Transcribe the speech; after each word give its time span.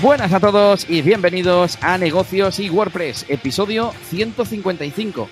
Buenas 0.00 0.32
a 0.32 0.38
todos 0.38 0.88
y 0.88 1.02
bienvenidos 1.02 1.76
a 1.82 1.98
Negocios 1.98 2.60
y 2.60 2.70
WordPress, 2.70 3.26
episodio 3.28 3.90
155. 4.04 5.28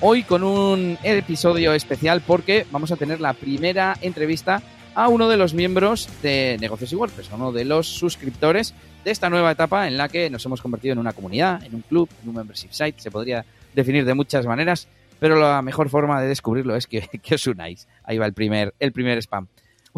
Hoy 0.00 0.22
con 0.22 0.42
un 0.42 0.96
episodio 1.02 1.74
especial 1.74 2.22
porque 2.26 2.66
vamos 2.70 2.90
a 2.90 2.96
tener 2.96 3.20
la 3.20 3.34
primera 3.34 3.98
entrevista 4.00 4.62
a 4.94 5.08
uno 5.08 5.28
de 5.28 5.36
los 5.36 5.52
miembros 5.52 6.08
de 6.22 6.56
Negocios 6.58 6.90
y 6.90 6.96
WordPress, 6.96 7.28
uno 7.34 7.52
de 7.52 7.66
los 7.66 7.86
suscriptores 7.86 8.72
de 9.04 9.10
esta 9.10 9.28
nueva 9.28 9.50
etapa 9.50 9.86
en 9.86 9.98
la 9.98 10.08
que 10.08 10.30
nos 10.30 10.44
hemos 10.46 10.62
convertido 10.62 10.94
en 10.94 11.00
una 11.00 11.12
comunidad, 11.12 11.62
en 11.62 11.74
un 11.74 11.82
club, 11.82 12.08
en 12.22 12.30
un 12.30 12.36
membership 12.36 12.70
site, 12.70 13.02
se 13.02 13.10
podría 13.10 13.44
definir 13.74 14.06
de 14.06 14.14
muchas 14.14 14.46
maneras, 14.46 14.88
pero 15.20 15.38
la 15.38 15.60
mejor 15.60 15.90
forma 15.90 16.18
de 16.22 16.28
descubrirlo 16.28 16.76
es 16.76 16.86
que, 16.86 17.06
que 17.22 17.34
os 17.34 17.46
unáis. 17.46 17.86
Ahí 18.04 18.16
va 18.16 18.24
el 18.24 18.32
primer, 18.32 18.72
el 18.80 18.92
primer 18.92 19.18
spam. 19.18 19.48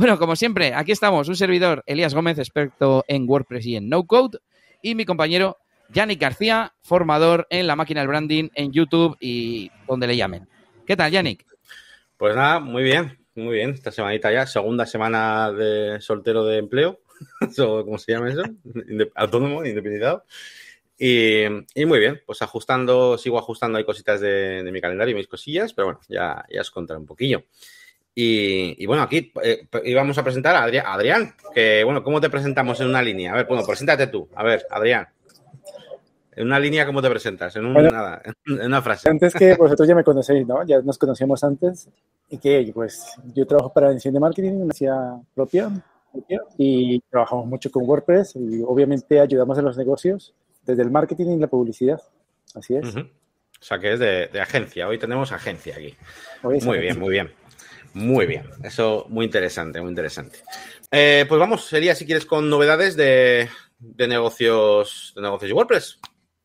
Bueno, 0.01 0.19
como 0.19 0.35
siempre, 0.35 0.73
aquí 0.73 0.93
estamos, 0.93 1.29
un 1.29 1.37
servidor, 1.37 1.83
Elías 1.85 2.15
Gómez, 2.15 2.39
experto 2.39 3.05
en 3.07 3.29
WordPress 3.29 3.67
y 3.67 3.77
en 3.77 3.91
No 3.91 4.07
Code, 4.07 4.39
y 4.81 4.95
mi 4.95 5.05
compañero 5.05 5.59
Yannick 5.91 6.19
García, 6.19 6.73
formador 6.81 7.47
en 7.51 7.67
la 7.67 7.77
máquina 7.77 8.01
del 8.01 8.09
branding 8.09 8.49
en 8.55 8.73
YouTube 8.73 9.19
y 9.21 9.71
donde 9.87 10.07
le 10.07 10.17
llamen. 10.17 10.49
¿Qué 10.87 10.97
tal, 10.97 11.13
Yannick? 11.13 11.45
Pues 12.17 12.35
nada, 12.35 12.61
muy 12.61 12.83
bien, 12.83 13.19
muy 13.35 13.57
bien. 13.57 13.73
Esta 13.73 13.93
semanita 13.93 14.33
ya, 14.33 14.47
segunda 14.47 14.87
semana 14.87 15.53
de 15.53 16.01
soltero 16.01 16.47
de 16.47 16.57
empleo, 16.57 17.01
¿cómo 17.59 17.99
se 17.99 18.13
llama 18.13 18.31
eso? 18.31 18.45
Autónomo, 19.17 19.67
independizado. 19.67 20.25
Y, 20.99 21.45
muy 21.85 21.99
bien, 21.99 22.23
pues 22.25 22.41
ajustando, 22.41 23.19
sigo 23.19 23.39
ajustando 23.39 23.77
hay 23.77 23.85
cositas 23.85 24.19
de, 24.23 24.67
mi 24.73 24.81
calendario 24.81 25.13
y 25.13 25.17
mis 25.19 25.29
cosillas, 25.29 25.75
pero 25.75 25.89
bueno, 25.89 26.01
ya, 26.09 26.43
ya 26.51 26.63
os 26.63 26.71
contaré 26.71 26.99
un 26.99 27.07
poquillo. 27.07 27.45
Y, 28.15 28.85
bueno, 28.87 29.03
aquí 29.03 29.33
eh, 29.43 29.67
íbamos 29.85 30.19
a 30.19 30.25
presentar 30.25 30.55
a 30.57 30.65
Adrián, 30.93 31.35
que 31.55 31.85
bueno, 31.85 32.03
¿cómo 32.03 32.21
te 32.21 32.29
presentamos 32.29 32.81
en 32.81 32.89
una 32.89 33.01
línea? 33.01 33.33
A 33.33 33.37
ver, 33.37 33.47
bueno, 33.47 33.65
preséntate 33.65 34.09
tú. 34.09 34.29
A 34.35 34.43
ver, 34.43 34.67
Adrián. 34.71 35.09
En 36.37 36.47
una 36.47 36.59
línea, 36.59 36.87
¿cómo 36.87 37.03
te 37.03 37.11
presentas? 37.11 37.57
En, 37.57 37.67
una 37.67 38.83
frase. 38.83 39.11
Antes 39.11 39.35
que 39.35 39.55
vosotros 39.55 39.89
ya 39.89 39.95
me 39.95 40.05
conocéis, 40.05 40.47
¿no? 40.47 40.65
Ya 40.65 40.81
nos 40.83 40.99
conocíamos 40.99 41.43
antes. 41.45 41.89
Y 42.29 42.39
que, 42.39 42.71
pues, 42.75 43.05
yo 43.35 43.47
trabajo 43.47 43.73
para 43.73 43.91
Enciende 43.91 44.21
Marketing, 44.21 44.53
una 44.53 44.73
ciudad 44.73 45.17
propia, 45.35 45.71
y 46.59 47.01
trabajamos 47.11 47.47
mucho 47.47 47.71
con 47.71 47.89
WordPress 47.89 48.37
y 48.37 48.63
obviamente 48.67 49.21
ayudamos 49.21 49.59
a 49.59 49.63
los 49.63 49.77
negocios 49.77 50.35
desde 50.65 50.83
el 50.83 50.91
marketing 50.91 51.27
y 51.27 51.39
la 51.39 51.47
publicidad. 51.47 52.01
Así 52.55 52.75
es. 52.75 52.97
O 52.97 53.05
sea, 53.61 53.79
que 53.79 53.93
es 53.93 53.99
de, 53.99 54.41
agencia. 54.41 54.89
Hoy 54.89 54.99
tenemos 54.99 55.33
agencia 55.33 55.75
aquí. 55.77 55.95
muy 56.43 56.79
bien, 56.79 56.99
muy 56.99 57.11
bien. 57.11 57.31
Muy 57.95 58.27
bien, 58.27 58.45
eso 58.63 59.07
muy 59.09 59.25
interesante, 59.25 59.81
muy 59.81 59.91
interesante. 59.91 60.39
Eh, 60.91 61.25
pues 61.29 61.39
vamos, 61.39 61.65
sería 61.65 61.95
si 61.95 62.07
quieres 62.07 62.27
con 62.27 62.49
novedades 62.49 62.97
de, 62.97 63.49
negocios 63.99 65.13
de 65.17 65.23
negocios 65.23 65.51
y 65.51 65.55
WordPress 65.55 65.99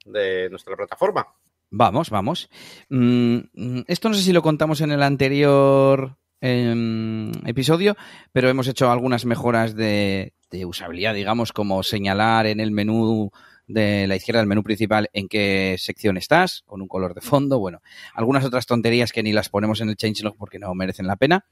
de 0.06 0.50
nuestra 0.50 0.76
plataforma. 0.76 1.28
Vamos, 1.70 2.10
vamos. 2.10 2.50
Mm, 2.90 3.38
mm, 3.54 3.84
esto 3.88 4.10
no 4.10 4.16
sé 4.16 4.22
si 4.22 4.34
lo 4.34 4.42
contamos 4.42 4.82
en 4.82 4.92
el 4.92 5.04
anterior 5.04 6.18
em, 6.42 7.32
episodio, 7.46 7.96
pero 8.32 8.50
hemos 8.50 8.68
hecho 8.68 8.90
algunas 8.92 9.26
mejoras 9.26 9.76
de, 9.76 10.34
de 10.52 10.66
usabilidad, 10.66 11.14
digamos, 11.14 11.52
como 11.54 11.84
señalar 11.84 12.46
en 12.48 12.60
el 12.60 12.72
menú 12.72 13.32
de 13.68 14.08
la 14.08 14.16
izquierda 14.16 14.40
del 14.40 14.48
menú 14.48 14.64
principal 14.64 15.10
en 15.14 15.28
qué 15.28 15.76
sección 15.80 16.18
estás, 16.18 16.64
con 16.66 16.82
un 16.82 16.88
color 16.88 17.14
de 17.14 17.22
fondo, 17.22 17.60
bueno, 17.60 17.82
algunas 18.14 18.46
otras 18.46 18.66
tonterías 18.66 19.12
que 19.12 19.24
ni 19.24 19.34
las 19.34 19.50
ponemos 19.50 19.82
en 19.82 19.90
el 19.90 19.96
changelog 19.96 20.36
porque 20.38 20.60
no 20.60 20.74
merecen 20.76 21.08
la 21.08 21.16
pena. 21.16 21.46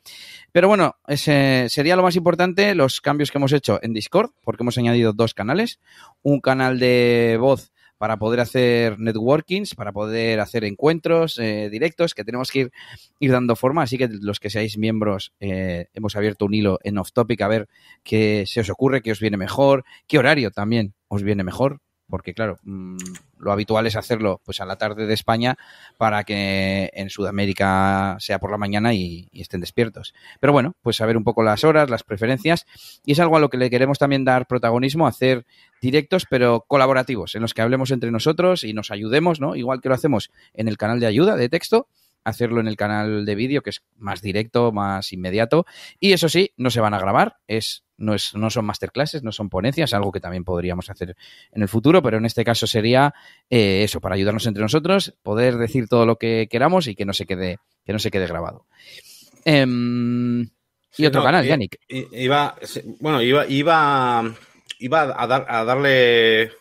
Pero 0.52 0.68
bueno, 0.68 0.96
ese 1.08 1.68
sería 1.70 1.96
lo 1.96 2.04
más 2.04 2.16
importante, 2.16 2.76
los 2.76 3.02
cambios 3.02 3.32
que 3.32 3.38
hemos 3.38 3.54
hecho 3.54 3.80
en 3.82 3.94
Discord, 3.94 4.32
porque 4.44 4.64
hemos 4.64 4.78
añadido 4.78 5.14
dos 5.14 5.34
canales, 5.34 5.80
un 6.22 6.40
canal 6.40 6.80
de 6.80 7.38
voz 7.40 7.72
para 7.98 8.18
poder 8.18 8.42
hacer 8.42 9.00
networkings, 9.00 9.76
para 9.76 9.94
poder 9.94 10.42
hacer 10.42 10.66
encuentros 10.66 11.40
eh, 11.40 11.70
directos 11.70 12.14
que 12.14 12.26
tenemos 12.26 12.52
que 12.52 12.60
ir, 12.60 12.72
ir, 13.20 13.32
dando 13.32 13.56
forma. 13.56 13.84
Así 13.84 13.98
que 13.98 14.10
los 14.10 14.42
que 14.42 14.50
seáis 14.50 14.78
miembros, 14.78 15.32
eh, 15.40 15.88
hemos 15.94 16.18
abierto 16.18 16.44
un 16.44 16.54
hilo 16.54 16.80
en 16.84 16.98
Off 16.98 17.14
Topic 17.14 17.40
a 17.42 17.48
ver 17.48 17.70
qué 18.04 18.44
se 18.46 18.60
os 18.60 18.70
ocurre, 18.70 19.02
qué 19.02 19.14
os 19.14 19.22
viene 19.22 19.38
mejor, 19.38 19.86
qué 20.06 20.20
horario 20.20 20.52
también 20.52 20.94
os 21.08 21.24
viene 21.24 21.46
mejor 21.46 21.80
porque 22.10 22.34
claro, 22.34 22.60
mm, 22.64 22.98
lo 23.40 23.52
habitual 23.52 23.88
es 23.88 23.96
hacerlo 23.96 24.42
pues 24.46 24.62
a 24.62 24.66
la 24.66 24.78
tarde 24.78 25.06
de 25.06 25.14
España 25.14 25.58
para 25.98 26.24
que 26.24 26.90
en 26.94 27.10
Sudamérica 27.10 28.18
sea 28.20 28.40
por 28.40 28.52
la 28.52 28.58
mañana 28.58 28.94
y, 28.94 29.30
estén 29.34 29.62
despiertos. 29.62 30.14
Pero 30.40 30.54
bueno, 30.54 30.76
pues 30.82 30.98
saber 30.98 31.18
un 31.18 31.24
poco 31.24 31.44
las 31.44 31.64
horas, 31.64 31.90
las 31.90 32.04
preferencias 32.04 32.66
y 33.06 33.14
es 33.14 33.20
algo 33.20 33.38
a 33.38 33.40
lo 33.40 33.50
que 33.50 33.58
le 33.58 33.70
queremos 33.70 34.00
también 34.00 34.26
dar 34.26 34.48
protagonismo, 34.48 35.08
hacer 35.08 35.46
directos 35.82 36.26
pero 36.30 36.66
colaborativos 36.68 37.36
en 37.36 37.42
los 37.42 37.54
que 37.54 37.62
hablemos 37.62 37.92
entre 37.92 38.12
nosotros 38.12 38.64
y 38.64 38.74
nos 38.74 38.92
ayudemos, 38.92 39.40
¿no? 39.40 39.56
Igual 39.56 39.82
que 39.82 39.90
lo 39.90 39.96
hacemos 39.96 40.32
en 40.54 40.68
el 40.68 40.78
canal 40.78 41.00
de 41.00 41.08
ayuda 41.08 41.36
de 41.36 41.50
texto 41.50 41.88
hacerlo 42.24 42.62
en 42.62 42.68
el 42.68 42.78
canal 42.78 43.26
de 43.26 43.36
vídeo, 43.36 43.62
que 43.62 43.72
es 43.72 43.84
más 43.98 44.22
directo, 44.22 44.72
más 44.72 45.12
inmediato. 45.14 45.66
Y 46.00 46.14
eso 46.14 46.30
sí, 46.30 46.52
no 46.58 46.70
se 46.70 46.80
van 46.80 46.94
a 46.94 47.00
grabar, 47.00 47.38
es, 47.48 47.84
no, 48.04 48.14
es, 48.14 48.36
no 48.36 48.50
son 48.50 48.66
masterclasses, 48.66 49.24
no 49.24 49.32
son 49.32 49.50
ponencias, 49.50 49.94
algo 49.94 50.12
que 50.12 50.20
también 50.20 50.44
podríamos 50.44 50.90
hacer 50.90 51.16
en 51.52 51.62
el 51.62 51.68
futuro, 51.68 52.02
pero 52.02 52.18
en 52.18 52.26
este 52.26 52.44
caso 52.44 52.68
sería 52.68 53.14
eh, 53.50 53.84
eso, 53.84 54.02
para 54.02 54.16
ayudarnos 54.16 54.46
entre 54.46 54.62
nosotros, 54.62 55.16
poder 55.24 55.58
decir 55.58 55.88
todo 55.88 56.06
lo 56.06 56.18
que 56.18 56.48
queramos 56.50 56.88
y 56.88 56.96
que 56.96 57.06
no 57.06 57.14
se 57.14 57.26
quede, 57.26 57.60
que 57.86 57.94
no 57.94 58.00
se 58.00 58.12
quede 58.12 58.28
grabado. 58.28 58.66
Em, 59.46 60.48
y 60.98 61.06
otro 61.06 61.24
canal, 61.24 61.46
Yannick. 61.46 61.80
Iba, 61.88 62.56
bueno, 63.00 63.22
iba, 63.22 63.48
iba, 63.48 64.24
iba 64.80 65.02
a, 65.02 65.28
dar, 65.28 65.46
a 65.50 65.64
darle 65.64 66.52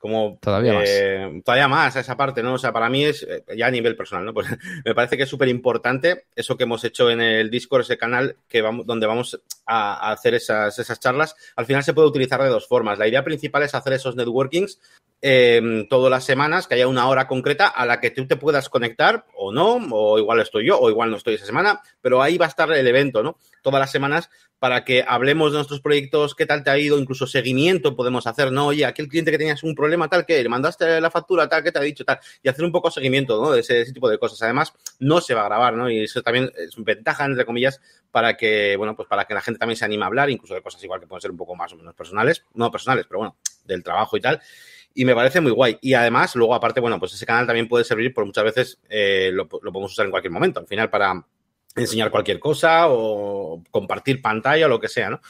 como 0.00 0.38
todavía 0.40 0.72
más. 0.72 0.88
Eh, 0.88 1.42
todavía 1.44 1.68
más 1.68 1.94
a 1.94 2.00
esa 2.00 2.16
parte, 2.16 2.42
¿no? 2.42 2.54
O 2.54 2.58
sea, 2.58 2.72
para 2.72 2.88
mí 2.88 3.04
es 3.04 3.22
eh, 3.22 3.44
ya 3.56 3.66
a 3.66 3.70
nivel 3.70 3.96
personal, 3.96 4.24
¿no? 4.24 4.34
Pues 4.40 4.48
me 4.84 4.94
parece 4.94 5.18
que 5.18 5.24
es 5.24 5.28
súper 5.28 5.48
importante 5.48 6.24
eso 6.34 6.56
que 6.56 6.64
hemos 6.64 6.82
hecho 6.84 7.10
en 7.10 7.20
el 7.20 7.50
Discord, 7.50 7.82
ese 7.82 7.98
canal 7.98 8.36
que 8.48 8.62
vamos, 8.62 8.86
donde 8.86 9.06
vamos 9.06 9.38
a, 9.66 10.10
hacer 10.10 10.34
esas, 10.34 10.78
esas 10.78 10.98
charlas. 10.98 11.36
Al 11.54 11.66
final 11.66 11.84
se 11.84 11.92
puede 11.92 12.08
utilizar 12.08 12.42
de 12.42 12.48
dos 12.48 12.66
formas. 12.66 12.98
La 12.98 13.06
idea 13.06 13.22
principal 13.22 13.62
es 13.62 13.74
hacer 13.74 13.92
esos 13.92 14.16
networkings 14.16 14.80
eh, 15.22 15.86
todas 15.90 16.10
las 16.10 16.24
semanas, 16.24 16.66
que 16.66 16.74
haya 16.74 16.88
una 16.88 17.08
hora 17.08 17.26
concreta 17.26 17.68
a 17.68 17.84
la 17.84 18.00
que 18.00 18.10
tú 18.10 18.26
te 18.26 18.36
puedas 18.36 18.68
conectar 18.68 19.26
o 19.34 19.52
no, 19.52 19.78
o 19.90 20.18
igual 20.18 20.40
estoy 20.40 20.66
yo, 20.66 20.78
o 20.78 20.88
igual 20.88 21.10
no 21.10 21.16
estoy 21.16 21.34
esa 21.34 21.46
semana, 21.46 21.80
pero 22.00 22.22
ahí 22.22 22.38
va 22.38 22.46
a 22.46 22.48
estar 22.48 22.70
el 22.72 22.86
evento, 22.86 23.22
¿no? 23.22 23.38
Todas 23.62 23.80
las 23.80 23.90
semanas 23.90 24.30
para 24.60 24.84
que 24.84 25.02
hablemos 25.06 25.52
de 25.52 25.56
nuestros 25.56 25.80
proyectos, 25.80 26.34
qué 26.34 26.44
tal 26.44 26.62
te 26.62 26.70
ha 26.70 26.78
ido, 26.78 26.98
incluso 26.98 27.26
seguimiento 27.26 27.96
podemos 27.96 28.26
hacer, 28.26 28.52
¿no? 28.52 28.66
Oye, 28.66 28.84
aquel 28.84 29.08
cliente 29.08 29.30
que 29.30 29.38
tenías 29.38 29.62
un 29.62 29.74
problema 29.74 30.08
tal, 30.08 30.26
que 30.26 30.42
le 30.42 30.48
mandaste 30.50 31.00
la 31.00 31.10
factura 31.10 31.48
tal, 31.48 31.62
que 31.62 31.72
te 31.72 31.78
ha 31.78 31.82
dicho 31.82 32.04
tal, 32.04 32.20
y 32.42 32.48
hacer 32.48 32.64
un 32.66 32.70
poco 32.70 32.90
seguimiento, 32.90 33.40
¿no? 33.40 33.52
De 33.52 33.60
ese, 33.60 33.90
tipo 33.90 34.08
de 34.08 34.18
cosas. 34.18 34.42
Además, 34.42 34.74
no 34.98 35.22
se 35.22 35.32
va 35.32 35.42
a 35.42 35.46
grabar, 35.46 35.74
¿no? 35.74 35.90
Y 35.90 36.04
eso 36.04 36.22
también 36.22 36.52
es 36.58 36.74
ventaja, 36.76 37.24
entre 37.24 37.46
comillas, 37.46 37.80
para 38.10 38.36
que, 38.36 38.76
bueno, 38.76 38.94
pues 38.94 39.08
para 39.08 39.24
que 39.24 39.32
la 39.32 39.40
gente 39.40 39.58
también 39.58 39.76
se 39.76 39.86
anime 39.86 40.04
a 40.04 40.08
hablar, 40.08 40.28
incluso 40.28 40.52
de 40.52 40.62
cosas 40.62 40.84
igual 40.84 41.00
que 41.00 41.06
pueden 41.06 41.22
ser 41.22 41.30
un 41.30 41.38
poco 41.38 41.56
más 41.56 41.72
o 41.72 41.76
menos 41.76 41.94
personales, 41.94 42.44
no 42.52 42.70
personales, 42.70 43.06
pero 43.06 43.18
bueno, 43.20 43.36
del 43.64 43.82
trabajo 43.82 44.18
y 44.18 44.20
tal 44.20 44.42
y 44.94 45.04
me 45.04 45.14
parece 45.14 45.40
muy 45.40 45.52
guay. 45.52 45.78
Y 45.80 45.94
además, 45.94 46.34
luego, 46.34 46.54
aparte, 46.54 46.80
bueno, 46.80 46.98
pues 46.98 47.14
ese 47.14 47.26
canal 47.26 47.46
también 47.46 47.68
puede 47.68 47.84
servir, 47.84 48.12
por 48.12 48.24
muchas 48.24 48.44
veces 48.44 48.80
eh, 48.88 49.30
lo, 49.32 49.48
podemos 49.48 49.92
usar 49.92 50.06
en 50.06 50.10
cualquier 50.10 50.32
momento, 50.32 50.60
al 50.60 50.66
final 50.66 50.90
para 50.90 51.24
enseñar 51.76 52.10
cualquier 52.10 52.40
cosa 52.40 52.88
o 52.88 53.62
compartir 53.70 54.20
pantalla 54.20 54.66
o 54.66 54.68
lo 54.68 54.80
que 54.80 54.88
sea, 54.88 55.10
¿no? 55.10 55.20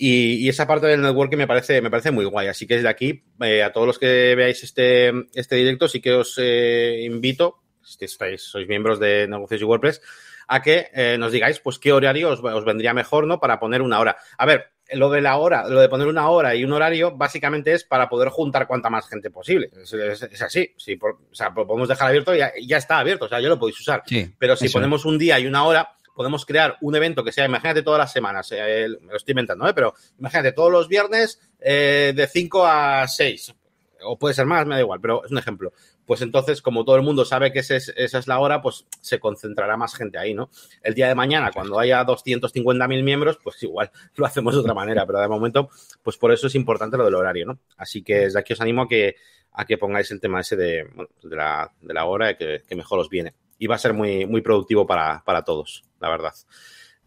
Y, 0.00 0.48
esa 0.48 0.66
parte 0.66 0.86
del 0.86 1.02
networking 1.02 1.38
me 1.38 1.46
parece, 1.48 1.82
me 1.82 1.90
parece 1.90 2.12
muy 2.12 2.24
guay. 2.24 2.46
Así 2.46 2.66
que 2.66 2.76
desde 2.76 2.88
aquí, 2.88 3.24
eh, 3.40 3.64
a 3.64 3.72
todos 3.72 3.86
los 3.86 3.98
que 3.98 4.34
veáis 4.36 4.62
este, 4.62 5.12
este 5.34 5.56
directo, 5.56 5.88
sí 5.88 6.00
que 6.00 6.12
os 6.12 6.38
eh, 6.38 7.02
invito, 7.04 7.62
si 7.82 8.04
estáis, 8.04 8.42
sois 8.42 8.68
miembros 8.68 9.00
de 9.00 9.26
Negocios 9.26 9.60
y 9.60 9.64
WordPress, 9.64 10.00
a 10.48 10.62
que 10.62 11.16
nos 11.18 11.30
digáis, 11.30 11.60
pues, 11.60 11.78
qué 11.78 11.92
horario 11.92 12.30
os, 12.30 12.40
os 12.40 12.64
vendría 12.64 12.94
mejor, 12.94 13.26
¿no? 13.26 13.38
Para 13.38 13.60
poner 13.60 13.82
una 13.82 14.00
hora. 14.00 14.16
A 14.36 14.46
ver, 14.46 14.72
lo 14.92 15.10
de 15.10 15.20
la 15.20 15.36
hora, 15.36 15.68
lo 15.68 15.80
de 15.80 15.88
poner 15.88 16.06
una 16.06 16.28
hora 16.30 16.54
y 16.54 16.64
un 16.64 16.72
horario, 16.72 17.14
básicamente 17.14 17.72
es 17.72 17.84
para 17.84 18.08
poder 18.08 18.30
juntar 18.30 18.66
cuanta 18.66 18.88
más 18.88 19.08
gente 19.08 19.30
posible. 19.30 19.70
Es, 19.82 20.42
así. 20.42 20.72
Si 20.76 20.94
o 20.94 21.34
sea, 21.34 21.52
podemos 21.52 21.88
dejar 21.88 22.08
abierto 22.08 22.34
y 22.34 22.66
ya, 22.66 22.76
está 22.76 22.98
abierto. 22.98 23.26
O 23.26 23.28
sea, 23.28 23.40
yo 23.40 23.48
lo 23.48 23.58
podéis 23.58 23.80
usar. 23.80 24.02
Pero 24.38 24.56
si 24.56 24.68
ponemos 24.68 25.04
un 25.04 25.18
día 25.18 25.38
y 25.38 25.46
una 25.46 25.64
hora, 25.64 25.92
podemos 26.14 26.46
crear 26.46 26.76
un 26.80 26.96
evento 26.96 27.22
que 27.22 27.32
sea, 27.32 27.44
imagínate 27.44 27.82
todas 27.82 27.98
las 27.98 28.12
semanas, 28.12 28.50
eh, 28.50 28.88
me 29.02 29.12
lo 29.12 29.16
estoy 29.16 29.32
inventando, 29.32 29.68
¿eh? 29.68 29.72
pero 29.72 29.94
imagínate 30.18 30.50
todos 30.50 30.72
los 30.72 30.88
viernes 30.88 31.38
eh, 31.60 32.12
de 32.14 32.26
5 32.26 32.66
a 32.66 33.06
6. 33.06 33.54
O 34.04 34.18
puede 34.18 34.34
ser 34.34 34.46
más, 34.46 34.66
me 34.66 34.74
da 34.74 34.80
igual, 34.80 35.00
pero 35.00 35.24
es 35.24 35.30
un 35.30 35.38
ejemplo 35.38 35.72
pues 36.08 36.22
entonces, 36.22 36.62
como 36.62 36.86
todo 36.86 36.96
el 36.96 37.02
mundo 37.02 37.26
sabe 37.26 37.52
que 37.52 37.58
esa 37.58 37.76
es, 37.76 38.26
la 38.26 38.38
hora, 38.38 38.62
pues 38.62 38.86
se 39.02 39.20
concentrará 39.20 39.76
más 39.76 39.94
gente 39.94 40.16
ahí, 40.16 40.32
¿no? 40.32 40.48
El 40.82 40.94
día 40.94 41.06
de 41.06 41.14
mañana, 41.14 41.50
cuando 41.52 41.78
haya 41.78 42.02
250.000 42.02 43.02
miembros, 43.02 43.38
pues 43.44 43.62
igual 43.62 43.90
lo 44.16 44.24
hacemos 44.24 44.54
de 44.54 44.60
otra 44.60 44.72
manera, 44.72 45.04
pero 45.04 45.20
de 45.20 45.28
momento, 45.28 45.68
pues 46.02 46.16
por 46.16 46.32
eso 46.32 46.46
es 46.46 46.54
importante 46.54 46.96
lo 46.96 47.04
del 47.04 47.14
horario, 47.14 47.44
¿no? 47.44 47.58
Así 47.76 48.02
que 48.02 48.20
desde 48.20 48.38
aquí 48.38 48.54
os 48.54 48.60
animo 48.62 48.84
a 48.84 48.88
que, 48.88 49.16
a 49.52 49.66
que 49.66 49.76
pongáis 49.76 50.10
el 50.10 50.18
tema 50.18 50.40
ese 50.40 50.56
de, 50.56 50.88
de, 51.24 51.36
la, 51.36 51.70
de 51.78 51.92
la 51.92 52.06
hora, 52.06 52.38
que, 52.38 52.62
que 52.66 52.74
mejor 52.74 53.00
os 53.00 53.10
viene. 53.10 53.34
Y 53.58 53.66
va 53.66 53.74
a 53.74 53.78
ser 53.78 53.92
muy, 53.92 54.24
muy 54.24 54.40
productivo 54.40 54.86
para, 54.86 55.22
para 55.26 55.42
todos, 55.42 55.84
la 56.00 56.08
verdad. 56.08 56.32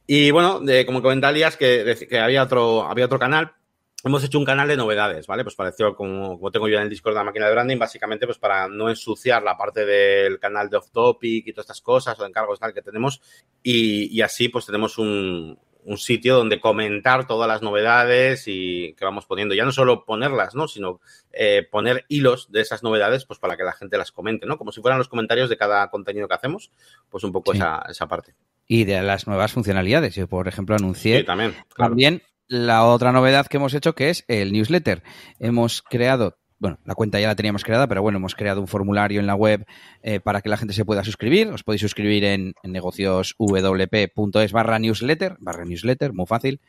Y 0.06 0.30
bueno, 0.30 0.62
como 0.86 1.02
comenta 1.02 1.30
Alias, 1.30 1.58
que, 1.58 2.06
que 2.08 2.20
había, 2.20 2.44
otro, 2.44 2.84
había 2.84 3.06
otro 3.06 3.18
canal 3.18 3.56
hemos 4.04 4.24
hecho 4.24 4.40
un 4.40 4.46
canal 4.46 4.68
de 4.68 4.78
novedades, 4.78 5.28
¿vale? 5.28 5.44
Pues 5.44 5.56
parecido 5.56 5.96
como, 5.96 6.38
como 6.38 6.52
tengo 6.52 6.68
yo 6.68 6.78
en 6.78 6.84
el 6.84 6.90
Discord 6.90 7.14
de 7.14 7.20
la 7.20 7.24
máquina 7.24 7.48
de 7.48 7.54
branding, 7.54 7.78
básicamente 7.78 8.26
pues 8.26 8.38
para 8.38 8.68
no 8.68 8.90
ensuciar 8.90 9.44
la 9.44 9.58
parte 9.58 9.86
del 9.86 10.40
canal 10.40 10.70
de 10.70 10.78
off 10.78 10.92
topic 10.92 11.48
y 11.48 11.54
todas 11.54 11.66
estas 11.66 11.82
cosas 11.82 12.20
o 12.20 12.24
de 12.24 12.30
encargos 12.30 12.60
tal 12.60 12.74
que 12.74 12.82
tenemos 12.82 13.22
y, 13.62 14.16
y 14.16 14.22
así 14.22 14.50
pues 14.50 14.66
tenemos 14.66 14.98
un, 14.98 15.58
un, 15.84 15.98
sitio 15.98 16.36
donde 16.36 16.60
comentar 16.60 17.28
todas 17.28 17.48
las 17.48 17.62
novedades 17.62 18.44
y 18.48 18.94
que 18.94 19.06
vamos 19.06 19.26
poniendo. 19.26 19.54
Ya 19.54 19.66
no 19.66 19.72
solo 19.72 20.06
ponerlas, 20.06 20.56
¿no? 20.56 20.68
Sino 20.68 21.00
eh, 21.32 21.68
poner 21.70 22.06
hilos 22.08 22.52
de 22.52 22.62
esas 22.62 22.84
novedades 22.84 23.26
pues 23.26 23.40
para 23.40 23.58
que 23.58 23.64
la 23.64 23.74
gente 23.74 23.98
las 23.98 24.12
comente, 24.12 24.46
¿no? 24.46 24.58
Como 24.58 24.72
si 24.72 24.82
fueran 24.82 24.98
los 24.98 25.10
comentarios 25.10 25.50
de 25.50 25.58
cada 25.58 25.90
contenido 25.90 26.28
que 26.28 26.36
hacemos, 26.36 26.72
pues 27.10 27.24
un 27.24 27.32
poco 27.32 27.52
sí. 27.52 27.60
esa, 27.60 27.84
esa 27.90 28.08
parte. 28.08 28.34
Y 28.68 28.86
de 28.86 29.02
las 29.02 29.28
nuevas 29.28 29.52
funcionalidades. 29.52 30.16
Yo, 30.16 30.28
por 30.28 30.48
ejemplo, 30.48 30.76
anuncié 30.76 31.20
sí, 31.20 31.24
también, 31.26 31.52
claro. 31.74 31.92
también 31.92 32.22
la 32.52 32.84
otra 32.84 33.14
novedad 33.14 33.48
que 33.48 33.56
hemos 33.56 33.74
hecho 33.74 33.96
que 33.96 34.10
es 34.10 34.26
el 34.28 34.52
newsletter. 34.52 35.04
Hemos 35.40 35.82
creado, 35.82 36.38
bueno, 36.60 36.80
la 36.84 36.96
cuenta 36.96 37.18
ya 37.18 37.28
la 37.28 37.36
teníamos 37.38 37.64
creada, 37.64 37.88
pero 37.88 38.02
bueno, 38.02 38.18
hemos 38.18 38.36
creado 38.36 38.60
un 38.60 38.68
formulario 38.68 39.22
en 39.22 39.26
la 39.26 39.36
web 39.36 39.66
eh, 40.04 40.20
para 40.20 40.42
que 40.42 40.50
la 40.50 40.58
gente 40.58 40.74
se 40.74 40.84
pueda 40.84 41.06
suscribir. 41.06 41.48
Os 41.48 41.64
podéis 41.64 41.80
suscribir 41.80 42.26
en, 42.26 42.54
en 42.62 42.72
negocioswp.es 42.74 44.52
barra 44.52 44.80
newsletter, 44.80 45.38
barra 45.40 45.64
newsletter, 45.64 46.12
muy 46.12 46.26
fácil. 46.26 46.60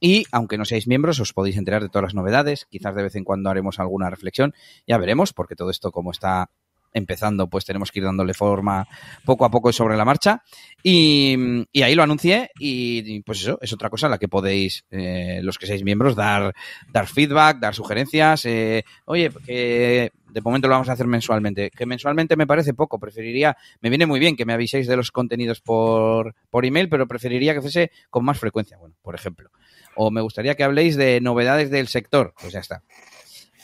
Y 0.00 0.24
aunque 0.32 0.56
no 0.56 0.64
seáis 0.64 0.88
miembros, 0.88 1.20
os 1.20 1.34
podéis 1.34 1.58
enterar 1.58 1.82
de 1.82 1.90
todas 1.90 2.04
las 2.04 2.14
novedades. 2.14 2.66
Quizás 2.70 2.94
de 2.94 3.02
vez 3.02 3.14
en 3.14 3.24
cuando 3.24 3.50
haremos 3.50 3.78
alguna 3.78 4.08
reflexión. 4.08 4.54
Ya 4.86 4.96
veremos, 4.96 5.34
porque 5.34 5.54
todo 5.54 5.68
esto 5.68 5.92
como 5.92 6.12
está 6.12 6.48
empezando, 6.96 7.48
pues 7.48 7.64
tenemos 7.64 7.92
que 7.92 7.98
ir 7.98 8.04
dándole 8.06 8.32
forma 8.32 8.88
poco 9.24 9.44
a 9.44 9.50
poco 9.50 9.70
sobre 9.72 9.96
la 9.96 10.04
marcha. 10.04 10.42
Y, 10.82 11.36
ahí 11.82 11.94
lo 11.94 12.02
anuncié 12.02 12.50
y, 12.58 13.20
pues 13.22 13.40
eso, 13.40 13.58
es 13.60 13.72
otra 13.72 13.90
cosa 13.90 14.06
a 14.06 14.10
la 14.10 14.18
que 14.18 14.28
podéis, 14.28 14.84
eh, 14.90 15.40
los 15.42 15.58
que 15.58 15.66
seáis 15.66 15.84
miembros, 15.84 16.16
dar, 16.16 16.54
dar 16.90 17.06
feedback, 17.06 17.58
dar 17.58 17.74
sugerencias. 17.74 18.46
Eh, 18.46 18.84
oye, 19.04 19.30
que 19.44 20.10
de 20.32 20.40
momento 20.40 20.68
lo 20.68 20.74
vamos 20.74 20.88
a 20.88 20.92
hacer 20.92 21.06
mensualmente. 21.06 21.70
Que 21.70 21.84
mensualmente 21.84 22.34
me 22.34 22.46
parece 22.46 22.72
poco, 22.72 22.98
preferiría, 22.98 23.56
me 23.82 23.90
viene 23.90 24.06
muy 24.06 24.18
bien 24.18 24.34
que 24.34 24.46
me 24.46 24.54
aviséis 24.54 24.86
de 24.86 24.96
los 24.96 25.10
contenidos 25.10 25.60
por, 25.60 26.34
por 26.48 26.64
email, 26.64 26.88
pero 26.88 27.06
preferiría 27.06 27.52
que 27.52 27.60
fuese 27.60 27.90
con 28.08 28.24
más 28.24 28.38
frecuencia, 28.38 28.78
bueno, 28.78 28.94
por 29.02 29.14
ejemplo. 29.14 29.50
O 29.96 30.10
me 30.10 30.22
gustaría 30.22 30.54
que 30.54 30.64
habléis 30.64 30.96
de 30.96 31.20
novedades 31.20 31.70
del 31.70 31.88
sector, 31.88 32.32
pues 32.40 32.54
ya 32.54 32.60
está. 32.60 32.82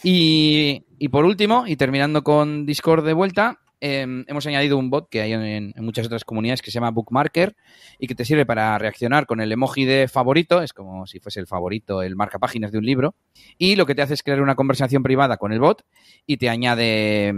Y, 0.02 1.08
por 1.10 1.24
último, 1.24 1.64
y 1.66 1.76
terminando 1.76 2.22
con 2.22 2.66
Discord 2.66 3.04
de 3.04 3.12
vuelta, 3.12 3.60
eh, 3.80 4.06
hemos 4.26 4.46
añadido 4.46 4.78
un 4.78 4.90
bot 4.90 5.08
que 5.08 5.20
hay 5.20 5.32
en, 5.32 5.74
muchas 5.78 6.06
otras 6.06 6.24
comunidades 6.24 6.62
que 6.62 6.70
se 6.70 6.76
llama 6.76 6.90
Bookmarker 6.90 7.56
y 7.98 8.06
que 8.06 8.14
te 8.14 8.24
sirve 8.24 8.46
para 8.46 8.76
reaccionar 8.78 9.26
con 9.26 9.40
el 9.40 9.50
emoji 9.52 9.84
de 9.84 10.08
favorito, 10.08 10.62
es 10.62 10.72
como 10.72 11.06
si 11.06 11.20
fuese 11.20 11.40
el 11.40 11.46
favorito, 11.46 12.02
el 12.02 12.16
marca 12.16 12.38
páginas 12.38 12.72
de 12.72 12.78
un 12.78 12.86
libro, 12.86 13.14
y 13.58 13.76
lo 13.76 13.86
que 13.86 13.94
te 13.94 14.02
hace 14.02 14.14
es 14.14 14.22
crear 14.22 14.40
una 14.40 14.54
conversación 14.54 15.02
privada 15.02 15.36
con 15.36 15.52
el 15.52 15.60
bot 15.60 15.84
y 16.26 16.36
te 16.36 16.48
añade 16.48 17.32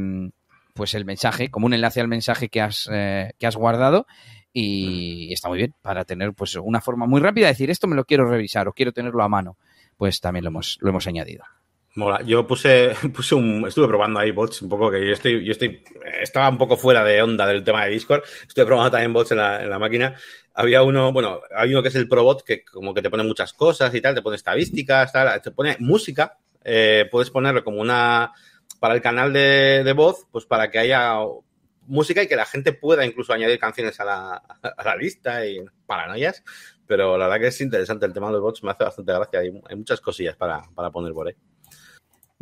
pues 0.74 0.94
el 0.94 1.04
mensaje, 1.04 1.50
como 1.50 1.66
un 1.66 1.74
enlace 1.74 2.00
al 2.00 2.08
mensaje 2.08 2.48
que 2.48 2.60
has, 2.60 2.88
eh, 2.92 3.32
que 3.38 3.46
has 3.46 3.56
guardado 3.56 4.06
y 4.52 5.32
está 5.32 5.48
muy 5.48 5.58
bien 5.58 5.74
para 5.82 6.04
tener 6.04 6.32
pues 6.32 6.56
una 6.56 6.80
forma 6.80 7.06
muy 7.06 7.20
rápida 7.20 7.46
de 7.46 7.52
decir 7.52 7.70
esto 7.70 7.86
me 7.86 7.96
lo 7.96 8.04
quiero 8.04 8.28
revisar 8.28 8.68
o 8.68 8.72
quiero 8.72 8.92
tenerlo 8.92 9.22
a 9.22 9.28
mano, 9.28 9.56
pues 9.96 10.20
también 10.20 10.44
lo 10.44 10.50
hemos, 10.50 10.78
lo 10.80 10.90
hemos 10.90 11.06
añadido. 11.06 11.44
Mola. 11.96 12.22
Yo 12.22 12.44
puse, 12.46 12.92
puse 13.14 13.34
un, 13.34 13.66
estuve 13.68 13.86
probando 13.86 14.18
ahí 14.18 14.32
bots 14.32 14.62
un 14.62 14.68
poco 14.68 14.90
que 14.90 15.06
yo 15.06 15.12
estoy, 15.12 15.44
yo 15.44 15.52
estoy, 15.52 15.82
estaba 16.20 16.48
un 16.48 16.58
poco 16.58 16.76
fuera 16.76 17.04
de 17.04 17.22
onda 17.22 17.46
del 17.46 17.62
tema 17.62 17.84
de 17.84 17.92
Discord. 17.92 18.22
Estuve 18.46 18.66
probando 18.66 18.90
también 18.90 19.12
bots 19.12 19.30
en 19.30 19.38
la, 19.38 19.62
en 19.62 19.70
la 19.70 19.78
máquina. 19.78 20.14
Había 20.54 20.82
uno, 20.82 21.12
bueno, 21.12 21.40
hay 21.56 21.70
uno 21.70 21.82
que 21.82 21.88
es 21.88 21.94
el 21.94 22.08
ProBot 22.08 22.42
que 22.42 22.64
como 22.64 22.94
que 22.94 23.02
te 23.02 23.10
pone 23.10 23.22
muchas 23.22 23.52
cosas 23.52 23.94
y 23.94 24.00
tal, 24.00 24.14
te 24.14 24.22
pone 24.22 24.36
estadísticas, 24.36 25.12
tal, 25.12 25.40
te 25.40 25.52
pone 25.52 25.76
música. 25.78 26.36
Eh, 26.64 27.06
puedes 27.10 27.30
ponerlo 27.30 27.62
como 27.62 27.80
una, 27.80 28.32
para 28.80 28.94
el 28.94 29.02
canal 29.02 29.32
de, 29.32 29.82
de 29.84 29.92
voz, 29.92 30.26
pues 30.32 30.46
para 30.46 30.70
que 30.70 30.78
haya 30.78 31.18
música 31.86 32.22
y 32.22 32.28
que 32.28 32.36
la 32.36 32.46
gente 32.46 32.72
pueda 32.72 33.04
incluso 33.04 33.32
añadir 33.32 33.58
canciones 33.58 34.00
a 34.00 34.04
la, 34.04 34.34
a 34.62 34.84
la 34.84 34.96
lista 34.96 35.46
y 35.46 35.64
paranoias. 35.86 36.42
Pero 36.86 37.16
la 37.16 37.28
verdad 37.28 37.40
que 37.40 37.48
es 37.48 37.60
interesante 37.60 38.04
el 38.04 38.12
tema 38.12 38.26
de 38.28 38.32
los 38.34 38.42
bots, 38.42 38.64
me 38.64 38.72
hace 38.72 38.82
bastante 38.82 39.12
gracia. 39.12 39.40
Hay, 39.40 39.52
hay 39.68 39.76
muchas 39.76 40.00
cosillas 40.00 40.36
para, 40.36 40.62
para 40.74 40.90
poner 40.90 41.12
por 41.12 41.28
ahí. 41.28 41.34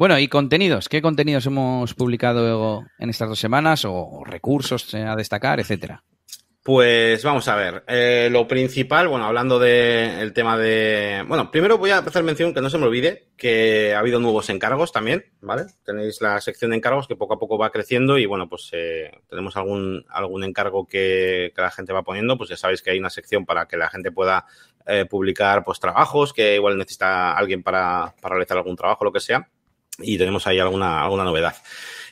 Bueno, 0.02 0.18
y 0.18 0.26
contenidos. 0.26 0.88
¿Qué 0.88 1.00
contenidos 1.00 1.46
hemos 1.46 1.94
publicado 1.94 2.84
en 2.98 3.08
estas 3.08 3.28
dos 3.28 3.38
semanas 3.38 3.84
o 3.84 4.24
recursos 4.24 4.92
a 4.96 5.14
destacar, 5.14 5.60
etcétera? 5.60 6.02
Pues 6.60 7.22
vamos 7.22 7.46
a 7.46 7.54
ver. 7.54 7.84
Eh, 7.86 8.28
lo 8.28 8.48
principal, 8.48 9.06
bueno, 9.06 9.26
hablando 9.26 9.60
del 9.60 10.18
de 10.18 10.30
tema 10.32 10.58
de. 10.58 11.24
Bueno, 11.28 11.52
primero 11.52 11.78
voy 11.78 11.90
a 11.90 11.98
hacer 11.98 12.24
mención 12.24 12.52
que 12.52 12.60
no 12.60 12.68
se 12.68 12.78
me 12.78 12.86
olvide 12.86 13.28
que 13.36 13.94
ha 13.94 14.00
habido 14.00 14.18
nuevos 14.18 14.50
encargos 14.50 14.90
también, 14.90 15.24
¿vale? 15.40 15.66
Tenéis 15.84 16.20
la 16.20 16.40
sección 16.40 16.72
de 16.72 16.78
encargos 16.78 17.06
que 17.06 17.14
poco 17.14 17.34
a 17.34 17.38
poco 17.38 17.56
va 17.56 17.70
creciendo 17.70 18.18
y 18.18 18.26
bueno, 18.26 18.48
pues 18.48 18.70
eh, 18.72 19.12
tenemos 19.30 19.56
algún, 19.56 20.04
algún 20.08 20.42
encargo 20.42 20.88
que, 20.88 21.52
la 21.56 21.70
gente 21.70 21.92
va 21.92 22.02
poniendo, 22.02 22.36
pues 22.36 22.50
ya 22.50 22.56
sabéis 22.56 22.82
que 22.82 22.90
hay 22.90 22.98
una 22.98 23.10
sección 23.10 23.46
para 23.46 23.66
que 23.66 23.76
la 23.76 23.88
gente 23.88 24.10
pueda 24.10 24.46
eh, 24.84 25.04
publicar 25.04 25.62
pues 25.62 25.78
trabajos, 25.78 26.32
que 26.32 26.56
igual 26.56 26.76
necesita 26.76 27.38
alguien 27.38 27.62
para 27.62 28.16
realizar 28.20 28.56
algún 28.58 28.74
trabajo, 28.74 29.04
lo 29.04 29.12
que 29.12 29.20
sea 29.20 29.48
y 29.98 30.18
tenemos 30.18 30.46
ahí 30.46 30.58
alguna, 30.58 31.02
alguna 31.02 31.24
novedad. 31.24 31.54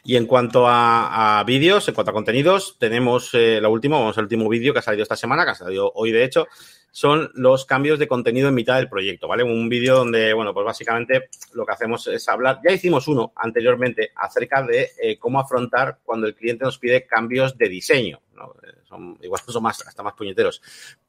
Y 0.05 0.17
en 0.17 0.27
cuanto 0.27 0.65
a, 0.67 1.43
vídeos, 1.47 1.87
en 1.89 1.95
cuanto 1.95 2.11
a 2.11 2.15
contenidos, 2.15 2.77
tenemos 2.79 3.31
eh, 3.35 3.61
lo 3.61 3.71
último, 3.71 3.99
vamos 3.99 4.17
al 4.17 4.25
último 4.25 4.49
vídeo 4.49 4.73
que 4.73 4.79
ha 4.79 4.83
salido 4.83 5.03
esta 5.03 5.17
semana, 5.17 5.45
que 5.45 5.51
ha 5.51 5.55
salido 5.55 5.93
hoy 5.95 6.11
de 6.11 6.25
hecho, 6.25 6.47
son 6.91 7.31
los 7.35 7.67
cambios 7.67 7.99
de 7.99 8.09
contenido 8.09 8.49
en 8.49 8.55
mitad 8.55 8.77
del 8.77 8.89
proyecto, 8.89 9.29
¿vale? 9.29 9.45
Un 9.45 9.69
vídeo 9.69 9.97
donde, 9.97 10.33
bueno, 10.33 10.53
pues 10.53 10.65
básicamente 10.65 11.29
lo 11.53 11.65
que 11.65 11.73
hacemos 11.73 12.07
es 12.09 12.29
hablar, 12.29 12.61
ya 12.67 12.73
hicimos 12.73 13.07
uno 13.09 13.33
anteriormente 13.37 14.11
acerca 14.17 14.63
de 14.63 14.91
eh, 15.01 15.19
cómo 15.19 15.39
afrontar 15.39 15.99
cuando 16.03 16.27
el 16.27 16.35
cliente 16.35 16.65
nos 16.65 16.79
pide 16.79 17.07
cambios 17.07 17.57
de 17.57 17.69
diseño, 17.69 18.21
¿no? 18.35 18.55
Son, 18.89 19.17
igual 19.23 19.41
son 19.47 19.63
más, 19.63 19.87
hasta 19.87 20.03
más 20.03 20.15
puñeteros. 20.15 20.61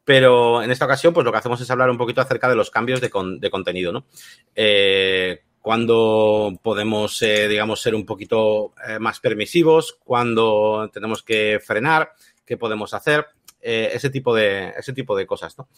Pero 0.03 0.61
en 0.61 0.69
esta 0.69 0.85
ocasión, 0.85 1.13
pues 1.13 1.25
lo 1.25 1.31
que 1.31 1.39
hacemos 1.39 1.59
es 1.61 1.71
hablar 1.71 1.89
un 1.89 1.97
poquito 1.97 2.21
acerca 2.21 2.47
de 2.47 2.55
los 2.55 2.69
cambios 2.69 3.01
de, 3.01 3.09
de 3.39 3.49
contenido, 3.49 3.91
¿no? 3.91 4.05
Eh, 4.53 5.41
cuando 5.61 6.57
podemos, 6.61 7.21
eh, 7.21 7.47
digamos, 7.47 7.81
ser 7.81 7.93
un 7.93 8.05
poquito 8.05 8.73
eh, 8.87 8.99
más 8.99 9.19
permisivos, 9.19 9.97
cuando 10.03 10.89
tenemos 10.91 11.21
que 11.23 11.59
frenar, 11.63 12.13
qué 12.45 12.57
podemos 12.57 12.93
hacer, 12.93 13.27
eh, 13.61 13.91
ese 13.93 14.09
tipo 14.09 14.33
de, 14.33 14.73
ese 14.77 14.91
tipo 14.93 15.15
de 15.15 15.27
cosas, 15.27 15.57
¿no? 15.57 15.69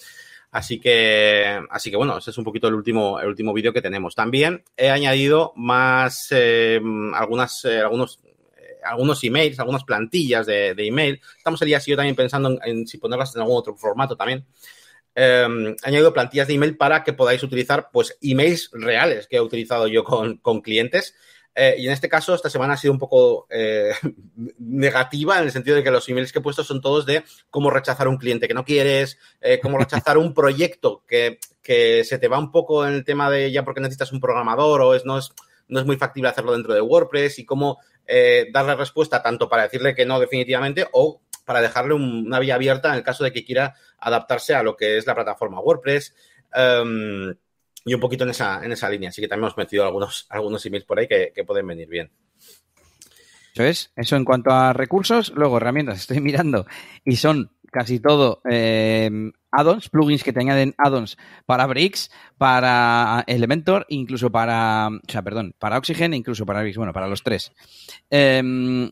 Así 0.52 0.80
que, 0.80 1.60
así 1.70 1.90
que 1.90 1.98
bueno, 1.98 2.18
ese 2.18 2.30
es 2.30 2.38
un 2.38 2.44
poquito 2.44 2.68
el 2.68 2.76
último, 2.76 3.20
el 3.20 3.28
último 3.28 3.54
vídeo 3.54 3.74
que 3.74 3.82
tenemos. 3.82 4.16
También 4.16 4.64
he 4.78 4.90
añadido 4.92 5.52
más, 5.56 6.28
eh, 6.30 6.80
algunas, 7.16 7.66
algunos, 7.66 8.20
algunos 8.86 9.24
emails, 9.24 9.60
algunas 9.60 9.84
plantillas 9.84 10.46
de, 10.46 10.76
de 10.76 10.88
email. 10.88 11.20
Estamos 11.38 11.62
el 11.64 11.68
día 11.68 11.78
así 11.78 11.90
yo 11.90 11.98
también 11.98 12.16
pensando 12.16 12.50
en, 12.50 12.60
en 12.64 12.88
si 12.88 13.00
ponerlas 13.00 13.36
en 13.36 13.42
algún 13.42 13.58
otro 13.58 13.76
formato 13.76 14.16
también 14.16 14.46
eh, 15.16 15.76
he 15.84 15.88
añadido 15.88 16.14
plantillas 16.14 16.48
de 16.48 16.56
email 16.56 16.78
para 16.78 17.04
que 17.04 17.14
podáis 17.14 17.44
utilizar 17.44 17.90
pues 17.92 18.18
emails 18.22 18.70
reales 18.74 19.28
que 19.28 19.38
he 19.38 19.42
utilizado 19.42 19.88
yo 19.88 20.04
con, 20.04 20.38
con 20.38 20.62
clientes. 20.62 21.16
Eh, 21.56 21.76
y 21.78 21.86
en 21.86 21.94
este 21.94 22.10
caso, 22.10 22.34
esta 22.34 22.50
semana 22.50 22.74
ha 22.74 22.78
sido 22.78 22.94
un 22.94 23.00
poco 23.00 23.46
eh, 23.50 23.94
negativa 24.58 25.38
en 25.38 25.46
el 25.46 25.52
sentido 25.52 25.76
de 25.76 25.84
que 25.84 25.92
los 25.92 26.08
emails 26.10 26.32
que 26.32 26.40
he 26.40 26.42
puesto 26.42 26.64
son 26.64 26.82
todos 26.82 27.06
de 27.06 27.24
cómo 27.50 27.70
rechazar 27.70 28.08
un 28.08 28.18
cliente 28.18 28.48
que 28.48 28.54
no 28.54 28.66
quieres, 28.66 29.20
eh, 29.40 29.60
cómo 29.62 29.78
rechazar 29.78 30.18
un 30.18 30.34
proyecto 30.34 31.04
que, 31.08 31.40
que, 31.62 32.04
se 32.04 32.18
te 32.18 32.28
va 32.28 32.40
un 32.40 32.52
poco 32.52 32.88
en 32.88 32.94
el 32.94 33.06
tema 33.06 33.30
de 33.30 33.52
ya 33.52 33.64
porque 33.64 33.82
necesitas 33.82 34.12
un 34.12 34.20
programador 34.20 34.82
o 34.82 34.96
es, 34.96 35.06
no, 35.06 35.18
es, 35.20 35.32
no 35.68 35.80
es 35.80 35.86
muy 35.86 35.98
factible 35.98 36.30
hacerlo 36.30 36.54
dentro 36.54 36.74
de 36.74 36.82
WordPress 36.82 37.38
y 37.38 37.46
cómo 37.46 37.80
eh, 38.08 38.48
darle 38.52 38.76
respuesta 38.76 39.22
tanto 39.22 39.48
para 39.48 39.64
decirle 39.64 39.96
que 39.96 40.06
no 40.06 40.20
definitivamente 40.20 40.88
o 40.92 41.22
para 41.46 41.62
dejarle 41.62 41.94
un, 41.94 42.28
una 42.28 42.40
vía 42.40 42.56
abierta 42.56 42.90
en 42.90 42.96
el 42.96 43.04
caso 43.04 43.24
de 43.24 43.32
que 43.32 43.46
quiera 43.46 43.76
adaptarse 44.00 44.56
a 44.56 44.64
lo 44.64 44.76
que 44.76 44.98
es 44.98 45.06
la 45.06 45.16
plataforma 45.16 45.60
WordPress. 45.60 46.16
Um, 46.56 47.34
y 47.86 47.94
un 47.94 48.00
poquito 48.00 48.24
en 48.24 48.30
esa, 48.30 48.64
en 48.64 48.72
esa 48.72 48.90
línea. 48.90 49.10
Así 49.10 49.22
que 49.22 49.28
también 49.28 49.46
hemos 49.46 49.58
metido 49.58 49.86
algunos, 49.86 50.26
algunos 50.30 50.66
emails 50.66 50.86
por 50.86 51.00
ahí 51.00 51.08
que, 51.08 51.32
que 51.36 51.44
pueden 51.44 51.68
venir 51.68 51.88
bien. 51.88 52.12
Eso 53.54 53.64
es, 53.64 53.92
eso 53.96 54.16
en 54.16 54.26
cuanto 54.26 54.50
a 54.52 54.74
recursos, 54.74 55.32
luego 55.36 55.58
herramientas, 55.58 56.00
estoy 56.00 56.20
mirando 56.22 56.66
y 57.06 57.18
son 57.18 57.52
casi 57.74 58.00
todo 58.00 58.42
eh, 58.50 59.10
add-ons, 59.52 59.90
plugins 59.90 60.24
que 60.24 60.32
te 60.32 60.40
añaden 60.40 60.74
add-ons 60.78 61.18
para 61.46 61.66
Bricks, 61.66 62.12
para 62.38 63.24
Elementor, 63.28 63.86
incluso 63.90 64.32
para, 64.32 64.88
o 64.88 65.12
sea, 65.12 65.24
perdón, 65.24 65.56
para 65.60 65.78
Oxygen, 65.78 66.14
incluso 66.14 66.46
para 66.46 66.62
Bricks, 66.62 66.78
bueno, 66.78 66.94
para 66.94 67.08
los 67.08 67.24
tres. 67.24 67.52
Eh, 68.10 68.42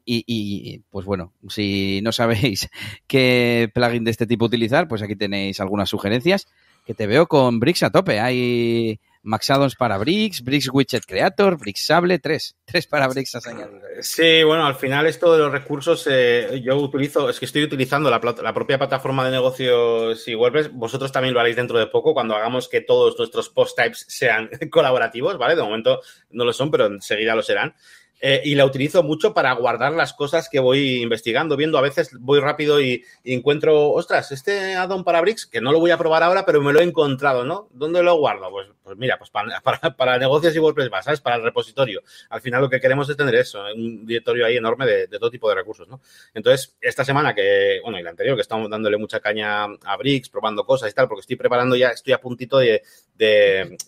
y, 0.03 0.23
y, 0.27 0.79
pues 0.89 1.05
bueno, 1.05 1.31
si 1.47 2.01
no 2.03 2.11
sabéis 2.11 2.69
qué 3.07 3.71
plugin 3.73 4.03
de 4.03 4.11
este 4.11 4.27
tipo 4.27 4.45
utilizar, 4.45 4.87
pues 4.87 5.01
aquí 5.01 5.15
tenéis 5.15 5.61
algunas 5.61 5.89
sugerencias 5.89 6.47
que 6.85 6.93
te 6.93 7.07
veo 7.07 7.27
con 7.27 7.59
Bricks 7.59 7.83
a 7.83 7.91
tope. 7.91 8.19
Hay, 8.19 8.99
Max 9.23 9.49
Addons 9.51 9.75
para 9.75 9.97
Bricks, 9.97 10.43
Bricks 10.43 10.69
Widget 10.71 11.05
Creator, 11.05 11.57
Bricks 11.57 11.85
Sable, 11.85 12.19
tres. 12.19 12.55
Tres 12.65 12.87
para 12.87 13.07
Bricks 13.07 13.35
añadido. 13.45 13.81
Sí, 14.01 14.43
bueno, 14.43 14.65
al 14.65 14.75
final 14.75 15.05
esto 15.05 15.31
de 15.31 15.39
los 15.39 15.51
recursos, 15.51 16.07
eh, 16.09 16.61
yo 16.63 16.77
utilizo, 16.77 17.29
es 17.29 17.39
que 17.39 17.45
estoy 17.45 17.63
utilizando 17.63 18.09
la, 18.09 18.19
la, 18.41 18.53
propia 18.53 18.77
plataforma 18.77 19.23
de 19.25 19.31
negocios 19.31 20.27
y 20.27 20.35
WordPress. 20.35 20.73
Vosotros 20.73 21.11
también 21.11 21.33
lo 21.33 21.39
haréis 21.39 21.55
dentro 21.55 21.77
de 21.77 21.87
poco 21.87 22.13
cuando 22.13 22.35
hagamos 22.35 22.67
que 22.67 22.81
todos 22.81 23.17
nuestros 23.17 23.49
post 23.49 23.77
types 23.77 24.05
sean 24.07 24.49
colaborativos, 24.71 25.37
¿vale? 25.37 25.55
De 25.55 25.61
momento 25.61 26.01
no 26.31 26.43
lo 26.43 26.53
son, 26.53 26.71
pero 26.71 26.87
enseguida 26.87 27.35
lo 27.35 27.43
serán. 27.43 27.75
Eh, 28.23 28.39
y 28.45 28.53
la 28.53 28.65
utilizo 28.65 29.01
mucho 29.01 29.33
para 29.33 29.51
guardar 29.53 29.93
las 29.93 30.13
cosas 30.13 30.47
que 30.47 30.59
voy 30.59 31.01
investigando, 31.01 31.57
viendo. 31.57 31.79
A 31.79 31.81
veces 31.81 32.11
voy 32.19 32.39
rápido 32.39 32.79
y, 32.79 33.03
encuentro, 33.23 33.89
ostras, 33.89 34.31
este 34.31 34.75
addon 34.75 35.03
para 35.03 35.21
Bricks, 35.21 35.47
que 35.47 35.59
no 35.59 35.71
lo 35.71 35.79
voy 35.79 35.89
a 35.89 35.97
probar 35.97 36.21
ahora, 36.21 36.45
pero 36.45 36.61
me 36.61 36.71
lo 36.71 36.81
he 36.81 36.83
encontrado, 36.83 37.43
¿no? 37.43 37.67
¿Dónde 37.71 38.03
lo 38.03 38.15
guardo? 38.17 38.51
Pues, 38.51 38.67
pues 38.83 38.95
mira, 38.95 39.17
pues 39.17 39.31
para, 39.31 39.59
para, 39.97 40.19
negocios 40.19 40.55
y 40.55 40.59
WordPress, 40.59 40.91
¿sabes? 41.03 41.19
Para 41.19 41.37
el 41.37 41.43
repositorio. 41.43 42.03
Al 42.29 42.41
final 42.41 42.61
lo 42.61 42.69
que 42.69 42.79
queremos 42.79 43.09
es 43.09 43.17
tener 43.17 43.33
eso, 43.33 43.63
un 43.75 44.05
directorio 44.05 44.45
ahí 44.45 44.55
enorme 44.55 44.85
de, 44.85 45.07
todo 45.07 45.31
tipo 45.31 45.49
de 45.49 45.55
recursos, 45.55 45.87
¿no? 45.87 45.99
Entonces, 46.35 46.75
esta 46.79 47.03
semana 47.03 47.33
que, 47.33 47.79
bueno, 47.81 47.97
y 47.99 48.03
la 48.03 48.11
anterior, 48.11 48.35
que 48.35 48.43
estamos 48.43 48.69
dándole 48.69 48.97
mucha 48.97 49.19
caña 49.19 49.63
a 49.63 49.97
Bricks, 49.97 50.29
probando 50.29 50.63
cosas 50.63 50.91
y 50.91 50.93
tal, 50.93 51.07
porque 51.07 51.21
estoy 51.21 51.37
preparando 51.37 51.75
ya, 51.75 51.89
estoy 51.89 52.13
a 52.13 52.21
puntito 52.21 52.59
de, 52.59 52.83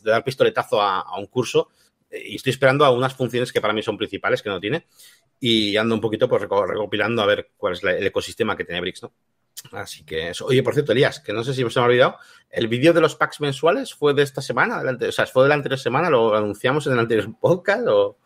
dar 0.03 0.23
pistoletazo 0.23 0.81
a 0.81 1.17
un 1.19 1.27
curso 1.27 1.69
y 2.13 2.35
estoy 2.35 2.51
esperando 2.51 2.85
a 2.85 2.91
unas 2.91 3.13
funciones 3.15 3.51
que 3.51 3.61
para 3.61 3.73
mí 3.73 3.81
son 3.81 3.97
principales, 3.97 4.41
que 4.41 4.49
no 4.49 4.59
tiene, 4.59 4.85
y 5.39 5.75
ando 5.77 5.95
un 5.95 6.01
poquito 6.01 6.29
pues, 6.29 6.41
recopilando 6.41 7.21
a 7.21 7.25
ver 7.25 7.51
cuál 7.57 7.73
es 7.73 7.83
el 7.83 8.05
ecosistema 8.05 8.55
que 8.55 8.65
tiene 8.65 8.81
Bricks, 8.81 9.03
¿no? 9.03 9.13
Así 9.71 10.03
que 10.03 10.29
eso. 10.29 10.45
Oye, 10.45 10.61
por 10.61 10.73
cierto, 10.73 10.91
Elías, 10.91 11.19
que 11.19 11.31
no 11.31 11.43
sé 11.43 11.53
si 11.53 11.67
se 11.69 11.79
me 11.79 11.83
ha 11.83 11.87
olvidado, 11.87 12.17
el 12.49 12.67
vídeo 12.67 12.93
de 12.93 13.01
los 13.01 13.15
packs 13.15 13.39
mensuales 13.39 13.93
fue 13.93 14.13
de 14.13 14.23
esta 14.23 14.41
semana, 14.41 14.81
o 14.81 15.11
sea, 15.11 15.25
fue 15.25 15.43
de 15.43 15.49
la 15.49 15.55
anterior 15.55 15.79
semana, 15.79 16.09
lo 16.09 16.35
anunciamos 16.35 16.85
en 16.87 16.93
el 16.93 16.99
anterior 16.99 17.33
podcast 17.39 17.87
o... 17.87 18.17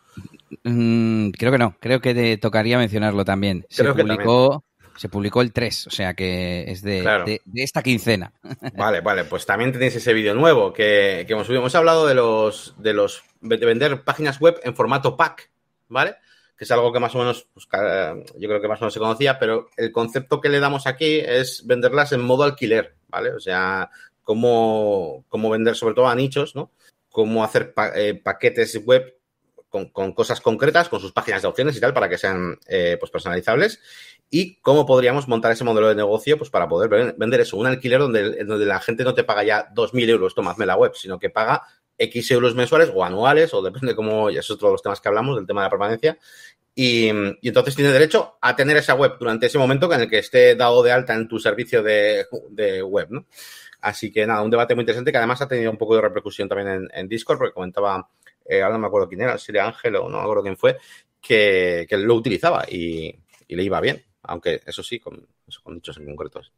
Mm, 0.64 1.30
creo 1.32 1.52
que 1.52 1.58
no, 1.58 1.78
creo 1.80 2.02
que 2.02 2.14
te 2.16 2.38
tocaría 2.38 2.78
mencionarlo 2.78 3.24
también. 3.24 3.66
Se 3.70 3.84
publicó, 3.84 4.64
se 4.98 5.10
publicó 5.10 5.42
el 5.42 5.54
3, 5.54 5.88
o 5.88 5.90
sea 5.92 6.14
que 6.14 6.66
es 6.68 6.82
de, 6.82 7.42
esta 7.56 7.84
quincena. 7.84 8.34
Vale, 8.76 9.02
vale, 9.02 9.24
pues 9.24 9.46
también 9.46 9.72
tenéis 9.72 9.96
ese 9.96 10.14
vídeo 10.14 10.34
nuevo 10.34 10.74
que, 10.74 11.22
hemos 11.22 11.46
subido. 11.46 11.62
Hemos 11.62 11.76
hablado 11.76 12.08
de 12.08 12.16
los, 12.16 12.76
de 12.78 12.94
los 12.94 13.24
de 13.42 13.58
vender 13.58 14.04
páginas 14.04 14.40
web 14.40 14.60
en 14.64 14.76
formato 14.76 15.16
pack, 15.16 15.50
¿vale? 15.88 16.16
Que 16.58 16.64
es 16.64 16.72
algo 16.72 16.92
que 16.92 17.00
más 17.00 17.14
o 17.16 17.20
menos, 17.20 17.48
pues, 17.54 17.68
yo 17.72 18.50
creo 18.50 18.62
que 18.62 18.68
más 18.68 18.80
o 18.82 18.86
menos 18.86 18.94
se 18.94 19.00
conocía, 19.00 19.38
pero 19.38 19.70
el 19.78 19.92
concepto 19.92 20.42
que 20.42 20.50
le 20.50 20.60
damos 20.60 20.88
aquí 20.88 21.20
es 21.20 21.66
venderlas 21.66 22.12
en 22.12 22.22
modo 22.22 22.44
alquiler, 22.44 22.96
¿vale? 23.08 23.32
O 23.32 23.40
sea, 23.40 23.90
cómo, 24.24 25.26
cómo 25.30 25.50
vender 25.50 25.76
sobre 25.76 25.94
todo 25.96 26.08
a 26.08 26.16
nichos, 26.16 26.56
¿no? 26.56 26.72
Cómo 27.12 27.44
hacer 27.44 27.74
eh, 27.96 28.20
paquetes 28.24 28.84
web 28.84 29.18
con, 29.70 30.14
cosas 30.14 30.42
concretas, 30.42 30.90
con 30.90 31.00
sus 31.00 31.12
páginas 31.12 31.42
de 31.42 31.48
opciones 31.48 31.76
y 31.78 31.80
tal, 31.80 31.94
para 31.94 32.10
que 32.10 32.18
sean 32.18 32.58
eh, 32.68 32.98
pues 33.00 33.12
personalizables 33.12 33.80
y 34.30 34.56
cómo 34.62 34.86
podríamos 34.86 35.28
montar 35.28 35.52
ese 35.52 35.64
modelo 35.64 35.88
de 35.88 35.96
negocio 35.96 36.38
pues 36.38 36.50
para 36.50 36.68
poder 36.68 37.16
vender 37.18 37.42
eso, 37.42 37.58
un 37.58 37.68
alquiler 37.68 38.00
donde, 38.00 38.44
donde 38.44 38.66
la 38.66 38.80
gente 38.80 39.04
no 39.04 39.14
te 39.14 39.24
paga 39.24 39.44
ya 39.44 39.74
2.000 39.74 40.10
euros, 40.10 40.36
tomadme 40.36 40.66
la 40.66 40.76
web, 40.76 40.94
sino 40.96 41.18
que 41.18 41.30
paga 41.30 41.64
X 41.98 42.32
euros 42.32 42.56
mensuales 42.56 42.92
o 42.94 43.04
anuales, 43.04 43.54
o 43.54 43.62
depende 43.62 43.88
de 43.88 43.96
cómo, 43.96 44.30
ya 44.30 44.42
es 44.42 44.52
otro 44.52 44.68
de 44.68 44.74
los 44.74 44.82
temas 44.82 45.02
que 45.02 45.08
hablamos, 45.08 45.36
del 45.36 45.48
tema 45.48 45.62
de 45.62 45.66
la 45.66 45.70
permanencia, 45.70 46.18
y, 46.76 47.08
entonces 47.08 47.76
tiene 47.76 47.92
derecho 47.92 48.38
a 48.40 48.56
tener 48.56 48.78
esa 48.78 48.94
web 48.94 49.14
durante 49.20 49.48
ese 49.48 49.58
momento 49.58 49.92
en 49.92 50.02
el 50.02 50.10
que 50.10 50.20
esté 50.20 50.56
dado 50.56 50.84
de 50.84 50.92
alta 50.92 51.16
en 51.16 51.28
tu 51.28 51.40
servicio 51.40 51.82
de, 51.82 52.26
web, 52.84 53.08
¿no? 53.10 53.26
Así 53.82 54.12
que 54.12 54.26
nada, 54.28 54.42
un 54.42 54.52
debate 54.52 54.76
muy 54.76 54.82
interesante 54.82 55.12
que 55.12 55.18
además 55.18 55.42
ha 55.42 55.48
tenido 55.48 55.72
un 55.72 55.78
poco 55.78 55.96
de 55.96 56.02
repercusión 56.02 56.50
también 56.50 56.88
en, 56.94 57.08
Discord, 57.08 57.38
porque 57.38 57.54
comentaba, 57.54 58.10
eh, 58.46 58.62
ahora 58.62 58.74
no 58.74 58.80
me 58.80 58.88
acuerdo 58.88 59.08
quién 59.08 59.22
era, 59.22 59.38
si 59.38 59.52
era 59.52 59.68
Ángel 59.68 59.96
o 59.96 60.10
no 60.10 60.18
me 60.18 60.24
acuerdo 60.24 60.44
quién 60.44 60.58
fue, 60.58 60.78
que, 61.22 61.88
lo 61.92 62.16
utilizaba 62.16 62.66
y 62.70 63.16
le 63.48 63.64
iba 63.64 63.82
bien 63.82 64.07
aunque 64.28 64.62
eso 64.66 64.84
sí, 64.84 65.00
con, 65.00 65.28
con 65.64 65.76
dichos 65.76 65.98
en 65.98 66.06
concretos. 66.06 66.52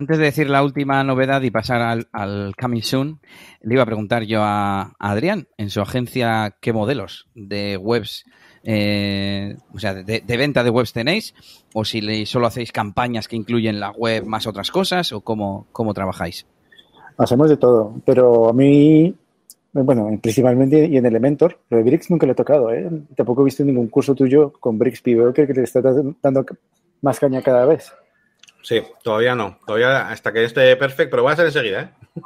Antes 0.00 0.16
de 0.16 0.24
decir 0.24 0.48
la 0.48 0.64
última 0.64 1.04
novedad 1.04 1.42
y 1.42 1.50
pasar 1.50 1.82
al, 1.82 2.08
al 2.12 2.54
Coming 2.58 2.82
Soon, 2.82 3.20
le 3.60 3.74
iba 3.74 3.82
a 3.82 3.86
preguntar 3.86 4.22
yo 4.22 4.42
a, 4.42 4.94
Adrián, 4.98 5.48
en 5.58 5.68
su 5.68 5.82
agencia, 5.82 6.56
¿qué 6.62 6.72
modelos 6.72 7.28
de 7.34 7.76
webs, 7.76 8.24
eh, 8.64 9.58
o 9.74 9.78
sea, 9.78 9.92
de, 9.92 10.22
venta 10.26 10.64
de 10.64 10.70
webs 10.70 10.94
tenéis? 10.94 11.34
¿O 11.74 11.84
si 11.84 12.24
solo 12.24 12.46
hacéis 12.46 12.72
campañas 12.72 13.28
que 13.28 13.36
incluyen 13.36 13.78
la 13.78 13.90
web 13.90 14.24
más 14.24 14.46
otras 14.46 14.70
cosas? 14.70 15.12
¿O 15.12 15.20
cómo, 15.20 15.66
cómo 15.70 15.92
trabajáis? 15.92 16.46
Hacemos 17.18 17.50
de 17.50 17.58
todo, 17.58 18.00
pero 18.06 18.48
a 18.48 18.54
mí 18.54 19.14
bueno, 19.72 20.08
principalmente 20.20 20.86
y 20.86 20.96
en 20.96 21.06
Elementor, 21.06 21.58
pero 21.68 21.82
de 21.82 21.90
Bricks 21.90 22.10
nunca 22.10 22.26
le 22.26 22.32
he 22.32 22.36
tocado, 22.36 22.72
¿eh? 22.72 22.88
Tampoco 23.16 23.42
he 23.42 23.44
visto 23.44 23.64
ningún 23.64 23.88
curso 23.88 24.14
tuyo 24.14 24.52
con 24.52 24.78
Bricks 24.78 25.00
Pivot 25.00 25.34
que 25.34 25.46
te 25.46 25.62
está 25.62 25.80
dando 25.80 26.44
más 27.02 27.18
caña 27.20 27.42
cada 27.42 27.66
vez. 27.66 27.92
Sí, 28.62 28.82
todavía 29.02 29.34
no. 29.34 29.58
Todavía 29.66 30.10
hasta 30.10 30.32
que 30.32 30.44
esté 30.44 30.76
perfecto, 30.76 31.12
pero 31.12 31.22
voy 31.22 31.30
a 31.30 31.32
hacer 31.34 31.46
enseguida, 31.46 31.82
¿eh? 31.82 32.22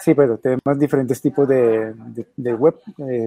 Sí, 0.00 0.14
pero 0.14 0.38
tenemos 0.38 0.78
diferentes 0.78 1.20
tipos 1.20 1.46
de, 1.46 1.94
de, 2.36 2.54
web, 2.54 2.74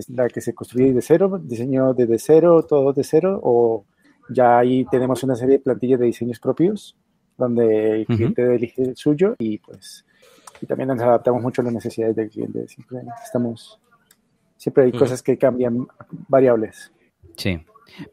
la 0.10 0.28
que 0.28 0.42
se 0.42 0.56
construye 0.56 0.92
de 0.92 1.04
cero, 1.04 1.40
diseño 1.42 1.94
desde 1.94 2.18
cero, 2.18 2.66
todo 2.68 2.94
de 2.94 3.04
cero, 3.04 3.40
o 3.44 3.86
ya 4.30 4.58
ahí 4.58 4.84
tenemos 4.90 5.22
una 5.24 5.36
serie 5.36 5.58
de 5.58 5.64
plantillas 5.64 6.00
de 6.00 6.08
diseños 6.08 6.40
propios, 6.40 6.96
donde 7.38 8.02
el 8.02 8.06
cliente 8.08 8.56
elige 8.56 8.82
el 8.82 8.96
suyo 8.96 9.36
y 9.38 9.60
pues 9.60 10.04
y 10.64 10.66
también 10.66 10.88
nos 10.88 11.02
adaptamos 11.02 11.42
mucho 11.42 11.62
a 11.62 11.66
las 11.66 11.74
necesidades 11.74 12.16
del 12.16 12.30
cliente. 12.30 12.66
Siempre 12.70 13.00
estamos, 13.22 13.78
siempre 14.56 14.86
hay 14.86 14.92
cosas 14.94 15.22
que 15.22 15.38
cambian, 15.38 15.86
variables. 16.30 16.94
Sí. 17.36 17.60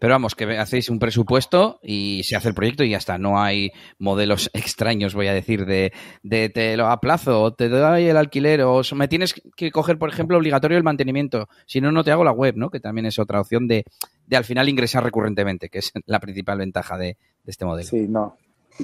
Pero 0.01 0.15
vamos, 0.15 0.35
que 0.35 0.59
hacéis 0.59 0.91
un 0.91 0.99
presupuesto 0.99 1.79
y 1.81 2.23
se 2.25 2.35
hace 2.35 2.49
el 2.49 2.55
proyecto 2.55 2.83
y 2.83 2.91
ya 2.91 2.97
está. 2.97 3.19
No 3.19 3.41
hay 3.41 3.71
modelos 4.01 4.51
extraños, 4.53 5.15
voy 5.15 5.29
a 5.29 5.33
decir, 5.33 5.65
de, 5.65 5.93
de 6.25 6.49
te 6.49 6.77
lo 6.77 6.89
aplazo, 6.89 7.41
o 7.41 7.55
te 7.55 7.69
doy 7.69 8.07
el 8.07 8.17
alquiler, 8.17 8.63
o 8.63 8.83
me 8.97 9.07
tienes 9.07 9.41
que 9.55 9.71
coger, 9.71 9.97
por 9.97 10.09
ejemplo, 10.09 10.37
obligatorio 10.37 10.77
el 10.77 10.83
mantenimiento. 10.83 11.49
Si 11.67 11.81
no, 11.81 11.93
no 11.93 12.03
te 12.03 12.11
hago 12.11 12.25
la 12.25 12.33
web, 12.33 12.57
¿no? 12.57 12.69
Que 12.69 12.81
también 12.81 13.07
es 13.07 13.21
otra 13.21 13.41
opción 13.41 13.69
de, 13.69 13.85
de 14.27 14.37
al 14.37 14.45
final 14.45 14.69
ingresar 14.69 15.05
recurrentemente, 15.05 15.69
que 15.69 15.79
es 15.79 15.93
la 16.05 16.19
principal 16.19 16.59
ventaja 16.59 16.99
de, 16.99 17.17
este 17.47 17.65
modelo. 17.65 17.89
Sí, 17.89 18.09
no. 18.09 18.37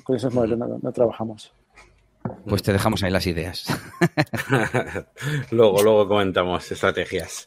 Con 0.04 0.14
esos 0.14 0.32
modelos 0.32 0.56
no 0.58 0.92
trabajamos. 0.92 1.52
Pues 2.46 2.62
te 2.62 2.72
dejamos 2.72 3.02
ahí 3.02 3.10
las 3.10 3.26
ideas. 3.26 3.66
luego, 5.50 5.82
luego 5.82 6.08
comentamos 6.08 6.70
estrategias. 6.70 7.44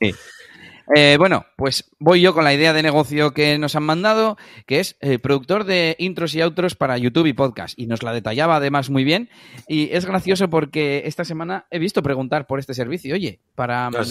Eh, 0.95 1.17
bueno, 1.19 1.45
pues 1.55 1.91
voy 1.99 2.21
yo 2.21 2.33
con 2.33 2.43
la 2.43 2.53
idea 2.53 2.73
de 2.73 2.81
negocio 2.81 3.31
que 3.31 3.59
nos 3.59 3.75
han 3.75 3.83
mandado, 3.83 4.37
que 4.65 4.79
es 4.79 4.97
eh, 5.01 5.19
productor 5.19 5.63
de 5.63 5.95
intros 5.99 6.33
y 6.33 6.41
outros 6.41 6.73
para 6.73 6.97
YouTube 6.97 7.27
y 7.27 7.33
podcast. 7.33 7.77
Y 7.77 7.85
nos 7.85 8.01
la 8.01 8.11
detallaba 8.11 8.55
además 8.55 8.89
muy 8.89 9.03
bien. 9.03 9.29
Y 9.67 9.89
es 9.91 10.05
gracioso 10.05 10.49
porque 10.49 11.03
esta 11.05 11.25
semana 11.25 11.67
he 11.69 11.77
visto 11.77 12.01
preguntar 12.01 12.47
por 12.47 12.59
este 12.59 12.73
servicio. 12.73 13.13
Oye, 13.13 13.39
para 13.53 13.87
¿Ah, 13.87 14.03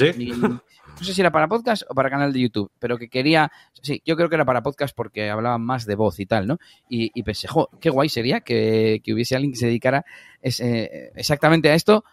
no 0.99 1.05
sé 1.05 1.14
si 1.14 1.21
era 1.21 1.31
para 1.31 1.49
podcast 1.49 1.85
o 1.88 1.95
para 1.95 2.11
canal 2.11 2.33
de 2.33 2.40
YouTube, 2.40 2.71
pero 2.78 2.99
que 2.99 3.09
quería, 3.09 3.50
sí, 3.83 4.02
yo 4.05 4.17
creo 4.17 4.28
que 4.28 4.35
era 4.35 4.45
para 4.45 4.62
podcast 4.62 4.95
porque 4.95 5.31
hablaban 5.31 5.62
más 5.62 5.87
de 5.87 5.95
voz 5.95 6.19
y 6.21 6.26
tal, 6.26 6.47
¿no? 6.47 6.59
Y, 6.88 7.23
pensé, 7.23 7.47
jo, 7.49 7.71
qué 7.81 7.90
guay 7.90 8.09
sería 8.09 8.40
que, 8.40 9.00
hubiese 9.12 9.37
alguien 9.37 9.52
que 9.52 9.59
se 9.59 9.67
dedicara 9.67 10.05
exactamente 10.43 11.71
a 11.71 11.75
esto 11.75 12.05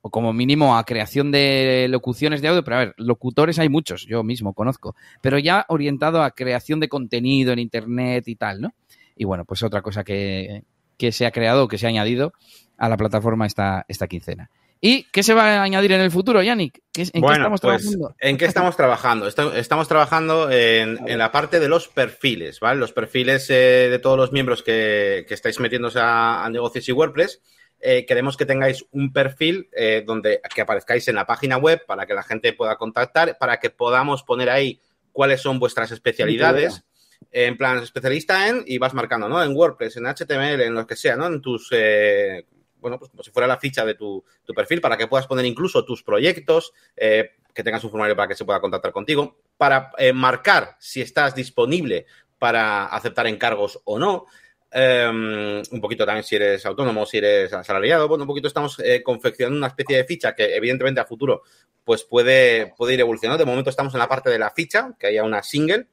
o 0.00 0.10
como 0.10 0.32
mínimo 0.32 0.76
a 0.76 0.84
creación 0.84 1.32
de 1.32 1.86
locuciones 1.90 2.40
de 2.40 2.48
audio, 2.48 2.62
pero 2.62 2.76
a 2.76 2.80
ver, 2.80 2.94
locutores 2.96 3.58
hay 3.58 3.68
muchos, 3.68 4.06
yo 4.06 4.22
mismo 4.22 4.54
conozco, 4.54 4.94
pero 5.20 5.38
ya 5.38 5.66
orientado 5.68 6.22
a 6.22 6.30
creación 6.30 6.78
de 6.78 6.88
contenido 6.88 7.52
en 7.52 7.58
Internet 7.58 8.28
y 8.28 8.36
tal, 8.36 8.60
¿no? 8.60 8.74
Y 9.16 9.24
bueno, 9.24 9.44
pues 9.44 9.62
otra 9.64 9.82
cosa 9.82 10.04
que, 10.04 10.62
se 11.10 11.26
ha 11.26 11.32
creado, 11.32 11.66
que 11.66 11.78
se 11.78 11.86
ha 11.86 11.88
añadido 11.88 12.32
a 12.76 12.88
la 12.88 12.96
plataforma 12.96 13.46
esta, 13.46 13.84
esta 13.88 14.06
quincena. 14.06 14.50
¿Y 14.80 15.04
qué 15.04 15.22
se 15.22 15.34
va 15.34 15.58
a 15.58 15.62
añadir 15.62 15.92
en 15.92 16.00
el 16.00 16.10
futuro, 16.10 16.42
Yannick? 16.42 16.80
¿En 16.96 17.22
qué 17.22 17.32
estamos 17.32 17.60
pues, 17.60 17.82
trabajando? 17.82 18.14
¿En 18.20 18.36
qué 18.36 18.44
estamos 18.44 18.76
trabajando? 18.76 19.26
Estamos 19.26 19.88
trabajando 19.88 20.50
en, 20.50 21.18
la 21.18 21.32
parte 21.32 21.60
de 21.60 21.68
los 21.68 21.88
perfiles, 21.88 22.60
¿vale? 22.60 22.78
Los 22.78 22.92
perfiles 22.92 23.48
eh, 23.50 23.88
de 23.90 23.98
todos 23.98 24.16
los 24.16 24.32
miembros 24.32 24.62
que, 24.62 25.26
estáis 25.28 25.58
metiéndose 25.60 25.98
a 26.00 26.48
negocios 26.50 26.88
y 26.88 26.92
WordPress 26.92 27.40
eh, 27.80 28.04
queremos 28.06 28.36
que 28.36 28.44
tengáis 28.44 28.84
un 28.90 29.12
perfil 29.12 29.68
eh, 29.72 30.02
donde 30.04 30.40
que 30.52 30.62
aparezcáis 30.62 31.06
en 31.08 31.14
la 31.14 31.26
página 31.26 31.58
web 31.58 31.84
para 31.86 32.06
que 32.06 32.14
la 32.14 32.24
gente 32.24 32.52
pueda 32.52 32.76
contactar, 32.76 33.38
para 33.38 33.60
que 33.60 33.70
podamos 33.70 34.24
poner 34.24 34.50
ahí 34.50 34.80
cuáles 35.12 35.40
son 35.40 35.58
vuestras 35.58 35.92
especialidades. 35.92 36.84
En 37.30 37.56
plan, 37.56 37.78
especialista 37.78 38.48
en, 38.48 38.64
y 38.66 38.78
vas 38.78 38.94
marcando, 38.94 39.28
¿no? 39.28 39.42
En 39.42 39.54
WordPress, 39.54 39.96
en 39.96 40.06
HTML, 40.06 40.62
en 40.62 40.74
lo 40.74 40.86
que 40.86 40.96
sea, 40.96 41.16
¿no? 41.16 41.26
En 41.26 41.42
tus, 41.42 41.68
eh, 41.72 42.46
bueno, 42.80 42.98
pues 42.98 43.10
como 43.10 43.22
si 43.22 43.30
fuera 43.30 43.46
la 43.46 43.58
ficha 43.58 43.84
de 43.84 43.94
tu, 43.94 44.24
tu, 44.44 44.54
perfil, 44.54 44.80
para 44.80 44.96
que 44.96 45.06
puedas 45.06 45.26
poner 45.26 45.44
incluso 45.44 45.84
tus 45.84 46.02
proyectos, 46.02 46.72
que 46.96 47.64
tengas 47.64 47.82
un 47.84 47.90
formulario 47.90 48.16
para 48.16 48.28
que 48.28 48.34
se 48.34 48.44
pueda 48.44 48.60
contactar 48.60 48.92
contigo, 48.92 49.36
para 49.56 49.90
marcar 50.14 50.76
si 50.78 51.00
estás 51.00 51.34
disponible 51.34 52.06
para 52.38 52.86
aceptar 52.86 53.26
encargos 53.26 53.80
o 53.84 53.98
no, 53.98 54.26
em, 54.70 55.62
un 55.70 55.80
poquito 55.80 56.06
también 56.06 56.24
si 56.24 56.36
eres 56.36 56.64
autónomo, 56.66 57.04
si 57.06 57.18
eres 57.18 57.52
asalariado, 57.52 58.08
bueno, 58.08 58.24
un 58.24 58.28
poquito 58.28 58.48
estamos 58.48 58.78
eh, 58.80 59.02
confeccionando 59.02 59.58
una 59.58 59.68
especie 59.68 59.96
de 59.96 60.04
ficha 60.04 60.34
que 60.34 60.54
evidentemente 60.54 61.00
a 61.00 61.04
futuro 61.04 61.42
pues 61.84 62.04
puede, 62.04 62.74
puede 62.76 62.94
ir 62.94 63.00
evolucionando. 63.00 63.42
De 63.42 63.50
momento 63.50 63.70
estamos 63.70 63.94
en 63.94 64.00
la 64.00 64.08
parte 64.08 64.28
de 64.28 64.38
la 64.38 64.50
ficha, 64.50 64.94
que 64.98 65.06
haya 65.06 65.24
una 65.24 65.42
single 65.42 65.86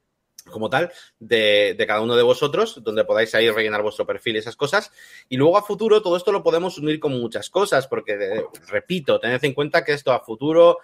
como 0.49 0.69
tal 0.69 0.91
de, 1.19 1.75
de, 1.77 1.87
cada 1.87 2.01
uno 2.01 2.15
de 2.15 2.23
vosotros, 2.23 2.81
donde 2.83 3.03
podáis 3.03 3.33
ahí 3.35 3.49
rellenar 3.49 3.81
vuestro 3.81 4.05
perfil 4.05 4.35
y 4.35 4.39
esas 4.39 4.55
cosas. 4.55 4.91
Y 5.29 5.37
luego 5.37 5.57
a 5.57 5.63
futuro 5.63 6.01
todo 6.01 6.17
esto 6.17 6.31
lo 6.31 6.43
podemos 6.43 6.77
unir 6.77 6.99
con 6.99 7.13
muchas 7.13 7.49
cosas, 7.49 7.87
porque, 7.87 8.13
eh, 8.13 8.45
repito, 8.67 9.19
tened 9.19 9.43
en 9.43 9.53
cuenta 9.53 9.83
que 9.83 9.93
esto 9.93 10.11
a 10.11 10.19
futuro 10.19 10.77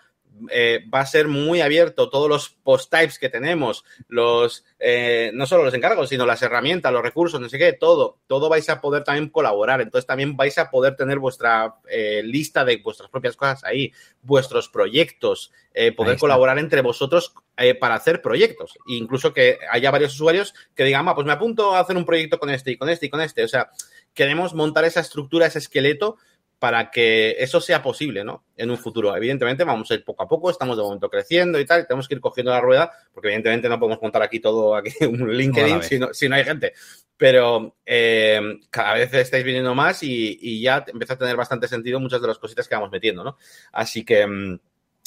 eh, 0.49 0.83
va 0.93 1.01
a 1.01 1.05
ser 1.05 1.27
muy 1.27 1.61
abierto 1.61 2.09
todos 2.09 2.29
los 2.29 2.49
post 2.49 2.91
types 2.91 3.19
que 3.19 3.29
tenemos, 3.29 3.83
los 4.07 4.65
eh, 4.79 5.31
no 5.33 5.45
solo 5.45 5.63
los 5.63 5.73
encargos, 5.73 6.09
sino 6.09 6.25
las 6.25 6.41
herramientas, 6.41 6.91
los 6.91 7.03
recursos, 7.03 7.39
no 7.39 7.49
sé 7.49 7.57
qué, 7.57 7.73
todo, 7.73 8.17
todo 8.27 8.49
vais 8.49 8.67
a 8.69 8.81
poder 8.81 9.03
también 9.03 9.29
colaborar. 9.29 9.81
Entonces 9.81 10.07
también 10.07 10.35
vais 10.35 10.57
a 10.57 10.69
poder 10.69 10.95
tener 10.95 11.19
vuestra 11.19 11.75
eh, 11.87 12.21
lista 12.23 12.65
de 12.65 12.77
vuestras 12.77 13.09
propias 13.09 13.35
cosas 13.35 13.63
ahí, 13.63 13.93
vuestros 14.21 14.69
proyectos, 14.69 15.51
eh, 15.73 15.91
poder 15.91 16.17
colaborar 16.17 16.57
entre 16.59 16.81
vosotros 16.81 17.33
para 17.79 17.95
hacer 17.95 18.21
proyectos. 18.21 18.73
E 18.87 18.95
incluso 18.95 19.33
que 19.33 19.59
haya 19.69 19.91
varios 19.91 20.13
usuarios 20.13 20.55
que 20.75 20.83
digan, 20.83 21.07
ah, 21.07 21.13
pues 21.13 21.27
me 21.27 21.33
apunto 21.33 21.75
a 21.75 21.79
hacer 21.79 21.95
un 21.95 22.05
proyecto 22.05 22.39
con 22.39 22.49
este 22.49 22.71
y 22.71 22.77
con 22.77 22.89
este 22.89 23.05
y 23.05 23.09
con 23.09 23.21
este. 23.21 23.43
O 23.43 23.47
sea, 23.47 23.69
queremos 24.13 24.53
montar 24.53 24.83
esa 24.85 24.99
estructura, 24.99 25.45
ese 25.45 25.59
esqueleto 25.59 26.17
para 26.61 26.91
que 26.91 27.37
eso 27.39 27.59
sea 27.59 27.81
posible, 27.81 28.23
¿no? 28.23 28.45
En 28.55 28.69
un 28.69 28.77
futuro. 28.77 29.15
Evidentemente, 29.17 29.63
vamos 29.63 29.89
a 29.89 29.95
ir 29.95 30.03
poco 30.03 30.21
a 30.21 30.27
poco, 30.27 30.51
estamos 30.51 30.77
de 30.77 30.83
momento 30.83 31.09
creciendo 31.09 31.59
y 31.59 31.65
tal, 31.65 31.87
tenemos 31.87 32.07
que 32.07 32.13
ir 32.13 32.21
cogiendo 32.21 32.51
la 32.51 32.61
rueda, 32.61 32.91
porque 33.11 33.29
evidentemente 33.29 33.67
no 33.67 33.79
podemos 33.79 33.99
montar 33.99 34.21
aquí 34.21 34.39
todo, 34.39 34.75
aquí 34.75 34.91
un 35.07 35.33
LinkedIn 35.33 35.81
si 35.81 35.97
no, 35.97 36.13
si 36.13 36.29
no 36.29 36.35
hay 36.35 36.43
gente. 36.43 36.73
Pero 37.17 37.77
eh, 37.83 38.59
cada 38.69 38.93
vez 38.93 39.11
estáis 39.11 39.43
viniendo 39.43 39.73
más 39.73 40.03
y, 40.03 40.37
y, 40.39 40.61
ya 40.61 40.85
empieza 40.85 41.15
a 41.15 41.17
tener 41.17 41.35
bastante 41.35 41.67
sentido 41.67 41.99
muchas 41.99 42.21
de 42.21 42.27
las 42.27 42.37
cositas 42.37 42.67
que 42.67 42.75
vamos 42.75 42.91
metiendo, 42.91 43.23
¿no? 43.23 43.37
Así 43.71 44.05
que. 44.05 44.59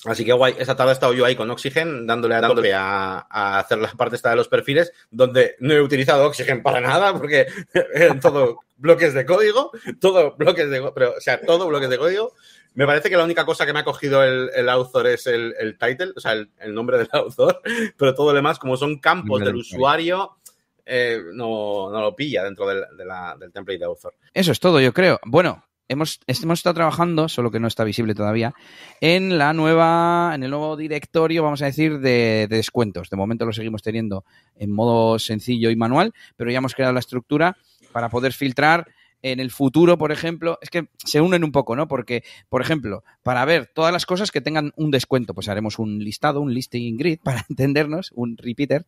Así 0.05 0.25
que 0.25 0.33
guay, 0.33 0.55
esta 0.59 0.77
tarde 0.77 0.93
he 0.93 0.95
estado 0.95 1.15
yo 1.15 1.25
ahí 1.25 1.35
con 1.35 1.51
Oxygen, 1.51 2.07
dándole 2.07 2.35
a, 2.35 2.41
dándole 2.41 2.75
a, 2.75 3.27
a, 3.29 3.59
hacer 3.59 3.79
la 3.79 3.91
parte 3.93 4.17
esta 4.17 4.31
de 4.31 4.37
los 4.37 4.49
perfiles, 4.49 4.93
donde 5.11 5.57
no 5.61 5.73
he 5.73 5.81
utilizado 5.81 6.27
Oxygen 6.27 6.63
para 6.63 6.81
nada, 6.81 7.13
porque 7.15 7.47
eran 7.95 8.21
todo 8.21 8.61
bloques 8.77 9.15
de 9.15 9.25
código, 9.25 9.71
todo 10.01 10.35
bloques 10.37 10.69
de, 10.69 10.93
pero, 10.95 11.15
o 11.17 11.21
sea, 11.21 11.41
todo 11.41 11.67
bloques 11.67 11.89
de 11.89 11.99
código. 11.99 12.33
Me 12.75 12.87
parece 12.87 13.09
que 13.09 13.17
la 13.17 13.25
única 13.25 13.47
cosa 13.47 13.65
que 13.65 13.73
me 13.73 13.79
ha 13.79 13.85
cogido 13.85 14.25
el, 14.25 14.51
el 14.55 14.69
author 14.69 15.07
es 15.07 15.27
el, 15.29 15.55
el 15.59 15.79
title, 15.79 16.13
o 16.17 16.21
sea, 16.21 16.33
el, 16.33 16.51
el, 16.59 16.75
nombre 16.75 16.99
del 16.99 17.09
author, 17.13 17.61
pero 17.97 18.15
todo 18.15 18.31
lo 18.31 18.37
demás, 18.37 18.59
como 18.59 18.77
son 18.77 18.99
campos 18.99 19.41
del 19.41 19.57
usuario, 19.57 20.37
eh, 20.85 21.23
no, 21.33 21.91
no, 21.91 22.01
lo 22.01 22.15
pilla 22.17 22.43
dentro 22.43 22.67
del, 22.67 22.85
de 22.97 23.05
la, 23.05 23.37
del 23.39 23.53
template 23.53 23.79
de 23.79 23.85
author. 23.85 24.15
Eso 24.33 24.53
es 24.53 24.61
todo, 24.61 24.81
yo 24.81 24.93
creo. 24.93 25.21
Bueno, 25.25 25.65
Hemos, 25.88 26.21
hemos, 26.26 26.59
estado 26.59 26.75
trabajando, 26.75 27.29
solo 27.29 27.50
que 27.50 27.61
no 27.61 27.69
está 27.69 27.85
visible 27.85 28.14
todavía, 28.14 28.55
en 29.00 29.37
la 29.37 29.53
nueva, 29.53 30.33
en 30.35 30.43
el 30.43 30.50
nuevo 30.50 30.76
directorio, 30.76 31.43
vamos 31.43 31.62
a 31.62 31.67
decir, 31.67 31.99
de, 31.99 32.47
de, 32.49 32.57
descuentos. 32.57 33.11
De 33.11 33.17
momento 33.17 33.45
lo 33.45 33.53
seguimos 33.53 33.83
teniendo 33.83 34.25
en 34.57 34.71
modo 34.71 35.19
sencillo 35.19 35.71
y 35.71 35.76
manual, 35.76 36.14
pero 36.37 36.50
ya 36.50 36.59
hemos 36.59 36.75
creado 36.75 36.95
la 36.95 37.00
estructura 37.00 37.57
para 37.93 38.09
poder 38.09 38.33
filtrar 38.33 38.87
en 39.25 39.41
el 39.41 39.50
futuro, 39.50 39.97
por 39.97 40.12
ejemplo, 40.12 40.59
es 40.61 40.69
que 40.69 40.88
se 40.99 41.23
unen 41.23 41.45
un 41.45 41.50
poco, 41.50 41.75
¿no? 41.76 41.88
Porque, 41.88 42.25
por 42.50 42.61
ejemplo, 42.61 43.05
para 43.23 43.43
ver 43.47 43.71
todas 43.75 43.91
las 43.91 44.05
cosas 44.05 44.31
que 44.31 44.43
tengan 44.43 44.73
un 44.76 44.91
descuento, 44.91 45.33
pues 45.33 45.49
haremos 45.49 45.79
un 45.79 45.99
listado, 45.99 46.43
un 46.43 46.53
listing 46.53 46.99
grid, 46.99 47.21
para 47.25 47.43
entendernos, 47.49 48.12
un 48.14 48.37
repeater, 48.37 48.87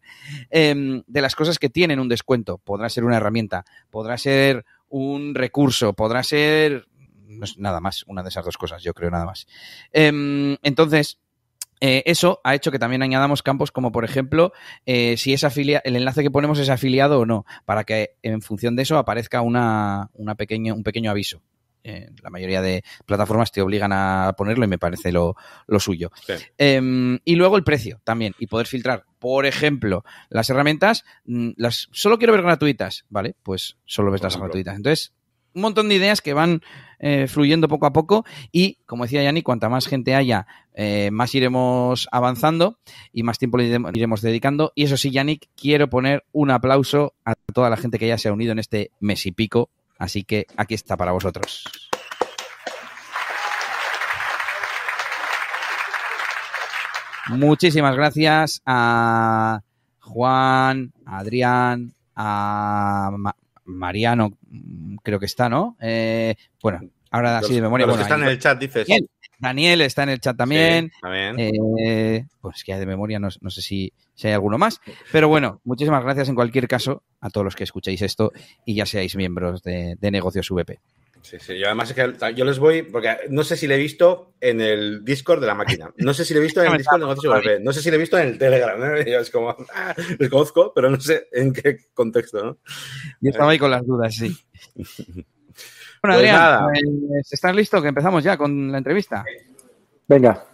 eh, 0.50 1.03
de 1.07 1.21
las 1.23 1.35
cosas 1.35 1.59
que 1.59 1.71
tienen 1.71 2.00
un 2.00 2.11
descuento. 2.11 2.59
Podrá 2.59 2.91
ser 2.91 3.05
una 3.05 3.17
herramienta, 3.17 3.65
podrá 3.91 4.19
ser 4.19 4.67
un 4.97 5.35
recurso, 5.35 5.93
podrá 5.93 6.23
ser 6.23 6.87
nada 7.59 7.81
más, 7.81 8.05
una 8.07 8.23
de 8.23 8.31
esas 8.31 8.45
dos 8.45 8.57
cosas, 8.57 8.83
yo 8.83 8.95
creo 8.95 9.11
nada 9.11 9.26
más. 9.26 9.47
Eh, 9.93 10.57
entonces, 10.62 11.19
eh, 11.81 12.03
eso 12.07 12.41
ha 12.45 12.55
hecho 12.55 12.71
que 12.71 12.79
también 12.79 13.03
añadamos 13.03 13.43
campos 13.43 13.71
como, 13.71 13.93
por 13.93 14.05
ejemplo, 14.05 14.53
eh, 14.87 15.17
si 15.19 15.35
es 15.35 15.45
afilia 15.45 15.83
el 15.85 15.97
enlace 15.97 16.23
que 16.23 16.31
ponemos 16.31 16.59
es 16.59 16.71
afiliado 16.71 17.21
o 17.21 17.26
no, 17.26 17.45
para 17.67 17.85
que 17.85 18.17
en 18.23 18.41
función 18.41 18.76
de 18.76 18.83
eso 18.83 18.97
aparezca 18.97 19.43
una, 19.43 20.11
una 20.15 20.37
un 20.38 20.83
pequeño 20.83 21.11
aviso. 21.11 21.43
Eh, 21.88 22.11
la 22.21 22.31
mayoría 22.31 22.62
de 22.62 22.83
plataformas 23.05 23.52
te 23.52 23.62
obligan 23.62 23.93
a 23.93 24.35
ponerlo 24.37 24.64
y 24.64 24.69
me 24.69 24.76
parece 24.76 25.12
lo, 25.12 25.37
lo 25.69 25.78
suyo. 25.78 26.11
Sí. 26.26 26.33
Eh, 26.59 27.19
y 27.25 27.37
luego 27.37 27.57
el 27.57 27.62
precio 27.62 28.00
también, 28.02 28.35
y 28.40 28.49
poder 28.49 28.67
filtrar. 28.67 29.04
Por 29.21 29.47
ejemplo, 29.47 30.04
las 30.28 30.50
herramientas, 30.50 31.04
mm, 31.26 31.50
las 31.56 31.89
solo 31.93 32.19
quiero 32.19 32.32
ver 32.32 32.43
gratuitas, 32.43 33.04
¿vale? 33.08 33.37
Pues 33.45 33.76
solo 33.84 34.11
ves 34.11 34.21
por 34.21 34.26
las 34.26 34.32
ejemplo. 34.34 34.49
gratuitas. 34.49 34.76
Entonces, 34.76 35.13
un 35.54 35.63
montón 35.63 35.89
de 35.89 35.95
ideas 35.95 36.21
que 36.21 36.34
van 36.34 36.61
eh, 36.99 37.28
fluyendo 37.28 37.69
poco 37.69 37.87
a 37.87 37.93
poco 37.93 38.25
y, 38.50 38.78
como 38.84 39.04
decía 39.04 39.23
Yanni, 39.23 39.43
cuanta 39.43 39.69
más 39.69 39.87
gente 39.87 40.15
haya, 40.15 40.47
eh, 40.75 41.11
más 41.13 41.34
iremos 41.34 42.08
avanzando 42.11 42.78
y 43.13 43.23
más 43.23 43.39
tiempo 43.39 43.58
le 43.58 43.80
iremos 43.95 44.23
dedicando. 44.23 44.73
Y 44.75 44.84
eso 44.84 44.97
sí, 44.97 45.13
Yannick, 45.13 45.49
quiero 45.56 45.89
poner 45.89 46.25
un 46.32 46.50
aplauso 46.50 47.15
a 47.25 47.34
toda 47.54 47.71
la 47.71 47.76
gente 47.76 47.99
que 47.99 48.08
ya 48.08 48.19
se 48.19 48.28
ha 48.28 48.32
unido 48.32 48.52
en 48.52 48.58
este 48.58 48.91
mes 48.99 49.25
y 49.25 49.32
pico. 49.32 49.71
Así 49.99 50.25
que 50.25 50.47
aquí 50.56 50.75
está 50.75 50.97
para 50.97 51.13
vosotros. 51.13 51.65
Muchísimas 57.28 57.97
gracias 57.97 58.63
a 58.67 59.61
Juan, 60.00 60.93
a 61.04 61.19
Adrián, 61.19 61.93
a 62.15 63.11
Mariano, 63.65 64.39
creo 65.02 65.19
que 65.19 65.26
está, 65.26 65.49
¿no? 65.49 65.76
Eh, 65.80 66.37
bueno, 66.63 66.80
ahora 67.11 67.39
así 67.39 67.54
de 67.54 67.63
memoria. 67.63 67.87
Los 67.87 67.97
bueno, 67.97 68.06
que 68.06 68.13
están 68.13 68.23
en 68.23 68.30
el 68.32 68.39
chat, 68.39 68.59
dices. 68.59 68.87
Daniel, 69.39 69.81
está 69.83 70.03
en 70.03 70.11
el 70.11 70.21
chat 70.21 70.37
también. 70.37 70.91
Sí, 70.93 71.01
también. 71.01 71.37
Eh, 71.39 72.27
pues 72.41 72.65
que 72.65 72.75
de 72.75 72.87
memoria 72.87 73.19
no, 73.19 73.29
no 73.41 73.51
sé 73.51 73.63
si, 73.63 73.93
si, 74.15 74.29
hay 74.29 74.35
alguno 74.35 74.59
más. 74.59 74.81
Pero 75.13 75.29
bueno, 75.29 75.61
muchísimas 75.65 76.03
gracias 76.03 76.29
en 76.29 76.35
cualquier 76.35 76.69
caso 76.69 77.03
a 77.21 77.31
todos 77.31 77.45
los 77.45 77.57
que 77.57 77.65
escuchéis 77.65 78.03
esto 78.03 78.33
y 78.65 78.75
ya 78.75 78.87
seáis 78.87 79.17
miembros 79.17 79.63
de, 79.63 79.97
de 80.01 80.11
Negocios 80.11 80.51
VP. 80.51 80.79
Sí, 81.27 81.39
sí, 81.41 81.59
yo 81.59 81.67
además 81.67 81.91
es 81.91 81.97
que 81.97 82.35
yo 82.37 82.45
les 82.45 82.61
voy, 82.61 82.83
porque 82.83 83.17
no 83.31 83.43
sé 83.43 83.57
si 83.57 83.67
le 83.67 83.75
he 83.75 83.79
visto 83.79 84.35
en 84.41 84.61
el 84.61 85.05
Discord 85.05 85.41
de 85.41 85.49
la 85.49 85.57
máquina, 85.57 85.93
no 85.97 86.15
sé 86.15 86.25
si 86.25 86.33
le 86.33 86.39
he 86.39 86.43
visto 86.43 86.63
en 86.63 86.69
el 86.71 86.79
Discord 86.79 87.01
de 87.01 87.07
Negocios 87.07 87.35
VP, 87.35 87.61
no 87.61 87.73
sé 87.73 87.83
si 87.83 87.91
le 87.91 87.97
he 87.97 87.99
visto 87.99 88.17
en 88.17 88.29
el 88.29 88.39
Telegram, 88.39 88.79
¿no? 88.79 89.03
Yo 89.03 89.19
es 89.19 89.31
como, 89.31 89.57
ah, 89.75 89.93
les 90.21 90.31
conozco, 90.31 90.73
pero 90.73 90.89
no 90.89 91.01
sé 91.01 91.27
en 91.33 91.53
qué 91.53 91.79
contexto, 91.95 92.45
¿no? 92.45 92.59
Yo 93.21 93.31
estaba 93.31 93.51
ahí 93.51 93.59
con 93.59 93.73
las 93.73 93.85
dudas, 93.85 94.15
sí. 94.15 94.37
Bueno, 96.06 96.21
pues 96.21 96.32
Adrián, 96.32 96.71
pues, 97.08 97.32
¿estás 97.32 97.56
listo? 97.56 97.82
Que 97.82 97.88
empezamos 97.88 98.23
ya 98.23 98.36
con 98.36 98.71
la 98.71 98.78
entrevista. 98.78 99.25
Venga. 100.06 100.45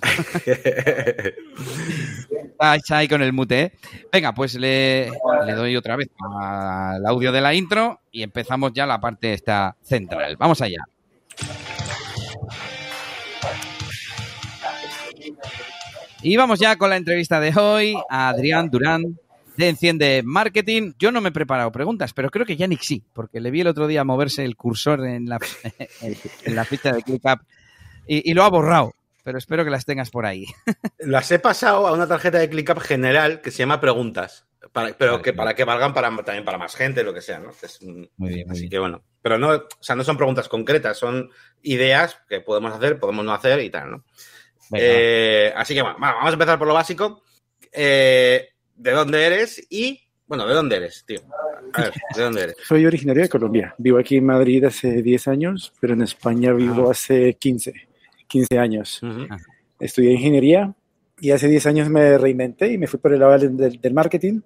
Está 2.74 2.96
ahí 2.96 3.06
con 3.06 3.20
el 3.20 3.34
mute. 3.34 3.60
¿eh? 3.60 3.72
Venga, 4.10 4.32
pues 4.32 4.54
le, 4.54 5.10
le, 5.44 5.52
doy 5.52 5.76
otra 5.76 5.96
vez 5.96 6.08
al 6.40 7.04
audio 7.04 7.32
de 7.32 7.42
la 7.42 7.52
intro 7.52 8.00
y 8.10 8.22
empezamos 8.22 8.72
ya 8.72 8.86
la 8.86 8.98
parte 8.98 9.34
esta 9.34 9.76
central. 9.82 10.36
Vamos 10.38 10.62
allá. 10.62 10.82
Y 16.22 16.36
vamos 16.36 16.58
ya 16.58 16.76
con 16.76 16.88
la 16.88 16.96
entrevista 16.96 17.40
de 17.40 17.52
hoy 17.54 17.94
a 18.08 18.30
Adrián 18.30 18.70
Durán 18.70 19.18
de 19.56 19.68
Enciende 19.68 20.22
Marketing. 20.24 20.92
Yo 20.98 21.12
no 21.12 21.20
me 21.20 21.28
he 21.28 21.32
preparado 21.32 21.72
preguntas, 21.72 22.12
pero 22.12 22.30
creo 22.30 22.46
que 22.46 22.56
Yannick 22.56 22.82
sí, 22.82 23.02
porque 23.12 23.40
le 23.40 23.50
vi 23.50 23.60
el 23.60 23.68
otro 23.68 23.86
día 23.86 24.04
moverse 24.04 24.44
el 24.44 24.56
cursor 24.56 25.06
en 25.06 25.26
la, 25.28 25.38
en 26.00 26.54
la 26.54 26.64
ficha 26.64 26.92
de 26.92 27.02
ClickUp 27.02 27.40
y, 28.06 28.30
y 28.30 28.34
lo 28.34 28.44
ha 28.44 28.50
borrado 28.50 28.94
pero 29.24 29.38
espero 29.38 29.64
que 29.64 29.70
las 29.70 29.86
tengas 29.86 30.10
por 30.10 30.26
ahí. 30.26 30.44
Las 30.98 31.32
he 31.32 31.38
pasado 31.38 31.86
a 31.86 31.92
una 31.92 32.06
tarjeta 32.06 32.38
de 32.38 32.50
ClickUp 32.50 32.78
general 32.78 33.40
que 33.40 33.50
se 33.50 33.58
llama 33.58 33.80
preguntas, 33.80 34.46
para, 34.70 34.92
pero 34.96 35.12
vale, 35.12 35.24
que 35.24 35.32
para 35.32 35.54
que 35.54 35.64
valgan 35.64 35.94
para, 35.94 36.14
también 36.22 36.44
para 36.44 36.58
más 36.58 36.76
gente, 36.76 37.02
lo 37.02 37.14
que 37.14 37.22
sea, 37.22 37.38
¿no? 37.38 37.50
Es, 37.50 37.82
muy 37.82 37.94
bien, 38.28 38.46
muy 38.46 38.52
así 38.52 38.60
bien. 38.60 38.70
que 38.70 38.78
bueno, 38.78 39.02
pero 39.22 39.38
no, 39.38 39.50
o 39.52 39.66
sea, 39.80 39.96
no 39.96 40.04
son 40.04 40.18
preguntas 40.18 40.48
concretas, 40.48 40.98
son 40.98 41.30
ideas 41.62 42.20
que 42.28 42.42
podemos 42.42 42.72
hacer, 42.74 43.00
podemos 43.00 43.24
no 43.24 43.32
hacer 43.32 43.60
y 43.60 43.70
tal, 43.70 43.90
¿no? 43.90 44.04
Eh, 44.72 45.52
así 45.56 45.74
que 45.74 45.82
bueno, 45.82 45.96
vamos 45.98 46.30
a 46.30 46.32
empezar 46.32 46.58
por 46.58 46.68
lo 46.68 46.74
básico. 46.74 47.22
Eh, 47.72 48.53
¿De 48.76 48.90
dónde 48.90 49.24
eres? 49.24 49.66
Y, 49.70 50.00
bueno, 50.26 50.46
¿de 50.46 50.54
dónde 50.54 50.76
eres, 50.76 51.04
tío? 51.06 51.20
A 51.72 51.82
ver, 51.82 51.92
¿de 52.16 52.22
dónde 52.22 52.42
eres? 52.42 52.56
Soy 52.66 52.84
originario 52.86 53.22
de 53.22 53.28
Colombia. 53.28 53.74
Vivo 53.78 53.98
aquí 53.98 54.16
en 54.16 54.26
Madrid 54.26 54.64
hace 54.64 55.02
10 55.02 55.28
años, 55.28 55.72
pero 55.80 55.94
en 55.94 56.02
España 56.02 56.52
vivo 56.52 56.88
ah. 56.88 56.92
hace 56.92 57.34
15. 57.34 57.72
15 58.26 58.58
años. 58.58 59.02
Uh 59.02 59.06
-huh. 59.06 59.38
Estudié 59.78 60.12
ingeniería 60.12 60.74
y 61.20 61.30
hace 61.30 61.48
10 61.48 61.66
años 61.66 61.88
me 61.88 62.18
reinventé 62.18 62.72
y 62.72 62.78
me 62.78 62.86
fui 62.86 62.98
por 62.98 63.12
el 63.12 63.20
lado 63.20 63.38
del, 63.38 63.80
del, 63.80 63.94
marketing 63.94 64.40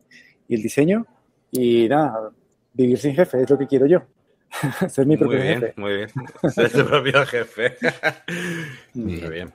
y 0.46 0.54
el 0.54 0.62
diseño. 0.62 1.06
Y 1.50 1.88
nada, 1.88 2.30
vivir 2.74 2.98
sin 2.98 3.14
jefe 3.14 3.42
es 3.42 3.50
lo 3.50 3.58
que 3.58 3.66
quiero 3.66 3.86
yo. 3.86 4.02
Ser 4.88 5.06
mi 5.06 5.16
propio 5.16 5.38
muy 5.38 5.46
bien, 5.46 5.60
jefe. 5.60 5.74
Muy 5.76 5.96
bien, 5.96 6.10
ser 6.54 6.72
tu 6.72 6.86
propio 6.86 7.26
jefe. 7.26 7.76
muy 8.94 9.30
bien. 9.30 9.52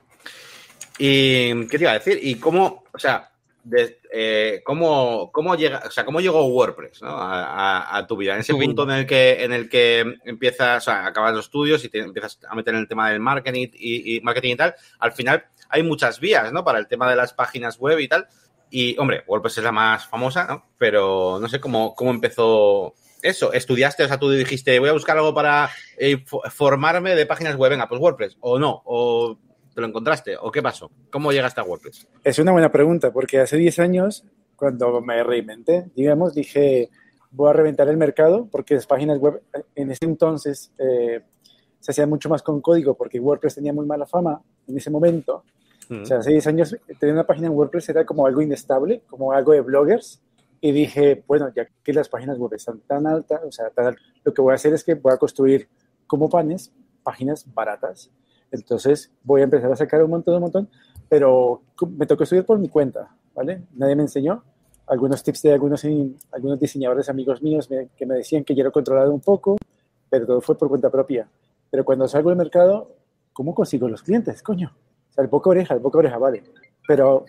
¿Y 0.98 1.66
qué 1.66 1.78
te 1.78 1.84
iba 1.84 1.90
a 1.90 1.98
decir? 1.98 2.18
¿Y 2.22 2.36
cómo, 2.36 2.84
o 2.92 2.98
sea, 2.98 3.33
eh, 4.12 4.62
¿cómo, 4.64 5.30
cómo, 5.32 5.54
llega, 5.54 5.82
o 5.86 5.90
sea, 5.90 6.04
cómo 6.04 6.20
llegó 6.20 6.46
WordPress 6.46 7.00
a, 7.02 8.04
tu 8.08 8.16
vida? 8.16 8.34
En 8.34 8.40
ese 8.40 8.54
punto 8.54 8.84
en 8.84 8.90
el 8.90 9.06
que, 9.06 9.44
en 9.44 9.52
el 9.52 9.68
que 9.68 10.16
empiezas, 10.24 10.82
o 10.82 10.90
sea, 10.90 11.06
acabas 11.06 11.34
los 11.34 11.46
estudios 11.46 11.84
y 11.84 11.88
te 11.88 12.00
empiezas 12.00 12.38
a 12.48 12.54
meter 12.54 12.74
en 12.74 12.80
el 12.80 12.88
tema 12.88 13.10
del 13.10 13.20
marketing 13.20 13.68
y, 13.72 14.20
marketing 14.22 14.52
y 14.52 14.56
tal, 14.56 14.74
al 14.98 15.12
final 15.12 15.44
hay 15.68 15.82
muchas 15.82 16.20
vías, 16.20 16.52
¿no? 16.52 16.64
Para 16.64 16.78
el 16.78 16.86
tema 16.86 17.08
de 17.08 17.16
las 17.16 17.32
páginas 17.32 17.78
web 17.78 17.98
y 17.98 18.08
tal. 18.08 18.28
Y, 18.70 18.98
hombre, 18.98 19.24
WordPress 19.26 19.58
es 19.58 19.64
la 19.64 19.72
más 19.72 20.06
famosa, 20.06 20.46
¿no? 20.46 20.66
Pero 20.78 21.38
no 21.40 21.48
sé 21.48 21.60
cómo, 21.60 21.94
cómo 21.94 22.10
empezó 22.10 22.94
eso. 23.22 23.52
¿Estudiaste? 23.52 24.04
O 24.04 24.08
sea, 24.08 24.18
tú 24.18 24.30
dijiste, 24.30 24.78
voy 24.78 24.90
a 24.90 24.92
buscar 24.92 25.16
algo 25.16 25.32
para 25.32 25.70
eh, 25.96 26.24
formarme 26.50 27.14
de 27.14 27.26
páginas 27.26 27.56
web. 27.56 27.70
Venga, 27.70 27.88
pues 27.88 28.00
WordPress. 28.00 28.36
¿O 28.40 28.58
no? 28.58 28.82
¿O 28.84 29.38
te 29.74 29.80
lo 29.80 29.86
encontraste? 29.86 30.36
¿O 30.40 30.50
qué 30.50 30.62
pasó? 30.62 30.90
¿Cómo 31.10 31.32
llegaste 31.32 31.60
a 31.60 31.64
WordPress? 31.64 32.06
Es 32.22 32.38
una 32.38 32.52
buena 32.52 32.70
pregunta, 32.70 33.12
porque 33.12 33.40
hace 33.40 33.56
10 33.56 33.78
años, 33.80 34.24
cuando 34.56 35.00
me 35.00 35.22
reinventé, 35.22 35.90
digamos, 35.94 36.34
dije, 36.34 36.90
voy 37.30 37.50
a 37.50 37.52
reventar 37.52 37.88
el 37.88 37.96
mercado, 37.96 38.48
porque 38.50 38.74
las 38.74 38.86
páginas 38.86 39.18
web 39.18 39.42
en 39.74 39.90
ese 39.90 40.04
entonces 40.04 40.72
eh, 40.78 41.22
se 41.80 41.90
hacían 41.90 42.08
mucho 42.08 42.28
más 42.28 42.42
con 42.42 42.60
código, 42.60 42.94
porque 42.94 43.18
WordPress 43.18 43.56
tenía 43.56 43.72
muy 43.72 43.84
mala 43.84 44.06
fama 44.06 44.40
en 44.66 44.76
ese 44.76 44.90
momento. 44.90 45.44
O 45.90 46.04
sea, 46.06 46.18
hace 46.18 46.30
10 46.30 46.46
años 46.46 46.76
tener 46.98 47.14
una 47.14 47.26
página 47.26 47.48
en 47.48 47.52
WordPress 47.52 47.90
era 47.90 48.06
como 48.06 48.26
algo 48.26 48.40
inestable, 48.40 49.02
como 49.06 49.32
algo 49.32 49.52
de 49.52 49.60
bloggers. 49.60 50.22
Y 50.60 50.72
dije, 50.72 51.22
bueno, 51.26 51.52
ya 51.54 51.68
que 51.82 51.92
las 51.92 52.08
páginas 52.08 52.38
web 52.38 52.54
están 52.54 52.80
tan 52.80 53.06
altas, 53.06 53.42
o 53.46 53.52
sea, 53.52 53.70
lo 54.24 54.32
que 54.32 54.40
voy 54.40 54.52
a 54.52 54.54
hacer 54.54 54.72
es 54.72 54.82
que 54.82 54.94
voy 54.94 55.12
a 55.12 55.18
construir 55.18 55.68
como 56.06 56.30
panes 56.30 56.72
páginas 57.02 57.44
baratas 57.52 58.10
entonces 58.54 59.10
voy 59.22 59.40
a 59.40 59.44
empezar 59.44 59.70
a 59.72 59.76
sacar 59.76 60.02
un 60.02 60.10
montón, 60.10 60.34
un 60.34 60.40
montón, 60.42 60.68
pero 61.08 61.62
me 61.96 62.06
tocó 62.06 62.22
estudiar 62.22 62.46
por 62.46 62.58
mi 62.58 62.68
cuenta, 62.68 63.14
¿vale? 63.34 63.62
Nadie 63.74 63.96
me 63.96 64.02
enseñó. 64.02 64.42
Algunos 64.86 65.22
tips 65.22 65.42
de 65.42 65.52
algunos, 65.54 65.84
algunos 66.30 66.60
diseñadores 66.60 67.08
amigos 67.08 67.42
míos 67.42 67.68
que 67.96 68.06
me 68.06 68.16
decían 68.16 68.44
que 68.44 68.54
yo 68.54 68.64
lo 68.64 68.70
controlado 68.70 69.12
un 69.12 69.20
poco, 69.20 69.56
pero 70.10 70.26
todo 70.26 70.40
fue 70.40 70.56
por 70.58 70.68
cuenta 70.68 70.90
propia. 70.90 71.26
Pero 71.70 71.84
cuando 71.84 72.06
salgo 72.06 72.28
del 72.28 72.38
mercado, 72.38 72.94
¿cómo 73.32 73.54
consigo 73.54 73.88
los 73.88 74.02
clientes, 74.02 74.42
coño? 74.42 74.72
O 75.10 75.12
sea, 75.12 75.24
el 75.24 75.30
boca 75.30 75.50
oreja, 75.50 75.74
el 75.74 75.80
boca 75.80 75.98
oreja, 75.98 76.18
vale. 76.18 76.44
Pero... 76.86 77.24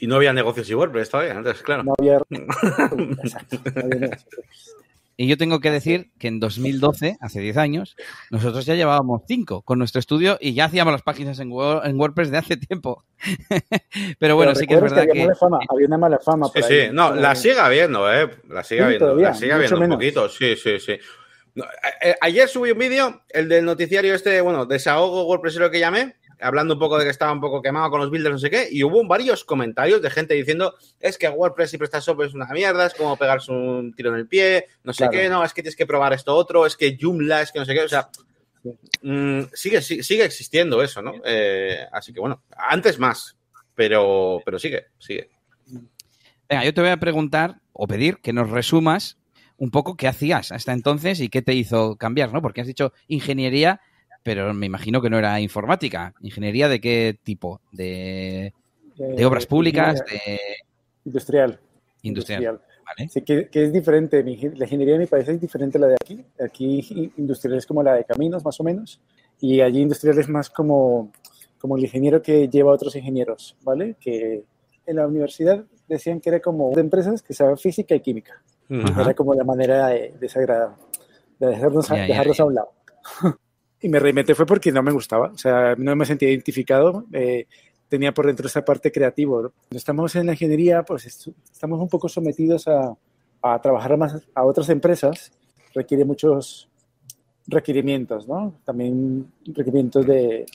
Y 0.00 0.06
no 0.06 0.16
había 0.16 0.32
negocios 0.32 0.68
y 0.68 0.74
WordPress 0.74 1.10
todavía, 1.10 1.34
entonces, 1.34 1.62
claro. 1.62 1.84
No 1.84 1.94
había... 1.98 2.18
Exacto, 2.30 3.56
no 3.64 3.80
había 3.80 4.00
negocios. 4.00 4.26
Y 5.16 5.28
yo 5.28 5.36
tengo 5.36 5.60
que 5.60 5.70
decir 5.70 6.10
que 6.18 6.26
en 6.28 6.40
2012, 6.40 7.18
hace 7.20 7.40
10 7.40 7.56
años, 7.56 7.96
nosotros 8.30 8.66
ya 8.66 8.74
llevábamos 8.74 9.22
5 9.28 9.62
con 9.62 9.78
nuestro 9.78 10.00
estudio 10.00 10.38
y 10.40 10.54
ya 10.54 10.64
hacíamos 10.64 10.92
las 10.92 11.02
páginas 11.02 11.38
en, 11.38 11.52
WordPress 11.52 12.30
de 12.30 12.38
hace 12.38 12.56
tiempo. 12.56 13.04
Pero 14.18 14.34
bueno, 14.34 14.54
sí 14.54 14.66
que 14.66 14.74
es 14.74 14.80
verdad 14.80 15.04
que... 15.04 15.22
Había, 15.70 15.86
una 15.86 15.98
mala 15.98 16.18
fama. 16.18 16.48
sí, 16.52 16.62
sí, 16.62 16.78
no, 16.92 17.14
la 17.14 17.34
sigue 17.36 17.60
habiendo, 17.60 18.12
¿eh? 18.12 18.28
La 18.48 18.64
sigue 18.64 18.82
habiendo, 18.82 19.14
la 19.14 19.34
sigue 19.34 19.52
habiendo 19.52 19.78
un 19.78 19.88
poquito, 19.90 20.28
sí, 20.28 20.56
sí, 20.56 20.80
sí. 20.80 20.98
Ayer 22.20 22.48
subí 22.48 22.72
un 22.72 22.78
vídeo, 22.78 23.22
el 23.28 23.48
del 23.48 23.64
noticiario 23.64 24.14
este, 24.14 24.40
bueno, 24.40 24.66
desahogo 24.66 25.26
WordPress 25.26 25.56
lo 25.56 25.70
que 25.70 25.78
llamé, 25.78 26.16
hablando 26.40 26.74
un 26.74 26.80
poco 26.80 26.98
de 26.98 27.04
que 27.04 27.10
estaba 27.10 27.32
un 27.32 27.40
poco 27.40 27.62
quemado 27.62 27.90
con 27.90 28.00
los 28.00 28.10
builders, 28.10 28.34
no 28.34 28.38
sé 28.38 28.50
qué, 28.50 28.68
y 28.70 28.82
hubo 28.82 29.06
varios 29.06 29.44
comentarios 29.44 30.02
de 30.02 30.10
gente 30.10 30.34
diciendo, 30.34 30.74
es 31.00 31.18
que 31.18 31.28
WordPress 31.28 31.74
y 31.74 31.78
PrestaShop 31.78 32.22
es 32.22 32.34
una 32.34 32.46
mierda, 32.46 32.86
es 32.86 32.94
como 32.94 33.16
pegarse 33.16 33.52
un 33.52 33.92
tiro 33.94 34.10
en 34.10 34.16
el 34.16 34.26
pie, 34.26 34.66
no 34.82 34.92
sé 34.92 35.08
qué, 35.10 35.28
no, 35.28 35.44
es 35.44 35.52
que 35.52 35.62
tienes 35.62 35.76
que 35.76 35.86
probar 35.86 36.12
esto 36.12 36.34
otro, 36.34 36.66
es 36.66 36.76
que 36.76 36.96
Joomla, 37.00 37.42
es 37.42 37.52
que 37.52 37.58
no 37.58 37.64
sé 37.64 37.74
qué, 37.74 37.82
o 37.82 37.88
sea, 37.88 38.08
mm, 39.02 39.42
sigue, 39.52 39.82
sigue, 39.82 40.24
existiendo 40.24 40.82
eso, 40.82 41.02
¿no? 41.02 41.14
Eh, 41.24 41.86
así 41.92 42.12
que 42.12 42.20
bueno, 42.20 42.42
antes 42.56 42.98
más, 42.98 43.36
pero, 43.74 44.40
pero 44.44 44.58
sigue, 44.58 44.86
sigue. 44.98 45.30
Venga, 46.48 46.64
yo 46.64 46.74
te 46.74 46.80
voy 46.80 46.90
a 46.90 46.98
preguntar 46.98 47.60
o 47.72 47.86
pedir 47.86 48.18
que 48.18 48.32
nos 48.32 48.50
resumas 48.50 49.18
un 49.56 49.70
poco 49.70 49.96
qué 49.96 50.08
hacías 50.08 50.52
hasta 50.52 50.72
entonces 50.72 51.20
y 51.20 51.28
qué 51.28 51.42
te 51.42 51.54
hizo 51.54 51.96
cambiar, 51.96 52.32
¿no? 52.32 52.42
Porque 52.42 52.60
has 52.60 52.66
dicho 52.66 52.92
ingeniería 53.08 53.80
pero 54.24 54.52
me 54.54 54.66
imagino 54.66 55.00
que 55.00 55.10
no 55.10 55.18
era 55.18 55.38
informática. 55.40 56.14
¿Ingeniería 56.22 56.68
de 56.68 56.80
qué 56.80 57.16
tipo? 57.22 57.60
¿De, 57.70 58.54
de 58.96 59.26
obras 59.26 59.46
públicas? 59.46 60.02
De... 60.10 60.40
Industrial. 61.04 61.60
Industrial. 62.02 62.60
Vale. 62.86 63.08
Sí, 63.10 63.20
que, 63.20 63.48
es 63.52 63.72
diferente. 63.72 64.24
La 64.24 64.64
ingeniería 64.64 64.94
de 64.94 65.00
mi 65.00 65.06
país 65.06 65.28
es 65.28 65.40
diferente 65.40 65.76
a 65.76 65.82
la 65.82 65.86
de 65.88 65.96
aquí. 66.00 66.24
Aquí 66.42 67.12
industrial 67.18 67.58
es 67.58 67.66
como 67.66 67.82
la 67.82 67.94
de 67.94 68.04
caminos, 68.04 68.42
más 68.44 68.58
o 68.60 68.64
menos. 68.64 68.98
Y 69.40 69.60
allí 69.60 69.82
industrial 69.82 70.18
es 70.18 70.28
más 70.28 70.48
como, 70.48 71.12
como 71.58 71.76
el 71.76 71.84
ingeniero 71.84 72.22
que 72.22 72.48
lleva 72.48 72.72
a 72.72 72.74
otros 72.74 72.96
ingenieros, 72.96 73.56
¿vale? 73.62 73.96
Que 74.00 74.42
en 74.86 74.96
la 74.96 75.06
universidad 75.06 75.64
decían 75.86 76.20
que 76.20 76.30
era 76.30 76.40
como 76.40 76.70
de 76.74 76.80
empresas 76.80 77.22
que 77.22 77.34
saben 77.34 77.58
física 77.58 77.94
y 77.94 78.00
química. 78.00 78.42
Era 78.70 79.12
como 79.12 79.34
la 79.34 79.44
manera 79.44 79.88
de, 79.88 80.14
desagradar, 80.18 80.76
de 81.38 81.46
dejarnos, 81.48 81.88
dejarlos 81.90 82.40
a 82.40 82.44
un 82.46 82.54
lado. 82.54 82.72
y 83.84 83.88
me 83.90 83.98
reinventé 83.98 84.34
fue 84.34 84.46
porque 84.46 84.72
no 84.72 84.82
me 84.82 84.92
gustaba, 84.92 85.26
o 85.34 85.36
sea, 85.36 85.74
no 85.76 85.94
me 85.94 86.06
sentía 86.06 86.30
identificado, 86.30 87.04
eh, 87.12 87.46
tenía 87.86 88.14
por 88.14 88.26
dentro 88.26 88.46
esa 88.46 88.64
parte 88.64 88.90
creativa. 88.90 89.32
Cuando 89.32 89.52
estamos 89.72 90.16
en 90.16 90.24
la 90.24 90.32
ingeniería, 90.32 90.82
pues 90.84 91.04
estamos 91.52 91.78
un 91.78 91.88
poco 91.90 92.08
sometidos 92.08 92.66
a, 92.66 92.96
a, 93.42 93.60
trabajar 93.60 93.98
más 93.98 94.22
a 94.34 94.42
otras 94.42 94.70
empresas, 94.70 95.32
requiere 95.74 96.06
muchos 96.06 96.66
requerimientos, 97.46 98.26
¿no? 98.26 98.58
También 98.64 99.30
requerimientos 99.44 100.06
de, 100.06 100.46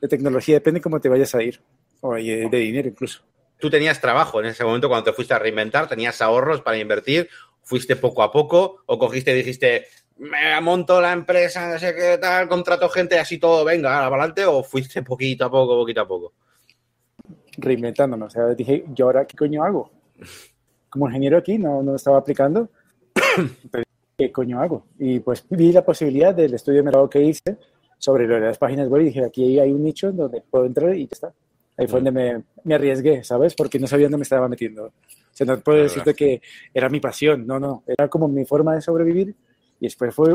de 0.00 0.08
tecnología, 0.08 0.56
depende 0.56 0.80
cómo 0.80 1.00
te 1.00 1.08
vayas 1.08 1.36
a 1.36 1.42
ir, 1.44 1.60
o 2.00 2.14
de, 2.14 2.48
de 2.50 2.58
dinero 2.58 2.88
incluso. 2.88 3.22
Tú 3.60 3.70
tenías 3.70 4.00
trabajo 4.00 4.40
en 4.40 4.46
ese 4.46 4.64
momento 4.64 4.88
cuando 4.88 5.04
te 5.04 5.12
fuiste 5.12 5.34
a 5.34 5.38
reinventar, 5.38 5.88
tenías 5.88 6.20
ahorros 6.20 6.62
para 6.62 6.78
invertir, 6.78 7.28
fuiste 7.62 7.94
poco 7.94 8.24
a 8.24 8.32
poco 8.32 8.82
o 8.86 8.98
cogiste 8.98 9.30
y 9.30 9.36
dijiste, 9.36 9.86
me 10.18 10.60
monto 10.60 11.00
la 11.00 11.12
empresa, 11.12 11.72
no 11.72 11.78
sé 11.78 11.94
qué 11.94 12.18
tal, 12.18 12.48
contrato 12.48 12.88
gente, 12.88 13.18
así 13.18 13.38
todo, 13.38 13.64
venga, 13.64 14.06
adelante, 14.06 14.44
o 14.44 14.62
fuiste 14.62 15.02
poquito 15.02 15.44
a 15.44 15.50
poco, 15.50 15.76
poquito 15.76 16.00
a 16.00 16.08
poco? 16.08 16.32
Reinventándome, 17.56 18.26
o 18.26 18.30
sea, 18.30 18.46
dije, 18.54 18.84
¿yo 18.94 19.06
ahora 19.06 19.26
qué 19.26 19.36
coño 19.36 19.64
hago? 19.64 19.90
Como 20.88 21.06
ingeniero 21.06 21.38
aquí 21.38 21.58
no, 21.58 21.82
no 21.82 21.96
estaba 21.96 22.18
aplicando, 22.18 22.70
¿qué 24.16 24.30
coño 24.30 24.60
hago? 24.60 24.86
Y 24.98 25.20
pues 25.20 25.44
vi 25.50 25.72
la 25.72 25.84
posibilidad 25.84 26.34
del 26.34 26.54
estudio 26.54 26.78
de 26.78 26.84
mercado 26.84 27.10
que 27.10 27.22
hice 27.22 27.58
sobre 27.98 28.26
lo 28.26 28.34
de 28.34 28.40
las 28.42 28.58
páginas 28.58 28.88
web 28.88 29.02
y 29.02 29.06
dije, 29.06 29.24
aquí 29.24 29.58
hay 29.58 29.70
un 29.70 29.82
nicho 29.82 30.12
donde 30.12 30.42
puedo 30.42 30.66
entrar 30.66 30.94
y 30.94 31.06
ya 31.06 31.12
está. 31.12 31.32
Ahí 31.78 31.86
fue 31.86 32.00
donde 32.00 32.10
me, 32.10 32.42
me 32.64 32.74
arriesgué, 32.74 33.24
¿sabes? 33.24 33.54
Porque 33.54 33.78
no 33.78 33.86
sabía 33.86 34.06
dónde 34.06 34.18
me 34.18 34.22
estaba 34.24 34.48
metiendo. 34.48 34.86
O 34.86 34.92
sea, 35.34 35.46
no 35.46 35.58
puedo 35.60 35.82
decirte 35.82 36.14
que 36.14 36.42
era 36.74 36.88
mi 36.90 37.00
pasión, 37.00 37.46
no, 37.46 37.58
no, 37.58 37.82
era 37.86 38.08
como 38.08 38.28
mi 38.28 38.44
forma 38.44 38.74
de 38.74 38.82
sobrevivir 38.82 39.34
y 39.82 39.86
después 39.86 40.14
fue, 40.14 40.32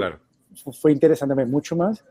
fue 0.73 0.91
interesándome 0.91 1.45
mucho 1.45 1.77
más 1.77 2.03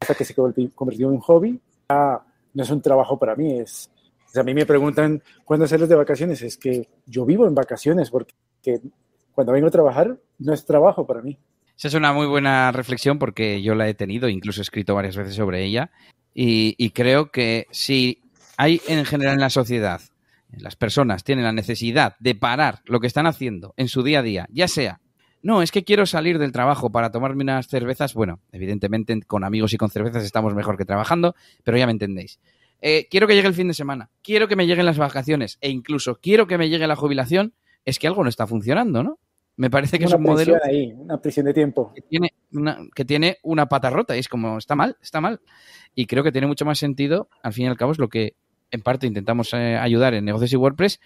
hasta 0.00 0.14
que 0.14 0.24
se 0.24 0.34
convirtió 0.34 1.08
en 1.08 1.12
un 1.12 1.20
hobby. 1.20 1.60
Ah, 1.90 2.24
no 2.54 2.62
es 2.62 2.70
un 2.70 2.80
trabajo 2.80 3.18
para 3.18 3.36
mí, 3.36 3.58
es... 3.58 3.90
a 4.34 4.42
mí 4.42 4.54
me 4.54 4.64
preguntan 4.64 5.22
cuándo 5.44 5.66
sales 5.66 5.86
de 5.86 5.94
vacaciones, 5.94 6.40
es 6.40 6.56
que 6.56 6.88
yo 7.04 7.26
vivo 7.26 7.46
en 7.46 7.54
vacaciones 7.54 8.10
porque 8.10 8.32
cuando 9.32 9.52
vengo 9.52 9.66
a 9.66 9.70
trabajar 9.70 10.16
no 10.38 10.54
es 10.54 10.64
trabajo 10.64 11.06
para 11.06 11.20
mí. 11.20 11.38
Esa 11.76 11.88
es 11.88 11.94
una 11.94 12.14
muy 12.14 12.26
buena 12.26 12.72
reflexión 12.72 13.18
porque 13.18 13.60
yo 13.60 13.74
la 13.74 13.86
he 13.86 13.92
tenido, 13.92 14.30
incluso 14.30 14.62
he 14.62 14.62
escrito 14.62 14.94
varias 14.94 15.14
veces 15.14 15.34
sobre 15.34 15.62
ella 15.62 15.90
y, 16.32 16.74
y 16.78 16.88
creo 16.92 17.30
que 17.30 17.66
si 17.70 18.22
hay 18.56 18.80
en 18.88 19.04
general 19.04 19.34
en 19.34 19.40
la 19.40 19.50
sociedad 19.50 20.00
las 20.52 20.74
personas 20.74 21.22
tienen 21.22 21.44
la 21.44 21.52
necesidad 21.52 22.16
de 22.18 22.34
parar 22.34 22.80
lo 22.86 22.98
que 22.98 23.08
están 23.08 23.26
haciendo 23.26 23.74
en 23.76 23.88
su 23.88 24.02
día 24.02 24.20
a 24.20 24.22
día, 24.22 24.48
ya 24.50 24.68
sea 24.68 25.00
no, 25.46 25.62
es 25.62 25.70
que 25.70 25.84
quiero 25.84 26.06
salir 26.06 26.40
del 26.40 26.50
trabajo 26.50 26.90
para 26.90 27.12
tomarme 27.12 27.44
unas 27.44 27.68
cervezas. 27.68 28.14
Bueno, 28.14 28.40
evidentemente 28.50 29.16
con 29.28 29.44
amigos 29.44 29.72
y 29.72 29.76
con 29.76 29.90
cervezas 29.90 30.24
estamos 30.24 30.56
mejor 30.56 30.76
que 30.76 30.84
trabajando, 30.84 31.36
pero 31.62 31.78
ya 31.78 31.86
me 31.86 31.92
entendéis. 31.92 32.40
Eh, 32.80 33.06
quiero 33.08 33.28
que 33.28 33.36
llegue 33.36 33.46
el 33.46 33.54
fin 33.54 33.68
de 33.68 33.74
semana, 33.74 34.10
quiero 34.24 34.48
que 34.48 34.56
me 34.56 34.66
lleguen 34.66 34.84
las 34.84 34.98
vacaciones 34.98 35.58
e 35.60 35.70
incluso 35.70 36.18
quiero 36.20 36.48
que 36.48 36.58
me 36.58 36.68
llegue 36.68 36.88
la 36.88 36.96
jubilación, 36.96 37.54
es 37.84 38.00
que 38.00 38.08
algo 38.08 38.24
no 38.24 38.28
está 38.28 38.48
funcionando, 38.48 39.04
¿no? 39.04 39.20
Me 39.54 39.70
parece 39.70 40.00
que 40.00 40.06
es 40.06 40.12
un 40.12 40.24
modelo 40.24 40.56
ahí, 40.64 40.92
una 40.96 41.20
prisión 41.22 41.46
de 41.46 41.54
tiempo 41.54 41.92
que 41.94 42.02
tiene 42.02 42.30
una, 42.52 42.78
que 42.92 43.04
tiene 43.04 43.38
una 43.44 43.66
pata 43.66 43.88
rota 43.88 44.16
y 44.16 44.18
es 44.18 44.28
como 44.28 44.58
está 44.58 44.74
mal, 44.74 44.96
está 45.00 45.20
mal. 45.20 45.40
Y 45.94 46.06
creo 46.06 46.24
que 46.24 46.32
tiene 46.32 46.48
mucho 46.48 46.64
más 46.64 46.80
sentido, 46.80 47.28
al 47.40 47.52
fin 47.52 47.66
y 47.66 47.68
al 47.68 47.76
cabo 47.76 47.92
es 47.92 47.98
lo 48.00 48.08
que 48.08 48.34
en 48.72 48.82
parte 48.82 49.06
intentamos 49.06 49.54
eh, 49.54 49.76
ayudar 49.76 50.12
en 50.14 50.24
negocios 50.24 50.52
y 50.52 50.56
WordPress 50.56 50.98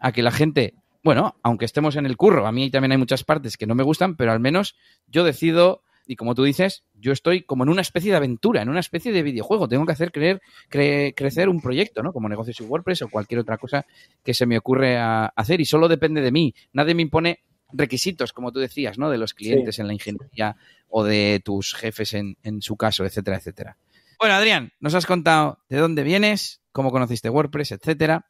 a 0.00 0.12
que 0.12 0.22
la 0.22 0.32
gente 0.32 0.74
bueno, 1.06 1.36
aunque 1.44 1.66
estemos 1.66 1.94
en 1.94 2.04
el 2.04 2.16
curro, 2.16 2.48
a 2.48 2.50
mí 2.50 2.68
también 2.68 2.90
hay 2.90 2.98
muchas 2.98 3.22
partes 3.22 3.56
que 3.56 3.64
no 3.64 3.76
me 3.76 3.84
gustan, 3.84 4.16
pero 4.16 4.32
al 4.32 4.40
menos 4.40 4.74
yo 5.06 5.22
decido, 5.22 5.84
y 6.04 6.16
como 6.16 6.34
tú 6.34 6.42
dices, 6.42 6.82
yo 6.94 7.12
estoy 7.12 7.44
como 7.44 7.62
en 7.62 7.68
una 7.68 7.82
especie 7.82 8.10
de 8.10 8.16
aventura, 8.16 8.60
en 8.60 8.68
una 8.68 8.80
especie 8.80 9.12
de 9.12 9.22
videojuego. 9.22 9.68
Tengo 9.68 9.86
que 9.86 9.92
hacer 9.92 10.10
creer, 10.10 10.42
crecer 10.68 11.48
un 11.48 11.60
proyecto, 11.60 12.02
¿no? 12.02 12.12
Como 12.12 12.28
negocios 12.28 12.58
y 12.58 12.64
WordPress 12.64 13.02
o 13.02 13.08
cualquier 13.08 13.38
otra 13.38 13.56
cosa 13.56 13.86
que 14.24 14.34
se 14.34 14.46
me 14.46 14.58
ocurre 14.58 14.98
a 14.98 15.26
hacer 15.26 15.60
y 15.60 15.64
solo 15.64 15.86
depende 15.86 16.22
de 16.22 16.32
mí. 16.32 16.52
Nadie 16.72 16.96
me 16.96 17.02
impone 17.02 17.38
requisitos, 17.72 18.32
como 18.32 18.50
tú 18.50 18.58
decías, 18.58 18.98
¿no? 18.98 19.08
De 19.08 19.18
los 19.18 19.32
clientes 19.32 19.78
en 19.78 19.86
la 19.86 19.92
ingeniería 19.92 20.56
o 20.88 21.04
de 21.04 21.40
tus 21.44 21.72
jefes 21.74 22.14
en, 22.14 22.36
en 22.42 22.62
su 22.62 22.76
caso, 22.76 23.04
etcétera, 23.04 23.36
etcétera. 23.36 23.76
Bueno, 24.18 24.34
Adrián, 24.34 24.72
nos 24.80 24.94
has 24.94 25.06
contado 25.06 25.60
de 25.68 25.76
dónde 25.76 26.02
vienes, 26.02 26.62
cómo 26.72 26.90
conociste 26.90 27.30
WordPress, 27.30 27.70
etcétera. 27.70 28.26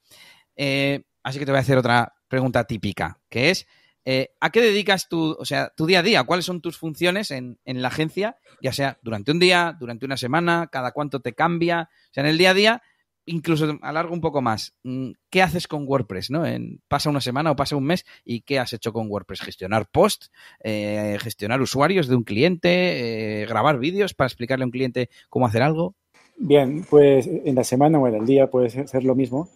Eh, 0.57 1.05
así 1.23 1.39
que 1.39 1.47
te 1.47 1.53
voy 1.53 1.59
a 1.59 1.63
hacer 1.63 1.79
otra 1.79 2.16
pregunta 2.29 2.65
típica, 2.65 3.21
que 3.29 3.51
es, 3.51 3.67
eh, 4.05 4.31
¿a 4.41 4.51
qué 4.51 4.61
dedicas 4.61 5.09
tu, 5.09 5.37
o 5.39 5.45
sea, 5.45 5.73
tu 5.77 5.87
día 5.87 5.99
a 5.99 6.03
día? 6.03 6.25
¿Cuáles 6.25 6.45
son 6.45 6.61
tus 6.61 6.79
funciones 6.79 7.31
en, 7.31 7.59
en, 7.65 7.83
la 7.83 7.89
agencia? 7.89 8.37
Ya 8.63 8.73
sea 8.73 8.99
durante 9.03 9.33
un 9.33 9.41
día, 9.41 9.77
durante 9.79 10.07
una 10.07 10.17
semana, 10.17 10.69
cada 10.71 10.93
cuánto 10.93 11.21
te 11.21 11.33
cambia. 11.33 11.91
O 11.91 12.13
sea, 12.13 12.23
en 12.23 12.31
el 12.31 12.39
día 12.39 12.51
a 12.51 12.55
día, 12.55 12.83
incluso 13.27 13.79
alargo 13.83 14.15
un 14.15 14.21
poco 14.21 14.41
más. 14.41 14.75
Mm, 14.85 15.11
¿Qué 15.29 15.43
haces 15.43 15.69
con 15.69 15.87
WordPress? 15.87 16.31
¿no? 16.31 16.47
En, 16.47 16.81
pasa 16.89 17.11
una 17.11 17.21
semana 17.21 17.51
o 17.51 17.57
pasa 17.57 17.77
un 17.77 17.85
mes 17.85 18.07
y 18.25 18.41
¿qué 18.41 18.59
has 18.59 18.73
hecho 18.73 18.93
con 18.93 19.11
WordPress? 19.11 19.41
Gestionar 19.41 19.89
post, 19.91 20.27
eh, 20.63 21.19
gestionar 21.21 21.61
usuarios 21.61 22.09
de 22.09 22.17
un 22.17 22.23
cliente, 22.23 23.43
eh, 23.43 23.47
grabar 23.47 23.79
vídeos 23.79 24.15
para 24.15 24.29
explicarle 24.29 24.63
a 24.63 24.67
un 24.67 24.73
cliente 24.73 25.11
cómo 25.29 25.47
hacer 25.47 25.63
algo. 25.63 25.95
Bien, 26.39 26.85
pues 26.89 27.27
en 27.27 27.55
la 27.55 27.65
semana 27.65 27.99
o 27.99 28.07
en 28.07 28.15
el 28.15 28.27
día 28.27 28.49
puede 28.49 28.71
ser 28.71 29.05
lo 29.05 29.15
mismo. 29.15 29.49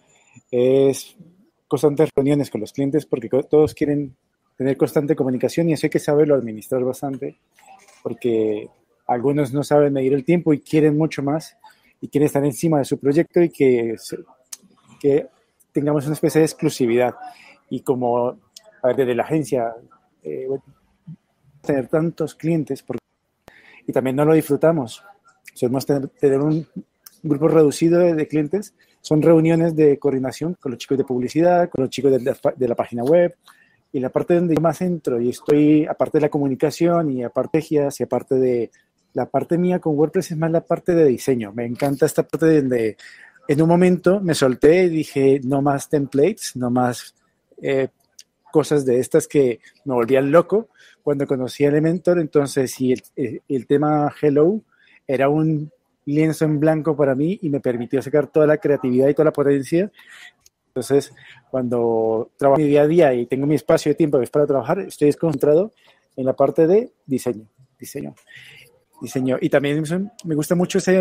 Es 0.51 1.15
constantes 1.71 2.09
reuniones 2.13 2.49
con 2.49 2.59
los 2.59 2.73
clientes 2.73 3.05
porque 3.05 3.29
todos 3.49 3.73
quieren 3.73 4.13
tener 4.57 4.75
constante 4.75 5.15
comunicación 5.15 5.69
y 5.69 5.73
eso 5.73 5.85
hay 5.85 5.89
que 5.89 5.99
saberlo 5.99 6.35
administrar 6.35 6.83
bastante 6.83 7.37
porque 8.03 8.67
algunos 9.07 9.53
no 9.53 9.63
saben 9.63 9.93
medir 9.93 10.13
el 10.13 10.25
tiempo 10.25 10.51
y 10.53 10.59
quieren 10.59 10.97
mucho 10.97 11.23
más 11.23 11.55
y 12.01 12.09
quieren 12.09 12.25
estar 12.25 12.43
encima 12.43 12.79
de 12.79 12.83
su 12.83 12.99
proyecto 12.99 13.41
y 13.41 13.47
que, 13.47 13.95
que 14.99 15.27
tengamos 15.71 16.03
una 16.07 16.15
especie 16.15 16.39
de 16.39 16.45
exclusividad. 16.45 17.15
Y 17.69 17.83
como, 17.83 18.27
a 18.27 18.87
ver, 18.87 18.97
desde 18.97 19.15
la 19.15 19.23
agencia, 19.23 19.73
eh, 20.23 20.49
tener 21.61 21.87
tantos 21.87 22.35
clientes 22.35 22.83
porque, 22.83 22.99
y 23.87 23.93
también 23.93 24.17
no 24.17 24.25
lo 24.25 24.33
disfrutamos. 24.33 25.05
Solemos 25.53 25.85
tener, 25.85 26.09
tener 26.09 26.41
un 26.41 26.67
grupo 27.23 27.47
reducido 27.47 27.97
de, 27.99 28.13
de, 28.13 28.27
clientes. 28.27 28.73
Son 29.01 29.21
reuniones 29.21 29.75
de 29.75 29.97
coordinación 29.97 30.55
con 30.59 30.71
los 30.71 30.79
chicos 30.79 30.97
de 30.97 31.03
publicidad, 31.03 31.69
con 31.69 31.83
los 31.83 31.89
chicos 31.89 32.11
de 32.11 32.67
la, 32.67 32.75
página 32.75 33.03
web, 33.03 33.35
y 33.91 33.99
la 33.99 34.09
parte 34.09 34.35
donde 34.35 34.55
yo 34.55 34.61
más 34.61 34.81
entro 34.81 35.19
y 35.19 35.29
estoy, 35.29 35.85
aparte 35.85 36.19
de 36.19 36.21
la 36.21 36.29
comunicación 36.29 37.11
y 37.11 37.23
aparte 37.23 37.59
de 37.59 37.89
y 37.99 38.03
aparte 38.03 38.35
de 38.35 38.71
la 39.13 39.25
parte 39.25 39.57
mía 39.57 39.79
con 39.79 39.97
WordPress 39.97 40.31
es 40.31 40.37
más 40.37 40.51
la 40.51 40.61
parte 40.61 40.93
de 40.93 41.05
diseño. 41.05 41.51
Me 41.51 41.65
encanta 41.65 42.05
esta 42.05 42.23
parte 42.23 42.61
donde 42.61 42.97
en 43.47 43.61
un 43.61 43.67
momento 43.67 44.21
me 44.21 44.33
solté 44.33 44.83
y 44.83 44.89
dije 44.89 45.41
no 45.43 45.61
más 45.61 45.89
templates, 45.89 46.55
no 46.55 46.69
más 46.69 47.13
eh, 47.61 47.89
cosas 48.51 48.85
de 48.85 48.99
estas 48.99 49.27
que 49.27 49.59
me 49.85 49.93
volvían 49.93 50.31
loco 50.31 50.69
cuando 51.01 51.27
conocí 51.27 51.65
a 51.65 51.69
Elementor. 51.69 52.19
Entonces, 52.19 52.71
sí, 52.71 52.93
el, 52.93 53.03
el, 53.15 53.41
el 53.49 53.67
tema 53.67 54.13
Hello 54.21 54.61
era 55.07 55.27
un 55.27 55.71
lienzo 56.05 56.45
en 56.45 56.59
blanco 56.59 56.95
para 56.95 57.15
mí 57.15 57.39
y 57.41 57.49
me 57.49 57.59
permitió 57.59 58.01
sacar 58.01 58.27
toda 58.27 58.47
la 58.47 58.57
creatividad 58.57 59.07
y 59.07 59.13
toda 59.13 59.25
la 59.25 59.33
potencia 59.33 59.91
entonces, 60.71 61.13
cuando 61.49 62.31
trabajo 62.37 62.61
mi 62.61 62.67
día 62.67 62.83
a 62.83 62.87
día 62.87 63.13
y 63.13 63.25
tengo 63.25 63.45
mi 63.45 63.55
espacio 63.55 63.91
de 63.91 63.95
tiempo 63.95 64.21
para 64.31 64.47
trabajar, 64.47 64.79
estoy 64.79 65.07
desconcentrado 65.07 65.73
en 66.15 66.25
la 66.25 66.33
parte 66.33 66.65
de 66.65 66.93
diseño, 67.05 67.45
diseño, 67.77 68.15
diseño. 69.01 69.37
Y 69.41 69.49
también 69.49 69.83
me 70.23 70.35
gusta 70.35 70.55
mucho 70.55 70.77
esa 70.77 70.93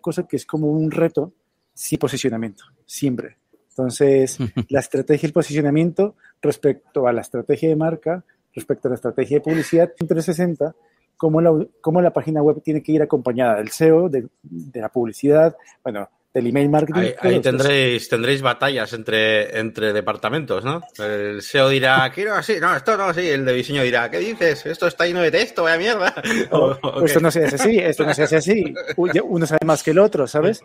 cosa 0.00 0.28
que 0.28 0.36
es 0.36 0.46
como 0.46 0.70
un 0.70 0.92
reto 0.92 1.32
sin 1.74 1.98
posicionamiento, 1.98 2.66
siempre. 2.86 3.36
Entonces, 3.70 4.38
la 4.68 4.78
estrategia 4.78 5.26
y 5.26 5.30
el 5.30 5.32
posicionamiento 5.32 6.14
respecto 6.40 7.08
a 7.08 7.12
la 7.12 7.22
estrategia 7.22 7.68
de 7.68 7.76
marca, 7.76 8.24
respecto 8.54 8.86
a 8.86 8.90
la 8.90 8.94
estrategia 8.94 9.38
de 9.38 9.40
publicidad 9.40 9.92
360, 9.92 10.72
cómo 11.16 11.40
la, 11.40 11.52
cómo 11.80 12.00
la 12.00 12.12
página 12.12 12.42
web 12.42 12.62
tiene 12.62 12.82
que 12.82 12.92
ir 12.92 13.02
acompañada 13.02 13.56
del 13.56 13.70
SEO, 13.70 14.08
de, 14.08 14.28
de 14.42 14.80
la 14.80 14.88
publicidad, 14.88 15.56
bueno, 15.82 16.08
del 16.36 16.48
email 16.48 16.68
marketing. 16.68 17.00
Ahí, 17.00 17.14
ahí 17.20 17.40
tendréis, 17.40 18.10
tendréis 18.10 18.42
batallas 18.42 18.92
entre, 18.92 19.58
entre 19.58 19.94
departamentos, 19.94 20.62
¿no? 20.66 20.82
El 20.98 21.40
SEO 21.40 21.70
dirá, 21.70 22.12
quiero 22.12 22.34
así, 22.34 22.56
no, 22.60 22.76
esto 22.76 22.94
no 22.94 23.04
así. 23.04 23.26
El 23.26 23.46
de 23.46 23.54
diseño 23.54 23.82
dirá, 23.82 24.10
¿qué 24.10 24.18
dices? 24.18 24.66
Esto 24.66 24.86
está 24.86 25.06
lleno 25.06 25.22
de 25.22 25.30
texto, 25.30 25.62
vaya 25.62 25.78
mierda. 25.78 26.14
O, 26.50 26.76
o 26.82 27.04
esto 27.04 27.20
no 27.20 27.30
se 27.30 27.44
hace 27.44 27.56
así, 27.56 27.78
esto 27.78 28.04
no 28.04 28.12
se 28.12 28.24
hace 28.24 28.36
así. 28.36 28.74
Uno 28.96 29.46
sabe 29.46 29.64
más 29.64 29.82
que 29.82 29.92
el 29.92 29.98
otro, 29.98 30.26
¿sabes? 30.26 30.62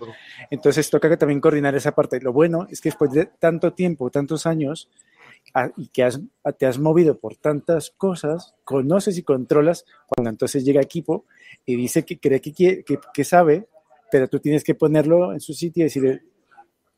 Entonces 0.49 0.89
toca 0.89 1.07
que 1.07 1.17
también 1.17 1.39
coordinar 1.39 1.73
esa 1.73 1.93
parte. 1.93 2.19
Lo 2.19 2.33
bueno 2.33 2.67
es 2.69 2.81
que 2.81 2.89
después 2.89 3.11
de 3.11 3.27
tanto 3.39 3.71
tiempo, 3.71 4.09
tantos 4.09 4.45
años, 4.45 4.89
y 5.77 5.87
que 5.89 6.03
has, 6.03 6.19
te 6.57 6.65
has 6.65 6.79
movido 6.79 7.19
por 7.19 7.35
tantas 7.35 7.91
cosas, 7.91 8.55
conoces 8.63 9.17
y 9.17 9.23
controlas, 9.23 9.85
cuando 10.07 10.29
entonces 10.29 10.63
llega 10.63 10.81
equipo 10.81 11.25
y 11.65 11.75
dice 11.75 12.05
que 12.05 12.19
cree 12.19 12.39
que, 12.39 12.83
que, 12.83 12.99
que 13.13 13.23
sabe, 13.23 13.67
pero 14.11 14.27
tú 14.27 14.39
tienes 14.39 14.63
que 14.63 14.75
ponerlo 14.75 15.33
en 15.33 15.39
su 15.39 15.53
sitio 15.53 15.81
y 15.81 15.85
decirle, 15.85 16.23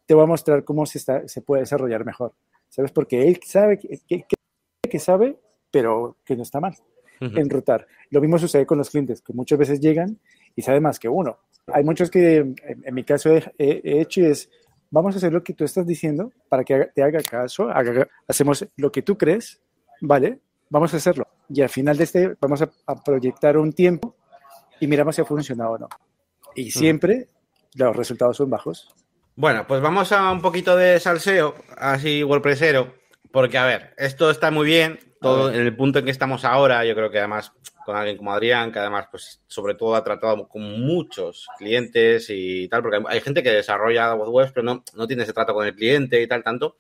te 0.05 0.13
voy 0.13 0.23
a 0.23 0.27
mostrar 0.27 0.63
cómo 0.63 0.85
se, 0.85 0.97
está, 0.97 1.27
se 1.27 1.41
puede 1.41 1.61
desarrollar 1.61 2.05
mejor, 2.05 2.33
¿sabes? 2.69 2.91
Porque 2.91 3.27
él 3.27 3.39
sabe 3.45 3.79
que, 3.79 3.99
que, 4.07 4.25
que 4.89 4.99
sabe, 4.99 5.37
pero 5.71 6.17
que 6.23 6.35
no 6.35 6.43
está 6.43 6.59
mal 6.59 6.75
uh 7.21 7.25
-huh. 7.25 7.39
enrutar. 7.39 7.87
Lo 8.09 8.21
mismo 8.21 8.37
sucede 8.37 8.65
con 8.65 8.77
los 8.77 8.89
clientes, 8.89 9.21
que 9.21 9.33
muchas 9.33 9.57
veces 9.57 9.79
llegan 9.79 10.19
y 10.55 10.61
saben 10.61 10.83
más 10.83 10.99
que 10.99 11.09
uno. 11.09 11.39
Hay 11.67 11.83
muchos 11.83 12.11
que, 12.11 12.37
en, 12.37 12.55
en 12.83 12.93
mi 12.93 13.03
caso, 13.03 13.29
he, 13.35 13.41
he, 13.57 14.01
hecho 14.01 14.21
es, 14.21 14.49
vamos 14.93 15.15
a 15.15 15.17
hacer 15.17 15.33
lo 15.33 15.43
que 15.43 15.53
tú 15.53 15.63
estás 15.63 15.87
diciendo 15.87 16.31
para 16.47 16.63
que 16.63 16.91
te 16.93 17.01
haga 17.01 17.19
caso, 17.23 17.67
haga, 17.67 18.07
hacemos 18.27 18.63
lo 18.77 18.91
que 18.91 19.01
tú 19.01 19.17
crees, 19.17 19.59
¿vale? 20.01 20.39
Vamos 20.69 20.93
a 20.93 20.97
hacerlo. 20.97 21.27
Y 21.49 21.61
al 21.61 21.69
final 21.69 21.97
de 21.97 22.03
este, 22.03 22.35
vamos 22.39 22.61
a, 22.61 22.69
a 22.85 23.03
proyectar 23.03 23.57
un 23.57 23.73
tiempo 23.73 24.15
y 24.79 24.85
miramos 24.85 25.15
si 25.15 25.21
ha 25.21 25.25
funcionado 25.25 25.71
o 25.71 25.77
no. 25.79 25.89
Y 26.53 26.69
siempre 26.69 27.27
mm. 27.75 27.79
los 27.81 27.95
resultados 27.95 28.37
son 28.37 28.51
bajos. 28.51 28.93
Bueno, 29.35 29.65
pues 29.67 29.81
vamos 29.81 30.11
a 30.11 30.31
un 30.31 30.41
poquito 30.41 30.77
de 30.77 30.99
salseo, 30.99 31.55
así 31.75 32.23
WordPressero, 32.23 32.93
porque 33.31 33.57
a 33.57 33.65
ver, 33.65 33.95
esto 33.97 34.29
está 34.29 34.51
muy 34.51 34.67
bien, 34.67 34.99
todo 35.19 35.51
en 35.51 35.61
el 35.61 35.75
punto 35.75 35.97
en 35.97 36.05
que 36.05 36.11
estamos 36.11 36.45
ahora, 36.45 36.85
yo 36.85 36.93
creo 36.93 37.09
que 37.09 37.17
además 37.17 37.51
con 37.85 37.95
alguien 37.95 38.17
como 38.17 38.33
Adrián, 38.33 38.71
que 38.71 38.79
además, 38.79 39.07
pues 39.09 39.41
sobre 39.47 39.75
todo 39.75 39.95
ha 39.95 40.03
tratado 40.03 40.47
con 40.47 40.81
muchos 40.81 41.47
clientes 41.57 42.27
y 42.29 42.67
tal, 42.67 42.81
porque 42.81 43.01
hay 43.07 43.21
gente 43.21 43.43
que 43.43 43.51
desarrolla 43.51 44.13
webs, 44.15 44.51
pero 44.51 44.63
no, 44.63 44.83
no 44.95 45.07
tiene 45.07 45.23
ese 45.23 45.33
trato 45.33 45.53
con 45.53 45.65
el 45.65 45.75
cliente 45.75 46.21
y 46.21 46.27
tal, 46.27 46.43
tanto. 46.43 46.77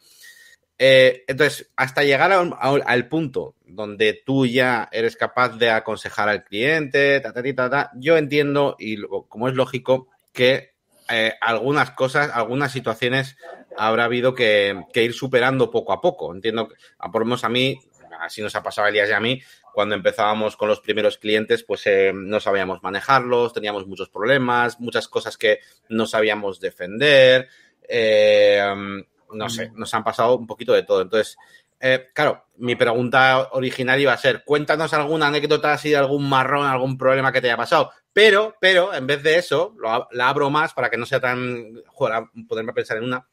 Eh, 0.77 1.23
entonces, 1.27 1.71
hasta 1.75 2.03
llegar 2.03 2.31
a 2.31 2.41
un, 2.41 2.55
al 2.85 3.07
punto 3.07 3.55
donde 3.65 4.21
tú 4.25 4.45
ya 4.45 4.89
eres 4.91 5.15
capaz 5.15 5.57
de 5.57 5.69
aconsejar 5.69 6.29
al 6.29 6.43
cliente, 6.43 7.19
ta, 7.21 7.91
yo 7.95 8.17
entiendo, 8.17 8.75
y 8.79 9.01
como 9.27 9.47
es 9.47 9.53
lógico, 9.53 10.09
que 10.31 10.73
eh, 11.09 11.33
algunas 11.41 11.91
cosas, 11.91 12.31
algunas 12.33 12.71
situaciones 12.71 13.37
habrá 13.77 14.05
habido 14.05 14.33
que, 14.33 14.83
que, 14.93 15.03
ir 15.03 15.13
superando 15.13 15.69
poco 15.69 15.93
a 15.93 16.01
poco. 16.01 16.33
Entiendo, 16.33 16.69
por 17.11 17.21
lo 17.21 17.25
menos 17.25 17.43
a 17.43 17.49
mí, 17.49 17.79
así 18.19 18.41
nos 18.41 18.55
ha 18.55 18.63
pasado 18.63 18.87
a 18.87 18.89
Elías 18.89 19.09
y 19.09 19.13
a 19.13 19.19
mí, 19.19 19.41
cuando 19.73 19.95
empezábamos 19.95 20.55
con 20.55 20.69
los 20.69 20.79
primeros 20.79 21.17
clientes, 21.17 21.63
pues 21.63 21.85
eh, 21.87 22.11
no 22.13 22.39
sabíamos 22.39 22.83
manejarlos, 22.83 23.53
teníamos 23.53 23.87
muchos 23.87 24.09
problemas, 24.09 24.79
muchas 24.79 25.07
cosas 25.07 25.37
que 25.37 25.59
no 25.89 26.05
sabíamos 26.05 26.59
defender. 26.59 27.49
Eh, 27.89 28.63
no 29.33 29.49
sé, 29.49 29.71
nos 29.75 29.93
han 29.93 30.03
pasado 30.03 30.37
un 30.37 30.47
poquito 30.47 30.73
de 30.73 30.83
todo. 30.83 31.01
Entonces, 31.01 31.37
eh, 31.79 32.09
claro, 32.13 32.45
mi 32.57 32.75
pregunta 32.75 33.49
original 33.51 33.99
iba 33.99 34.13
a 34.13 34.17
ser, 34.17 34.43
cuéntanos 34.45 34.93
alguna 34.93 35.27
anécdota 35.27 35.73
así 35.73 35.89
de 35.89 35.97
algún 35.97 36.29
marrón, 36.29 36.65
algún 36.65 36.97
problema 36.97 37.31
que 37.31 37.41
te 37.41 37.47
haya 37.47 37.57
pasado. 37.57 37.91
Pero, 38.13 38.55
pero, 38.61 38.93
en 38.93 39.07
vez 39.07 39.23
de 39.23 39.37
eso, 39.37 39.75
lo, 39.77 40.07
la 40.11 40.29
abro 40.29 40.49
más 40.49 40.73
para 40.73 40.89
que 40.89 40.97
no 40.97 41.05
sea 41.05 41.19
tan, 41.19 41.81
joder, 41.87 42.23
poderme 42.47 42.73
pensar 42.73 42.97
en 42.97 43.05
una. 43.05 43.27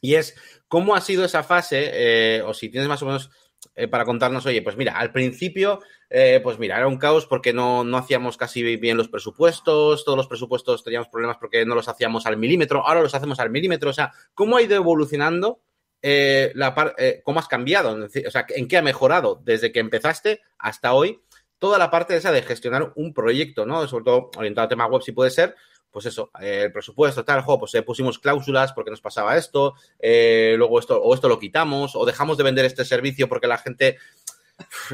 Y 0.00 0.16
es, 0.16 0.36
¿cómo 0.68 0.94
ha 0.94 1.00
sido 1.00 1.24
esa 1.24 1.42
fase? 1.42 1.90
Eh, 1.94 2.42
o 2.42 2.52
si 2.52 2.68
tienes 2.68 2.88
más 2.88 3.00
o 3.02 3.06
menos 3.06 3.30
eh, 3.76 3.88
para 3.88 4.04
contarnos, 4.04 4.46
oye, 4.46 4.62
pues 4.62 4.76
mira, 4.76 4.96
al 4.96 5.10
principio, 5.10 5.80
eh, 6.08 6.40
pues 6.42 6.58
mira, 6.58 6.76
era 6.76 6.86
un 6.86 6.96
caos 6.96 7.26
porque 7.26 7.52
no, 7.52 7.82
no 7.82 7.96
hacíamos 7.96 8.36
casi 8.36 8.76
bien 8.76 8.96
los 8.96 9.08
presupuestos, 9.08 10.04
todos 10.04 10.16
los 10.16 10.28
presupuestos 10.28 10.84
teníamos 10.84 11.08
problemas 11.08 11.38
porque 11.38 11.66
no 11.66 11.74
los 11.74 11.88
hacíamos 11.88 12.26
al 12.26 12.36
milímetro, 12.36 12.86
ahora 12.86 13.02
los 13.02 13.14
hacemos 13.14 13.40
al 13.40 13.50
milímetro, 13.50 13.90
o 13.90 13.92
sea, 13.92 14.12
¿cómo 14.34 14.56
ha 14.56 14.62
ido 14.62 14.76
evolucionando? 14.76 15.60
Eh, 16.02 16.52
la 16.54 16.74
par 16.74 16.94
¿Cómo 17.24 17.40
has 17.40 17.48
cambiado? 17.48 17.96
O 18.04 18.30
sea, 18.30 18.46
¿en 18.50 18.68
qué 18.68 18.76
ha 18.76 18.82
mejorado 18.82 19.40
desde 19.42 19.72
que 19.72 19.80
empezaste 19.80 20.42
hasta 20.58 20.92
hoy? 20.92 21.20
Toda 21.58 21.78
la 21.78 21.90
parte 21.90 22.14
esa 22.14 22.30
de 22.30 22.42
gestionar 22.42 22.92
un 22.94 23.14
proyecto, 23.14 23.64
¿no? 23.64 23.88
Sobre 23.88 24.04
todo 24.04 24.30
orientado 24.36 24.66
a 24.66 24.68
tema 24.68 24.86
web, 24.86 25.02
si 25.02 25.12
puede 25.12 25.30
ser, 25.30 25.56
pues 25.94 26.06
eso, 26.06 26.32
eh, 26.40 26.62
el 26.64 26.72
presupuesto, 26.72 27.24
tal, 27.24 27.42
juego, 27.42 27.60
pues 27.60 27.74
eh, 27.76 27.82
pusimos 27.82 28.18
cláusulas 28.18 28.72
porque 28.72 28.90
nos 28.90 29.00
pasaba 29.00 29.36
esto, 29.36 29.74
eh, 30.00 30.56
luego 30.58 30.80
esto, 30.80 31.00
o 31.00 31.14
esto 31.14 31.28
lo 31.28 31.38
quitamos, 31.38 31.94
o 31.94 32.04
dejamos 32.04 32.36
de 32.36 32.42
vender 32.42 32.64
este 32.64 32.84
servicio 32.84 33.28
porque 33.28 33.46
la 33.46 33.58
gente, 33.58 33.98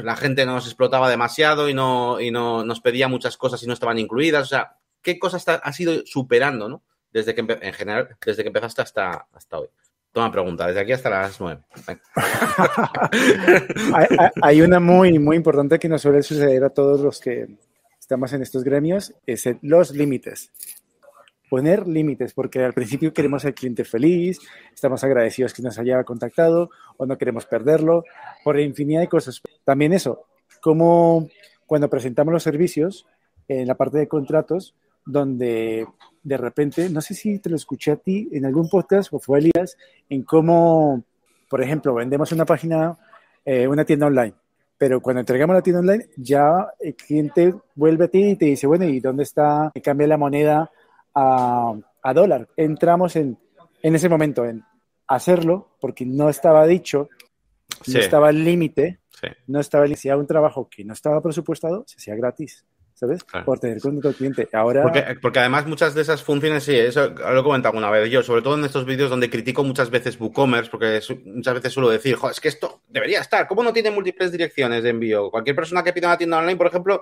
la 0.03 0.15
gente 0.15 0.45
nos 0.45 0.67
explotaba 0.67 1.09
demasiado 1.09 1.69
y 1.69 1.73
no, 1.73 2.21
y 2.21 2.29
no 2.29 2.63
nos 2.63 2.81
pedía 2.81 3.07
muchas 3.07 3.35
cosas 3.35 3.63
y 3.63 3.65
no 3.65 3.73
estaban 3.73 3.97
incluidas. 3.97 4.43
O 4.43 4.45
sea, 4.45 4.77
¿qué 5.01 5.17
cosas 5.17 5.43
has 5.47 5.79
ido 5.79 6.05
superando, 6.05 6.69
no? 6.69 6.83
Desde 7.11 7.33
que, 7.33 7.41
en 7.41 7.73
general, 7.73 8.15
desde 8.23 8.43
que 8.43 8.49
empezaste 8.49 8.83
hasta, 8.83 9.25
hasta 9.33 9.57
hoy. 9.57 9.69
Toma 10.11 10.31
pregunta, 10.31 10.67
desde 10.67 10.81
aquí 10.81 10.91
hasta 10.91 11.09
las 11.09 11.41
nueve. 11.41 11.61
hay, 14.43 14.61
una 14.61 14.79
muy, 14.79 15.17
muy 15.17 15.35
importante 15.35 15.79
que 15.79 15.89
nos 15.89 16.03
suele 16.03 16.21
suceder 16.21 16.63
a 16.63 16.69
todos 16.69 17.01
los 17.01 17.19
que 17.19 17.57
estamos 17.99 18.31
en 18.33 18.43
estos 18.43 18.63
gremios, 18.63 19.15
es 19.25 19.49
los 19.63 19.91
límites 19.91 20.51
poner 21.51 21.85
límites, 21.85 22.33
porque 22.33 22.63
al 22.63 22.71
principio 22.71 23.11
queremos 23.11 23.43
al 23.43 23.53
cliente 23.53 23.83
feliz, 23.83 24.39
estamos 24.73 25.03
agradecidos 25.03 25.53
que 25.53 25.61
nos 25.61 25.77
haya 25.77 26.01
contactado 26.05 26.69
o 26.95 27.05
no 27.05 27.17
queremos 27.17 27.45
perderlo, 27.45 28.05
por 28.45 28.57
infinidad 28.57 29.01
de 29.01 29.09
cosas. 29.09 29.41
También 29.65 29.91
eso, 29.91 30.23
como 30.61 31.27
cuando 31.65 31.89
presentamos 31.89 32.31
los 32.31 32.41
servicios, 32.41 33.05
en 33.49 33.67
la 33.67 33.75
parte 33.75 33.97
de 33.97 34.07
contratos, 34.07 34.75
donde 35.05 35.85
de 36.23 36.37
repente, 36.37 36.89
no 36.89 37.01
sé 37.01 37.15
si 37.15 37.39
te 37.39 37.49
lo 37.49 37.57
escuché 37.57 37.91
a 37.91 37.95
ti 37.97 38.29
en 38.31 38.45
algún 38.45 38.69
podcast 38.69 39.11
o 39.11 39.19
fue 39.19 39.39
Elías, 39.39 39.75
en 40.07 40.23
cómo, 40.23 41.03
por 41.49 41.61
ejemplo, 41.61 41.93
vendemos 41.93 42.31
una 42.31 42.45
página, 42.45 42.97
eh, 43.43 43.67
una 43.67 43.83
tienda 43.83 44.05
online, 44.05 44.35
pero 44.77 45.01
cuando 45.01 45.19
entregamos 45.19 45.53
la 45.53 45.61
tienda 45.61 45.81
online, 45.81 46.07
ya 46.15 46.69
el 46.79 46.95
cliente 46.95 47.53
vuelve 47.75 48.05
a 48.05 48.07
ti 48.07 48.23
y 48.23 48.35
te 48.37 48.45
dice, 48.45 48.67
bueno, 48.67 48.85
¿y 48.85 49.01
dónde 49.01 49.23
está? 49.23 49.69
Cambia 49.83 50.07
la 50.07 50.15
moneda 50.15 50.71
a, 51.15 51.73
a 52.03 52.13
dólar. 52.13 52.47
Entramos 52.55 53.15
en, 53.15 53.37
en 53.81 53.95
ese 53.95 54.09
momento 54.09 54.45
en 54.45 54.63
hacerlo 55.07 55.75
porque 55.79 56.05
no 56.05 56.29
estaba 56.29 56.65
dicho, 56.65 57.09
no 57.87 57.99
estaba 57.99 58.29
el 58.29 58.43
límite, 58.43 58.99
no 59.47 59.59
estaba 59.59 59.85
iniciado 59.85 60.19
un 60.19 60.27
trabajo 60.27 60.67
que 60.69 60.83
no 60.83 60.93
estaba 60.93 61.21
presupuestado, 61.21 61.83
se 61.87 61.97
hacía 61.97 62.15
gratis. 62.15 62.65
¿Sabes? 63.01 63.23
Por 63.45 63.59
tener 63.59 63.81
cuenta 63.81 64.09
del 64.09 64.15
cliente. 64.15 64.47
Ahora... 64.53 64.83
Porque, 65.21 65.39
además 65.39 65.65
muchas 65.65 65.95
de 65.95 66.03
esas 66.03 66.23
funciones, 66.23 66.63
sí, 66.63 66.75
eso 66.75 67.09
lo 67.09 67.39
he 67.39 67.43
comentado 67.43 67.71
alguna 67.71 67.89
vez 67.89 68.09
yo, 68.11 68.21
sobre 68.21 68.43
todo 68.43 68.55
en 68.55 68.63
estos 68.63 68.85
vídeos 68.85 69.09
donde 69.09 69.27
critico 69.27 69.63
muchas 69.63 69.89
veces 69.89 70.19
WooCommerce, 70.19 70.69
porque 70.69 71.01
muchas 71.25 71.55
veces 71.55 71.73
suelo 71.73 71.89
decir, 71.89 72.15
es 72.29 72.39
que 72.39 72.47
esto 72.47 72.83
debería 72.87 73.19
estar, 73.19 73.47
¿cómo 73.47 73.63
no 73.63 73.73
tiene 73.73 73.89
múltiples 73.89 74.31
direcciones 74.31 74.83
de 74.83 74.89
envío? 74.89 75.31
Cualquier 75.31 75.55
persona 75.55 75.83
que 75.83 75.93
pida 75.93 76.09
una 76.09 76.17
tienda 76.17 76.37
online, 76.37 76.57
por 76.57 76.67
ejemplo, 76.67 77.01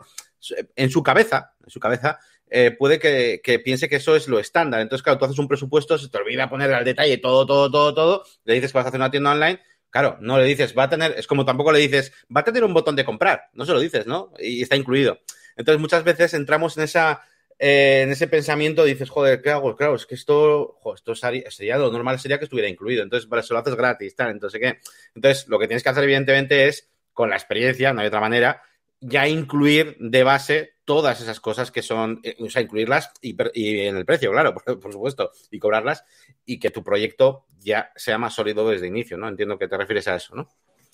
en 0.74 0.90
su 0.90 1.04
cabeza, 1.04 1.54
en 1.62 1.70
su 1.70 1.82
cabeza, 1.82 2.18
eh, 2.50 2.72
puede 2.72 2.98
que, 2.98 3.42
que, 3.44 3.60
piense 3.60 3.90
que 3.90 3.98
eso 3.98 4.16
es 4.16 4.30
lo 4.30 4.40
estándar. 4.40 4.80
Entonces, 4.80 5.04
claro, 5.04 5.20
tú 5.20 5.26
haces 5.26 5.38
un 5.38 5.50
presupuesto, 5.50 5.98
se 5.98 6.08
te 6.08 6.18
olvida 6.18 6.50
poner 6.50 6.74
al 6.74 6.86
detalle 6.86 7.18
todo, 7.18 7.46
todo, 7.46 7.70
todo, 7.70 7.94
todo, 7.94 8.24
le 8.46 8.54
dices 8.54 8.72
que 8.72 8.78
vas 8.78 8.86
a 8.86 8.88
hacer 8.88 9.02
una 9.02 9.12
tienda 9.12 9.34
online, 9.34 9.60
Claro, 9.92 10.20
no 10.22 10.38
le 10.38 10.46
dices, 10.46 10.76
va 10.78 10.84
a 10.84 10.90
tener, 10.90 11.16
es 11.18 11.26
como 11.26 11.46
tampoco 11.46 11.72
le 11.72 11.80
dices, 11.80 12.14
va 12.36 12.42
a 12.42 12.44
tener 12.44 12.64
un 12.64 12.76
botón 12.76 12.96
de 12.96 13.06
comprar, 13.06 13.50
no 13.54 13.66
se 13.66 13.74
lo 13.74 13.80
dices, 13.80 14.06
¿no? 14.06 14.32
Y 14.38 14.62
está 14.62 14.76
incluido. 14.76 15.18
Entonces, 15.60 15.82
muchas 15.82 16.06
veces 16.06 16.34
entramos 16.34 16.78
en 16.78 16.86
esa, 16.86 17.22
eh, 17.60 18.04
en 18.04 18.12
ese 18.12 18.30
pensamiento, 18.30 18.86
dices, 18.86 19.10
joder, 19.10 19.42
¿qué 19.42 19.50
hago? 19.50 19.76
Claro, 19.76 19.96
es 19.96 20.06
que 20.06 20.16
esto, 20.16 20.80
esto 20.96 21.14
sería, 21.16 21.78
lo 21.78 21.92
normal 21.92 22.18
sería 22.18 22.38
que 22.38 22.46
estuviera 22.46 22.70
incluido. 22.70 23.04
Entonces, 23.04 23.28
para 23.28 23.42
eso 23.42 23.54
lo 23.54 23.60
haces 23.60 23.76
gratis, 23.76 24.16
tal. 24.16 24.32
Entonces, 24.32 24.58
¿qué? 24.62 24.80
Entonces, 25.14 25.50
lo 25.50 25.60
que 25.60 25.68
tienes 25.68 25.84
que 25.84 25.90
hacer, 25.90 26.06
evidentemente, 26.06 26.70
es, 26.70 26.90
con 27.12 27.30
la 27.30 27.36
experiencia, 27.36 27.92
no 27.92 28.00
hay 28.00 28.08
otra 28.08 28.22
manera, 28.22 28.64
ya 29.02 29.28
incluir 29.28 29.98
de 30.00 30.24
base 30.24 30.76
todas 30.86 31.20
esas 31.20 31.42
cosas 31.42 31.72
que 31.72 31.82
son, 31.82 32.22
eh, 32.24 32.38
o 32.40 32.50
sea, 32.50 32.62
incluirlas 32.62 33.12
y, 33.22 33.36
en 33.82 33.98
el 33.98 34.06
precio, 34.06 34.32
claro, 34.32 34.56
por, 34.82 34.94
supuesto, 34.94 35.32
y 35.52 35.60
cobrarlas 35.60 36.06
y 36.46 36.58
que 36.58 36.70
tu 36.70 36.86
proyecto 36.86 37.48
ya 37.60 37.92
sea 37.98 38.18
más 38.18 38.34
sólido 38.34 38.70
desde 38.70 38.88
inicio, 38.88 39.18
¿no? 39.18 39.28
Entiendo 39.28 39.60
que 39.60 39.68
te 39.68 39.78
refieres 39.78 40.08
a 40.08 40.16
eso, 40.16 40.38
¿no? 40.38 40.48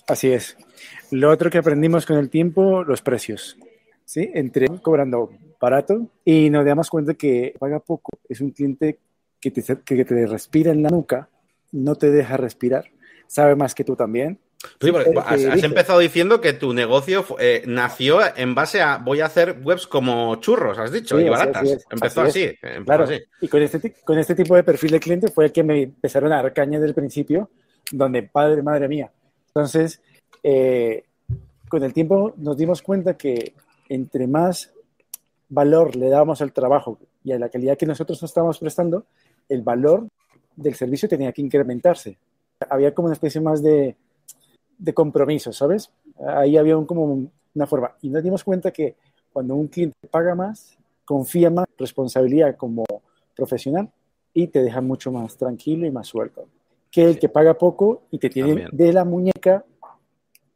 Así 0.08 0.32
es. 0.32 0.58
Lo 1.12 1.30
otro 1.30 1.52
que 1.52 1.60
aprendimos 1.60 2.08
con 2.08 2.18
el 2.18 2.32
tiempo, 2.32 2.84
los 2.84 3.04
precios. 3.04 3.58
¿Sí? 4.06 4.30
Entre 4.34 4.68
cobrando 4.82 5.32
barato 5.60 6.08
y 6.24 6.50
nos 6.50 6.64
damos 6.64 6.90
cuenta 6.90 7.16
que 7.16 7.56
paga 7.60 7.80
poco. 7.80 8.20
Es 8.30 8.40
un 8.40 8.52
cliente 8.52 9.00
que 9.40 9.52
te, 9.52 9.64
que 9.84 10.06
te 10.06 10.28
respira 10.28 10.72
en 10.72 10.84
la 10.84 10.90
nuca, 10.90 11.30
no 11.72 11.96
te 11.96 12.12
deja 12.12 12.38
respirar, 12.38 12.86
sabe 13.28 13.56
más 13.56 13.74
que 13.74 13.84
tú 13.84 13.96
también, 13.96 14.40
has, 15.26 15.64
empezado 15.64 16.00
diciendo 16.00 16.42
que 16.42 16.54
tu 16.54 16.74
negocio 16.74 17.26
eh, 17.40 17.64
nació 17.68 18.20
en 18.36 18.56
base 18.56 18.82
a 18.82 18.98
voy 18.98 19.22
a 19.22 19.26
hacer 19.26 19.60
webs 19.64 19.88
como 19.88 20.36
churros, 20.38 20.78
has 20.78 20.92
dicho, 20.92 21.20
y 21.20 21.30
baratas. 21.30 21.86
empezó 21.90 22.22
así. 22.22 22.58
claro. 22.86 23.06
Y 23.42 23.48
con 23.48 23.62
este, 23.62 23.94
con 24.04 24.18
este 24.18 24.36
tipo 24.36 24.56
de 24.56 24.64
perfil 24.64 24.92
de 24.92 25.00
cliente 25.00 25.28
fue 25.30 25.46
el 25.46 25.52
que 25.52 25.64
me 25.64 25.84
empezaron 25.84 26.32
a 26.32 26.38
dar 26.42 26.54
caña 26.54 26.80
desde 26.80 26.90
el 26.90 26.96
principio, 26.96 27.50
donde 27.92 28.24
padre, 28.24 28.62
madre 28.62 28.88
mía. 28.88 29.12
Entonces, 29.48 30.02
eh, 30.44 31.06
con 31.70 31.84
el 31.84 31.94
tiempo 31.94 32.34
nos 32.38 32.58
dimos 32.58 32.82
cuenta 32.82 33.16
que 33.18 33.54
entre 33.90 34.28
más 34.28 34.72
valor 35.50 35.96
le 35.96 36.10
dábamos 36.10 36.42
al 36.42 36.54
trabajo 36.54 36.98
y 37.24 37.32
a 37.32 37.40
la 37.40 37.50
calidad 37.50 37.78
que 37.78 37.86
nosotros 37.86 38.22
nos 38.22 38.32
estábamos 38.32 38.60
prestando, 38.60 39.06
el 39.50 39.62
valor 39.62 40.08
del 40.56 40.76
servicio 40.76 41.10
tenía 41.10 41.32
que 41.32 41.42
incrementarse. 41.42 42.18
Había 42.70 42.94
como 42.94 43.08
una 43.08 43.14
especie 43.14 43.42
más 43.42 43.62
de, 43.62 43.96
de 44.78 44.94
compromiso, 44.94 45.52
¿sabes? 45.52 45.92
Ahí 46.26 46.58
había 46.58 46.78
un, 46.78 46.86
como 46.86 47.30
una 47.54 47.68
forma. 47.68 47.96
Y 48.02 48.10
nos 48.10 48.24
dimos 48.24 48.44
cuenta 48.44 48.72
que 48.72 48.96
cuando 49.32 49.56
un 49.56 49.68
cliente 49.68 49.96
paga 50.10 50.36
más, 50.36 50.78
confía 51.04 51.50
más, 51.50 51.66
responsabilidad 51.78 52.56
como 52.56 52.86
profesional 53.36 53.90
y 54.34 54.48
te 54.48 54.64
deja 54.64 54.82
mucho 54.82 55.12
más 55.12 55.38
tranquilo 55.38 55.86
y 55.86 55.92
más 55.92 56.08
suelto 56.08 56.48
que 56.96 57.04
el 57.04 57.20
que 57.20 57.28
paga 57.28 57.56
poco 57.56 58.04
y 58.10 58.20
te 58.20 58.30
tiene 58.30 58.70
de 58.72 58.94
la 58.94 59.04
muñeca 59.04 59.66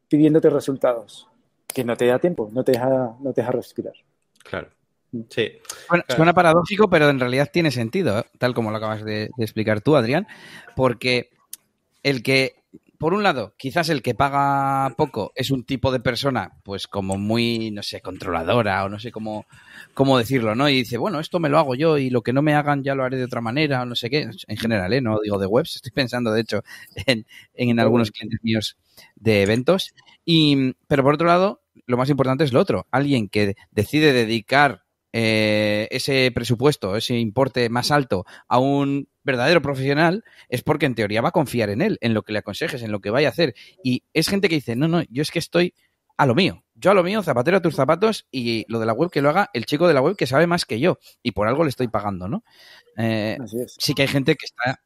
pidiéndote 0.07 0.49
resultados, 0.49 1.27
que 1.73 1.83
no 1.83 1.95
te 1.95 2.07
da 2.07 2.19
tiempo, 2.19 2.49
no 2.51 2.63
te 2.63 2.73
deja, 2.73 3.15
no 3.19 3.33
te 3.33 3.41
deja 3.41 3.51
respirar. 3.51 3.93
Claro. 4.43 4.69
Mm. 5.11 5.21
Sí. 5.29 5.51
Suena 6.15 6.33
paradójico, 6.33 6.89
pero 6.89 7.09
en 7.09 7.19
realidad 7.19 7.49
tiene 7.51 7.71
sentido, 7.71 8.19
¿eh? 8.19 8.25
tal 8.37 8.53
como 8.53 8.71
lo 8.71 8.77
acabas 8.77 9.03
de, 9.03 9.29
explicar 9.37 9.81
tú, 9.81 9.95
Adrián, 9.95 10.27
porque 10.75 11.29
el 12.03 12.23
que 12.23 12.58
por 12.99 13.13
un 13.13 13.23
lado, 13.23 13.55
quizás 13.57 13.89
el 13.89 14.01
que 14.01 14.13
paga 14.13 14.93
poco 14.97 15.31
es 15.35 15.51
un 15.51 15.63
tipo 15.63 15.91
de 15.91 16.01
persona, 16.01 16.59
pues 16.63 16.85
como 16.87 17.17
muy, 17.17 17.71
no 17.71 17.81
sé, 17.81 18.01
controladora 18.01 18.83
o 18.83 18.89
no 18.89 18.99
sé 18.99 19.11
cómo, 19.11 19.45
cómo 19.93 20.17
decirlo, 20.17 20.53
¿no? 20.53 20.67
Y 20.69 20.75
dice, 20.75 20.97
bueno, 20.97 21.19
esto 21.21 21.39
me 21.39 21.49
lo 21.49 21.57
hago 21.57 21.75
yo 21.75 21.97
y 21.97 22.09
lo 22.09 22.21
que 22.21 22.33
no 22.33 22.41
me 22.41 22.53
hagan 22.55 22.83
ya 22.83 22.95
lo 22.95 23.05
haré 23.05 23.17
de 23.17 23.23
otra 23.23 23.39
manera 23.41 23.81
o 23.81 23.85
no 23.85 23.95
sé 23.95 24.09
qué. 24.09 24.29
En 24.47 24.57
general, 24.57 24.91
¿eh? 24.93 25.01
No 25.01 25.17
digo 25.23 25.39
de 25.39 25.47
webs, 25.47 25.75
estoy 25.77 25.91
pensando, 25.91 26.31
de 26.33 26.41
hecho, 26.41 26.61
en, 27.07 27.25
en 27.53 27.79
algunos 27.79 28.11
clientes 28.11 28.39
míos 28.43 28.77
de 29.15 29.43
eventos. 29.43 29.93
Y, 30.25 30.73
pero 30.87 31.01
por 31.03 31.13
otro 31.13 31.27
lado, 31.27 31.61
lo 31.85 31.97
más 31.97 32.09
importante 32.09 32.43
es 32.43 32.53
lo 32.53 32.59
otro. 32.59 32.85
Alguien 32.91 33.29
que 33.29 33.55
decide 33.71 34.13
dedicar 34.13 34.83
eh, 35.11 35.87
ese 35.91 36.31
presupuesto, 36.33 36.95
ese 36.95 37.17
importe 37.17 37.69
más 37.69 37.91
alto 37.91 38.25
a 38.47 38.59
un 38.59 39.07
verdadero 39.23 39.61
profesional, 39.61 40.23
es 40.49 40.61
porque 40.61 40.85
en 40.85 40.95
teoría 40.95 41.21
va 41.21 41.29
a 41.29 41.33
confiar 41.33 41.69
en 41.69 41.81
él, 41.81 41.97
en 42.01 42.13
lo 42.13 42.23
que 42.23 42.33
le 42.33 42.39
aconsejes, 42.39 42.83
en 42.83 42.91
lo 42.91 42.99
que 42.99 43.09
vaya 43.09 43.27
a 43.27 43.31
hacer. 43.31 43.55
Y 43.83 44.03
es 44.13 44.27
gente 44.27 44.49
que 44.49 44.55
dice, 44.55 44.75
no, 44.75 44.87
no, 44.87 45.03
yo 45.09 45.21
es 45.21 45.31
que 45.31 45.39
estoy 45.39 45.73
a 46.17 46.25
lo 46.25 46.35
mío. 46.35 46.63
Yo 46.75 46.91
a 46.91 46.93
lo 46.93 47.03
mío, 47.03 47.23
zapatero 47.23 47.57
a 47.57 47.61
tus 47.61 47.75
zapatos 47.75 48.27
y 48.31 48.65
lo 48.67 48.79
de 48.79 48.85
la 48.85 48.93
web 48.93 49.09
que 49.09 49.21
lo 49.21 49.29
haga 49.29 49.49
el 49.53 49.65
chico 49.65 49.87
de 49.87 49.93
la 49.93 50.01
web 50.01 50.15
que 50.15 50.27
sabe 50.27 50.47
más 50.47 50.65
que 50.65 50.79
yo 50.79 50.97
y 51.21 51.31
por 51.31 51.47
algo 51.47 51.63
le 51.63 51.69
estoy 51.69 51.87
pagando, 51.87 52.27
¿no? 52.27 52.43
Eh, 52.97 53.37
sí 53.67 53.93
que 53.93 54.03
hay 54.03 54.07
gente 54.07 54.35
que 54.35 54.45
está 54.45 54.81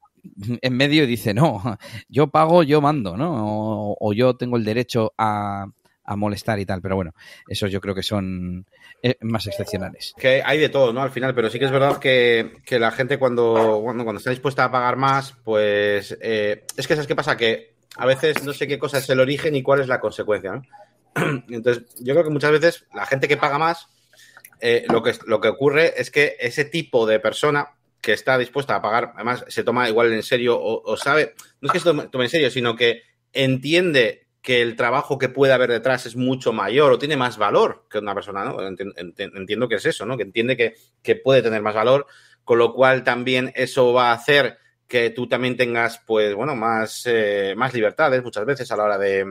en 0.62 0.74
medio 0.74 1.04
y 1.04 1.08
dice, 1.08 1.34
no, 1.34 1.62
yo 2.08 2.28
pago, 2.28 2.64
yo 2.64 2.82
mando, 2.82 3.18
¿no? 3.18 3.96
o 4.00 4.14
yo 4.14 4.36
tengo 4.36 4.58
el 4.58 4.64
derecho 4.64 5.14
a, 5.18 5.66
a 6.06 6.16
molestar 6.16 6.60
y 6.60 6.66
tal, 6.66 6.82
pero 6.82 6.96
bueno, 6.96 7.14
esos 7.48 7.72
yo 7.72 7.80
creo 7.80 7.96
que 7.96 8.04
son 8.04 8.66
eh, 9.02 9.16
más 9.22 9.48
excepcionales. 9.48 10.14
Que 10.18 10.42
hay 10.46 10.60
de 10.60 10.70
todo, 10.70 10.92
¿no? 10.92 11.02
Al 11.02 11.12
final, 11.12 11.34
pero 11.34 11.50
sí 11.50 11.60
que 11.60 11.66
es 11.66 11.72
verdad 11.72 11.98
que, 11.98 12.52
la 12.70 12.92
gente 12.92 13.18
cuando, 13.18 13.82
cuando, 13.84 14.18
está 14.18 14.30
dispuesta 14.30 14.66
a 14.66 14.72
pagar 14.72 14.98
más, 14.98 15.34
pues 15.44 16.18
eh, 16.22 16.66
es 16.76 16.88
que 16.88 16.96
¿sabes 16.96 17.08
qué 17.08 17.16
pasa? 17.16 17.38
Que 17.38 17.76
a 17.96 18.06
veces 18.06 18.44
no 18.44 18.54
sé 18.54 18.68
qué 18.68 18.80
cosa 18.80 18.98
es 18.98 19.10
el 19.10 19.20
origen 19.20 19.56
y 19.56 19.64
cuál 19.64 19.82
es 19.82 19.88
la 19.88 20.00
consecuencia, 20.00 20.54
¿no? 20.54 20.64
Entonces, 21.50 21.84
yo 22.00 22.14
creo 22.14 22.26
que 22.26 22.32
muchas 22.32 22.52
veces 22.52 22.86
la 22.94 23.06
gente 23.06 23.28
que 23.28 23.38
paga 23.38 23.58
más, 23.58 23.88
eh, 24.60 24.86
lo, 24.90 25.04
que, 25.04 25.14
lo 25.26 25.40
que 25.40 25.50
ocurre 25.50 25.94
es 25.98 26.10
que 26.10 26.36
ese 26.40 26.66
tipo 26.66 27.06
de 27.06 27.20
persona 27.20 27.70
que 28.02 28.14
está 28.14 28.38
dispuesta 28.38 28.76
a 28.76 28.82
pagar, 28.82 29.14
además 29.16 29.46
se 29.48 29.64
toma 29.64 29.88
igual 29.88 30.12
en 30.12 30.24
serio 30.24 30.60
o, 30.60 30.98
sabe, 30.98 31.36
no 31.62 31.68
es 31.68 31.72
que 31.72 31.80
se 31.80 31.86
tome 31.86 32.26
en 32.26 32.30
serio, 32.30 32.52
sino 32.52 32.76
que 32.76 33.04
entiende 33.32 34.23
que 34.44 34.62
el 34.62 34.76
trabajo 34.76 35.18
que 35.18 35.30
puede 35.30 35.54
haber 35.54 35.72
detrás 35.72 36.06
es 36.06 36.18
mucho 36.18 36.52
mayor 36.52 36.92
o 36.92 37.00
tiene 37.00 37.16
más 37.16 37.38
valor 37.38 37.86
que 37.90 38.00
una 38.00 38.14
persona, 38.14 38.44
¿no? 38.44 38.58
Entiendo 38.62 39.70
que 39.70 39.76
es 39.76 39.86
eso, 39.86 40.06
¿no? 40.06 40.18
Que 40.18 40.24
entiende 40.24 40.58
que, 40.58 41.16
puede 41.16 41.42
tener 41.42 41.62
más 41.62 41.74
valor, 41.74 42.06
con 42.44 42.60
lo 42.60 42.74
cual 42.74 43.06
también 43.06 43.54
eso 43.56 43.94
va 43.94 44.12
a 44.12 44.16
hacer 44.16 44.58
que 44.86 45.12
tú 45.12 45.30
también 45.30 45.56
tengas, 45.56 46.02
pues, 46.06 46.36
bueno, 46.36 46.58
más, 46.58 47.04
eh, 47.06 47.54
más 47.56 47.74
libertades 47.74 48.22
muchas 48.22 48.46
veces 48.46 48.70
a 48.70 48.76
la 48.76 48.84
hora 48.84 48.98
de, 48.98 49.26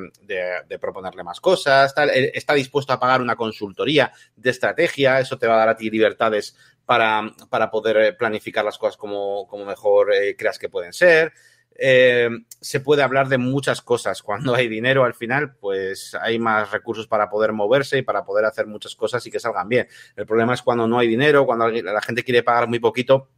proponerle 0.81 1.23
más 1.23 1.41
cosas, 1.41 1.95
tal. 1.95 2.09
Está 2.11 2.55
dispuesto 2.55 2.95
a 2.95 2.99
pagar 2.99 3.21
una 3.21 3.37
consultoría 3.37 4.11
de 4.35 4.51
estrategia, 4.51 5.21
eso 5.21 5.37
te 5.37 5.47
va 5.47 5.55
a 5.55 5.59
dar 5.59 5.69
a 5.69 5.77
ti 5.77 5.91
libertades 5.91 6.57
para, 6.87 7.31
para 7.51 7.71
poder 7.71 8.17
planificar 8.17 8.65
las 8.65 8.79
cosas 8.79 8.97
como, 8.97 9.47
como 9.47 9.67
mejor 9.67 10.15
eh, 10.15 10.35
creas 10.37 10.59
que 10.59 10.71
pueden 10.71 10.95
ser. 10.95 11.35
Eh, 11.77 12.29
se 12.61 12.81
puede 12.81 13.03
hablar 13.03 13.29
de 13.29 13.39
muchas 13.39 13.83
cosas. 13.83 14.23
Cuando 14.23 14.55
hay 14.55 14.69
dinero 14.69 15.05
al 15.05 15.15
final, 15.15 15.55
pues 15.57 16.15
hay 16.21 16.39
más 16.39 16.71
recursos 16.71 17.07
para 17.07 17.29
poder 17.29 17.53
moverse 17.53 17.99
y 17.99 18.03
para 18.03 18.25
poder 18.25 18.45
hacer 18.45 18.67
muchas 18.67 18.95
cosas 18.95 19.27
y 19.27 19.31
que 19.31 19.41
salgan 19.41 19.69
bien. 19.69 19.89
El 20.17 20.27
problema 20.27 20.55
es 20.55 20.63
cuando 20.63 20.87
no 20.87 20.99
hay 20.99 21.09
dinero, 21.09 21.47
cuando 21.47 21.69
la 21.69 22.01
gente 22.03 22.25
quiere 22.25 22.43
pagar 22.43 22.69
muy 22.69 22.79
poquito, 22.79 23.29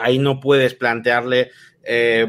ahí 0.00 0.18
no 0.18 0.40
puedes 0.40 0.74
plantearle 0.74 1.50
eh, 1.88 2.26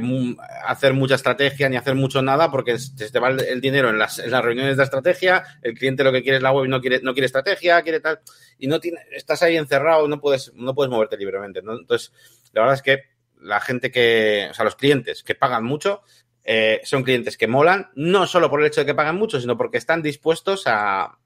hacer 0.65 0.93
mucha 0.93 1.15
estrategia 1.15 1.67
ni 1.67 1.77
hacer 1.77 1.95
mucho 1.95 2.21
nada 2.21 2.51
porque 2.51 2.77
se 2.77 3.09
te 3.09 3.19
va 3.19 3.29
el, 3.29 3.59
dinero 3.59 3.89
en 3.89 3.97
las, 3.97 4.17
reuniones 4.17 4.77
de 4.77 4.83
estrategia, 4.83 5.43
el 5.63 5.73
cliente 5.73 6.03
lo 6.03 6.11
que 6.11 6.21
quiere 6.21 6.37
es 6.37 6.43
la 6.43 6.51
web 6.51 6.65
y 6.65 6.69
no 6.69 6.79
quiere, 6.79 7.01
no 7.01 7.13
quiere 7.13 7.25
estrategia, 7.25 7.81
quiere 7.81 7.99
tal, 7.99 8.19
y 8.59 8.67
no 8.67 8.79
estás 9.11 9.41
ahí 9.41 9.57
encerrado, 9.57 10.07
no 10.07 10.21
puedes, 10.21 10.53
no 10.53 10.75
puedes 10.75 10.91
moverte 10.91 11.17
libremente. 11.17 11.59
Entonces, 11.59 12.13
la 12.53 12.61
verdad 12.61 12.75
es 12.75 12.81
que 12.83 13.16
la 13.47 13.59
gente 13.59 13.91
que, 13.91 14.47
o 14.51 14.53
sea, 14.53 14.65
los 14.65 14.75
clientes 14.75 15.23
que 15.23 15.35
pagan 15.35 15.63
mucho, 15.63 16.03
eh, 16.43 16.79
son 16.83 17.03
clientes 17.03 17.37
que 17.37 17.47
molan, 17.47 17.89
no 17.95 18.25
solo 18.25 18.49
por 18.49 18.61
el 18.61 18.67
hecho 18.67 18.81
de 18.81 18.85
que 18.85 18.95
pagan 18.95 19.17
mucho, 19.17 19.39
sino 19.39 19.57
porque 19.57 19.77
están 19.77 20.01
dispuestos 20.01 20.63
a, 20.65 21.17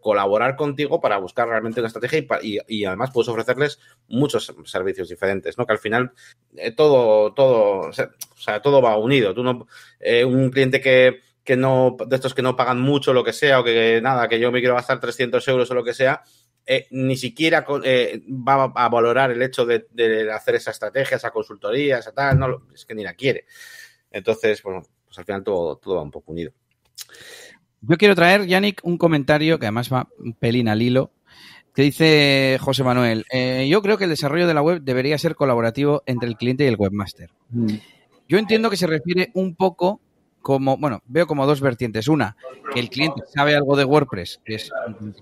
colaborar 0.00 0.56
contigo 0.56 1.00
para 1.00 1.18
buscar 1.18 1.46
realmente 1.46 1.78
una 1.78 1.86
estrategia 1.86 2.26
y, 2.42 2.84
además 2.84 3.12
puedes 3.12 3.28
ofrecerles 3.28 3.78
muchos 4.08 4.52
servicios 4.64 5.08
diferentes, 5.08 5.56
¿no? 5.56 5.66
Que 5.66 5.72
al 5.72 5.78
final 5.78 6.10
eh, 6.56 6.72
todo, 6.72 7.32
todo, 7.32 7.90
o 7.90 7.92
sea, 7.92 8.60
todo 8.60 8.82
va 8.82 8.96
unido. 8.96 9.32
Tú 9.32 9.44
no, 9.44 9.68
eh, 10.00 10.24
un 10.24 10.50
cliente 10.50 10.80
que, 10.80 11.20
que 11.44 11.56
no, 11.56 11.96
de 12.06 12.16
estos 12.16 12.34
que 12.34 12.42
no 12.42 12.56
pagan 12.56 12.80
mucho, 12.80 13.12
lo 13.12 13.22
que 13.22 13.32
sea, 13.32 13.60
o 13.60 13.64
que 13.64 14.00
nada, 14.02 14.26
que 14.26 14.40
yo 14.40 14.50
me 14.50 14.60
quiero 14.60 14.74
gastar 14.74 14.98
300 14.98 15.46
euros 15.46 15.70
o 15.70 15.74
lo 15.74 15.84
que 15.84 15.94
sea, 15.94 16.22
eh, 16.66 16.86
ni 16.90 17.16
siquiera 17.16 17.64
va 17.68 18.64
a 18.74 18.88
valorar 18.88 19.30
el 19.30 19.42
hecho 19.42 19.66
de, 19.66 19.86
hacer 20.32 20.54
esa 20.54 20.70
estrategia, 20.70 21.16
esa 21.16 21.30
consultoría, 21.30 21.98
esa 21.98 22.12
tal, 22.12 22.38
no, 22.38 22.62
es 22.74 22.84
que 22.84 22.94
ni 22.94 23.02
la 23.02 23.14
quiere. 23.14 23.46
Entonces, 24.10 24.62
bueno, 24.62 24.82
pues 25.04 25.18
al 25.18 25.24
final 25.24 25.44
todo, 25.44 25.76
todo 25.76 25.96
va 25.96 26.02
un 26.02 26.10
poco 26.10 26.32
unido. 26.32 26.52
Yo 27.80 27.96
quiero 27.98 28.14
traer, 28.14 28.46
Yannick, 28.46 28.80
un 28.84 28.96
comentario 28.96 29.58
que 29.58 29.66
además 29.66 29.92
va 29.92 30.08
un 30.18 30.32
pelín 30.32 30.68
al 30.68 30.80
hilo, 30.80 31.12
que 31.74 31.82
dice 31.82 32.56
José 32.60 32.84
Manuel, 32.84 33.26
eh, 33.30 33.66
yo 33.68 33.82
creo 33.82 33.98
que 33.98 34.04
el 34.04 34.10
desarrollo 34.10 34.46
de 34.46 34.54
la 34.54 34.62
web 34.62 34.80
debería 34.82 35.18
ser 35.18 35.34
colaborativo 35.34 36.02
entre 36.06 36.28
el 36.28 36.36
cliente 36.36 36.64
y 36.64 36.68
el 36.68 36.76
webmaster. 36.76 37.30
Mm. 37.50 37.74
Yo 38.28 38.38
entiendo 38.38 38.70
que 38.70 38.76
se 38.76 38.86
refiere 38.86 39.30
un 39.34 39.54
poco 39.54 40.00
como, 40.44 40.76
bueno, 40.76 41.02
veo 41.06 41.26
como 41.26 41.46
dos 41.46 41.62
vertientes. 41.62 42.06
Una, 42.06 42.36
que 42.74 42.78
el 42.78 42.90
cliente 42.90 43.22
sabe 43.34 43.56
algo 43.56 43.76
de 43.76 43.86
WordPress, 43.86 44.42
que 44.44 44.56
es 44.56 44.70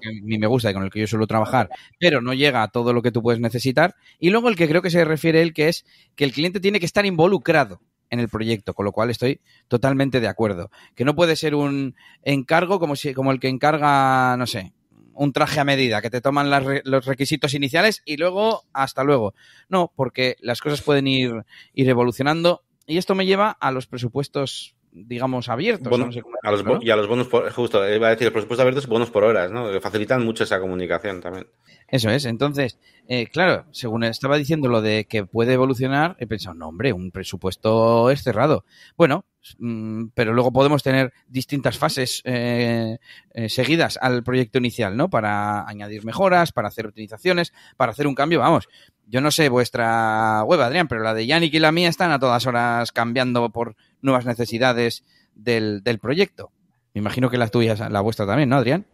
que 0.00 0.08
a 0.08 0.12
mí 0.20 0.36
me 0.36 0.48
gusta 0.48 0.72
y 0.72 0.74
con 0.74 0.82
el 0.82 0.90
que 0.90 0.98
yo 0.98 1.06
suelo 1.06 1.28
trabajar, 1.28 1.70
pero 2.00 2.20
no 2.20 2.34
llega 2.34 2.64
a 2.64 2.68
todo 2.68 2.92
lo 2.92 3.02
que 3.02 3.12
tú 3.12 3.22
puedes 3.22 3.40
necesitar. 3.40 3.94
Y 4.18 4.30
luego 4.30 4.48
el 4.48 4.56
que 4.56 4.66
creo 4.66 4.82
que 4.82 4.90
se 4.90 5.04
refiere 5.04 5.40
él, 5.40 5.54
que 5.54 5.68
es 5.68 5.86
que 6.16 6.24
el 6.24 6.32
cliente 6.32 6.58
tiene 6.58 6.80
que 6.80 6.86
estar 6.86 7.06
involucrado 7.06 7.80
en 8.10 8.18
el 8.18 8.28
proyecto, 8.28 8.74
con 8.74 8.84
lo 8.84 8.90
cual 8.90 9.10
estoy 9.10 9.40
totalmente 9.68 10.18
de 10.18 10.26
acuerdo. 10.26 10.72
Que 10.96 11.04
no 11.04 11.14
puede 11.14 11.36
ser 11.36 11.54
un 11.54 11.94
encargo 12.24 12.80
como, 12.80 12.96
si, 12.96 13.14
como 13.14 13.30
el 13.30 13.38
que 13.38 13.46
encarga, 13.46 14.36
no 14.36 14.48
sé, 14.48 14.72
un 15.14 15.32
traje 15.32 15.60
a 15.60 15.64
medida, 15.64 16.02
que 16.02 16.10
te 16.10 16.20
toman 16.20 16.50
los 16.84 17.06
requisitos 17.06 17.54
iniciales 17.54 18.02
y 18.04 18.16
luego 18.16 18.64
hasta 18.72 19.04
luego. 19.04 19.34
No, 19.68 19.92
porque 19.94 20.36
las 20.40 20.60
cosas 20.60 20.82
pueden 20.82 21.06
ir, 21.06 21.44
ir 21.74 21.88
evolucionando 21.88 22.64
y 22.88 22.98
esto 22.98 23.14
me 23.14 23.24
lleva 23.24 23.52
a 23.52 23.70
los 23.70 23.86
presupuestos 23.86 24.74
digamos, 24.92 25.48
abiertos. 25.48 25.92
a 25.92 26.50
los, 26.50 26.64
Y 26.82 26.90
a 26.90 26.96
los 26.96 27.08
bonos 27.08 27.26
por, 27.26 27.50
justo, 27.50 27.78
iba 27.88 28.08
a 28.08 28.10
decir, 28.10 28.26
los 28.26 28.32
presupuestos 28.32 28.60
abiertos 28.60 28.84
y 28.84 28.88
bonos 28.88 29.10
por 29.10 29.24
horas, 29.24 29.50
¿no? 29.50 29.70
Que 29.72 29.80
facilitan 29.80 30.24
mucho 30.24 30.44
esa 30.44 30.60
comunicación 30.60 31.20
también. 31.20 31.46
Eso 31.88 32.10
es. 32.10 32.26
Entonces, 32.26 32.78
eh, 33.08 33.26
claro, 33.26 33.66
según 33.72 34.04
estaba 34.04 34.36
diciendo 34.36 34.68
lo 34.68 34.82
de 34.82 35.06
que 35.06 35.24
puede 35.24 35.54
evolucionar, 35.54 36.16
he 36.18 36.26
pensado, 36.26 36.54
no, 36.54 36.68
hombre, 36.68 36.92
un 36.92 37.10
presupuesto 37.10 38.10
es 38.10 38.22
cerrado. 38.22 38.64
Bueno, 38.96 39.24
mm, 39.58 40.08
pero 40.14 40.34
luego 40.34 40.52
podemos 40.52 40.82
tener 40.82 41.12
distintas 41.26 41.78
fases 41.78 42.22
eh, 42.24 42.98
eh, 43.32 43.48
seguidas 43.48 43.98
al 44.00 44.22
proyecto 44.22 44.58
inicial, 44.58 44.96
¿no? 44.96 45.08
Para 45.08 45.66
añadir 45.66 46.04
mejoras, 46.04 46.52
para 46.52 46.68
hacer 46.68 46.86
optimizaciones, 46.86 47.52
para 47.76 47.92
hacer 47.92 48.06
un 48.06 48.14
cambio, 48.14 48.40
vamos. 48.40 48.68
Yo 49.06 49.20
no 49.20 49.30
sé 49.30 49.48
vuestra 49.48 50.42
web, 50.44 50.60
Adrián, 50.60 50.88
pero 50.88 51.02
la 51.02 51.12
de 51.12 51.26
Yannick 51.26 51.52
y 51.54 51.58
la 51.58 51.72
mía 51.72 51.88
están 51.88 52.12
a 52.12 52.18
todas 52.18 52.46
horas 52.46 52.92
cambiando 52.92 53.50
por 53.50 53.76
nuevas 54.02 54.26
necesidades 54.26 55.04
del, 55.34 55.82
proyecto. 56.00 56.50
Me 56.94 57.00
imagino 57.00 57.30
que 57.30 57.38
la 57.38 57.48
tuya, 57.48 57.88
la 57.88 58.00
vuestra 58.00 58.26
también, 58.26 58.48
¿no, 58.48 58.56
Adrián? 58.56 58.84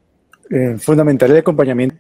Eh, 0.51 0.77
fundamental 0.79 1.31
el 1.31 1.39
acompañamiento, 1.39 1.97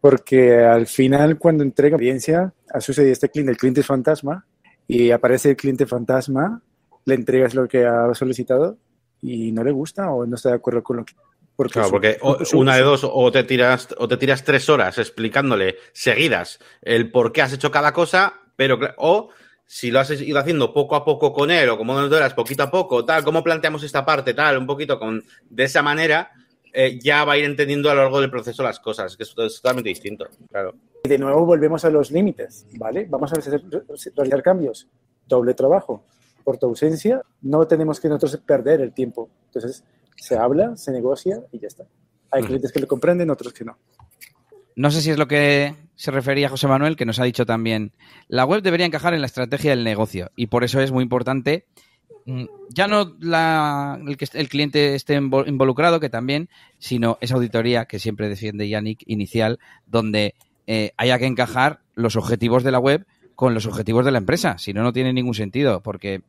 porque 0.00 0.58
al 0.64 0.86
final 0.86 1.38
cuando 1.38 1.64
entrega 1.64 1.96
experiencia, 1.96 2.52
ha 2.72 2.80
sucedido 2.80 3.12
este 3.12 3.28
cliente, 3.28 3.52
el 3.52 3.58
cliente 3.58 3.82
fantasma, 3.82 4.46
y 4.86 5.10
aparece 5.10 5.50
el 5.50 5.56
cliente 5.56 5.86
fantasma, 5.86 6.62
le 7.04 7.14
entregas 7.14 7.54
lo 7.54 7.66
que 7.66 7.84
ha 7.84 8.14
solicitado 8.14 8.78
y 9.20 9.52
no 9.52 9.64
le 9.64 9.72
gusta 9.72 10.10
o 10.10 10.26
no 10.26 10.36
está 10.36 10.50
de 10.50 10.56
acuerdo 10.56 10.82
con 10.82 10.98
lo 10.98 11.04
que 11.04 11.14
porque 11.56 11.74
claro, 11.74 11.90
porque 11.90 12.18
una 12.54 12.74
de 12.76 12.82
dos, 12.82 13.08
o 13.08 13.30
te 13.30 13.44
tiras, 13.44 13.88
o 13.98 14.08
te 14.08 14.16
tiras 14.16 14.42
tres 14.42 14.68
horas 14.68 14.98
explicándole 14.98 15.76
seguidas 15.92 16.58
el 16.82 17.12
por 17.12 17.32
qué 17.32 17.42
has 17.42 17.52
hecho 17.52 17.70
cada 17.70 17.92
cosa, 17.92 18.40
pero 18.56 18.78
o 18.96 19.30
si 19.66 19.90
lo 19.90 20.00
has 20.00 20.10
ido 20.10 20.38
haciendo 20.38 20.72
poco 20.72 20.96
a 20.96 21.04
poco 21.04 21.32
con 21.32 21.50
él 21.50 21.68
o 21.70 21.78
como 21.78 21.94
nos 21.94 22.10
duras 22.10 22.34
poquito 22.34 22.62
a 22.62 22.70
poco, 22.70 23.04
tal, 23.04 23.24
cómo 23.24 23.42
planteamos 23.42 23.82
esta 23.82 24.04
parte, 24.04 24.34
tal, 24.34 24.58
un 24.58 24.66
poquito 24.66 24.98
con 24.98 25.22
de 25.48 25.64
esa 25.64 25.82
manera, 25.82 26.30
eh, 26.72 26.98
ya 27.00 27.24
va 27.24 27.34
a 27.34 27.38
ir 27.38 27.44
entendiendo 27.44 27.90
a 27.90 27.94
lo 27.94 28.02
largo 28.02 28.20
del 28.20 28.30
proceso 28.30 28.62
las 28.62 28.80
cosas, 28.80 29.16
que 29.16 29.22
es, 29.22 29.34
totalmente 29.34 29.88
distinto, 29.88 30.26
claro. 30.50 30.74
Y 31.04 31.08
de 31.08 31.18
nuevo 31.18 31.44
volvemos 31.44 31.84
a 31.84 31.90
los 31.90 32.10
límites, 32.10 32.66
¿vale? 32.78 33.06
Vamos 33.08 33.32
a 33.32 33.36
realizar 33.36 34.42
cambios, 34.42 34.88
doble 35.26 35.54
trabajo. 35.54 36.04
Por 36.42 36.58
tu 36.58 36.66
ausencia, 36.66 37.22
no 37.40 37.66
tenemos 37.66 38.00
que 38.00 38.08
nosotros 38.08 38.36
perder 38.44 38.80
el 38.80 38.92
tiempo. 38.92 39.30
Entonces, 39.46 39.82
se 40.16 40.36
habla, 40.36 40.76
se 40.76 40.92
negocia 40.92 41.42
y 41.52 41.60
ya 41.60 41.68
está. 41.68 41.86
Hay 42.30 42.42
clientes 42.42 42.72
que 42.72 42.80
lo 42.80 42.88
comprenden, 42.88 43.30
otros 43.30 43.52
que 43.52 43.64
no. 43.64 43.78
No 44.76 44.90
sé 44.90 45.00
si 45.00 45.10
es 45.10 45.18
lo 45.18 45.28
que 45.28 45.74
se 45.94 46.10
refería 46.10 46.48
José 46.48 46.66
Manuel, 46.66 46.96
que 46.96 47.06
nos 47.06 47.20
ha 47.20 47.24
dicho 47.24 47.46
también, 47.46 47.92
la 48.28 48.44
web 48.44 48.62
debería 48.62 48.86
encajar 48.86 49.14
en 49.14 49.20
la 49.20 49.26
estrategia 49.26 49.70
del 49.70 49.84
negocio 49.84 50.30
y 50.36 50.48
por 50.48 50.64
eso 50.64 50.80
es 50.80 50.90
muy 50.90 51.02
importante 51.02 51.66
mm, 52.26 52.44
ya 52.70 52.88
no 52.88 53.14
el 54.06 54.16
que 54.16 54.26
el 54.32 54.48
cliente 54.48 54.94
esté 54.94 55.14
involucrado, 55.14 56.00
que 56.00 56.10
también, 56.10 56.48
sino 56.78 57.18
esa 57.20 57.36
auditoría 57.36 57.84
que 57.84 58.00
siempre 58.00 58.28
defiende 58.28 58.68
Yannick 58.68 59.02
inicial, 59.06 59.60
donde 59.86 60.34
eh, 60.66 60.92
haya 60.96 61.18
que 61.18 61.26
encajar 61.26 61.80
los 61.94 62.16
objetivos 62.16 62.64
de 62.64 62.72
la 62.72 62.80
web 62.80 63.06
con 63.36 63.54
los 63.54 63.66
objetivos 63.66 64.04
de 64.04 64.12
la 64.12 64.18
empresa. 64.18 64.58
Si 64.58 64.72
no, 64.72 64.82
no 64.82 64.92
tiene 64.92 65.12
ningún 65.12 65.34
sentido, 65.34 65.80
porque 65.80 66.22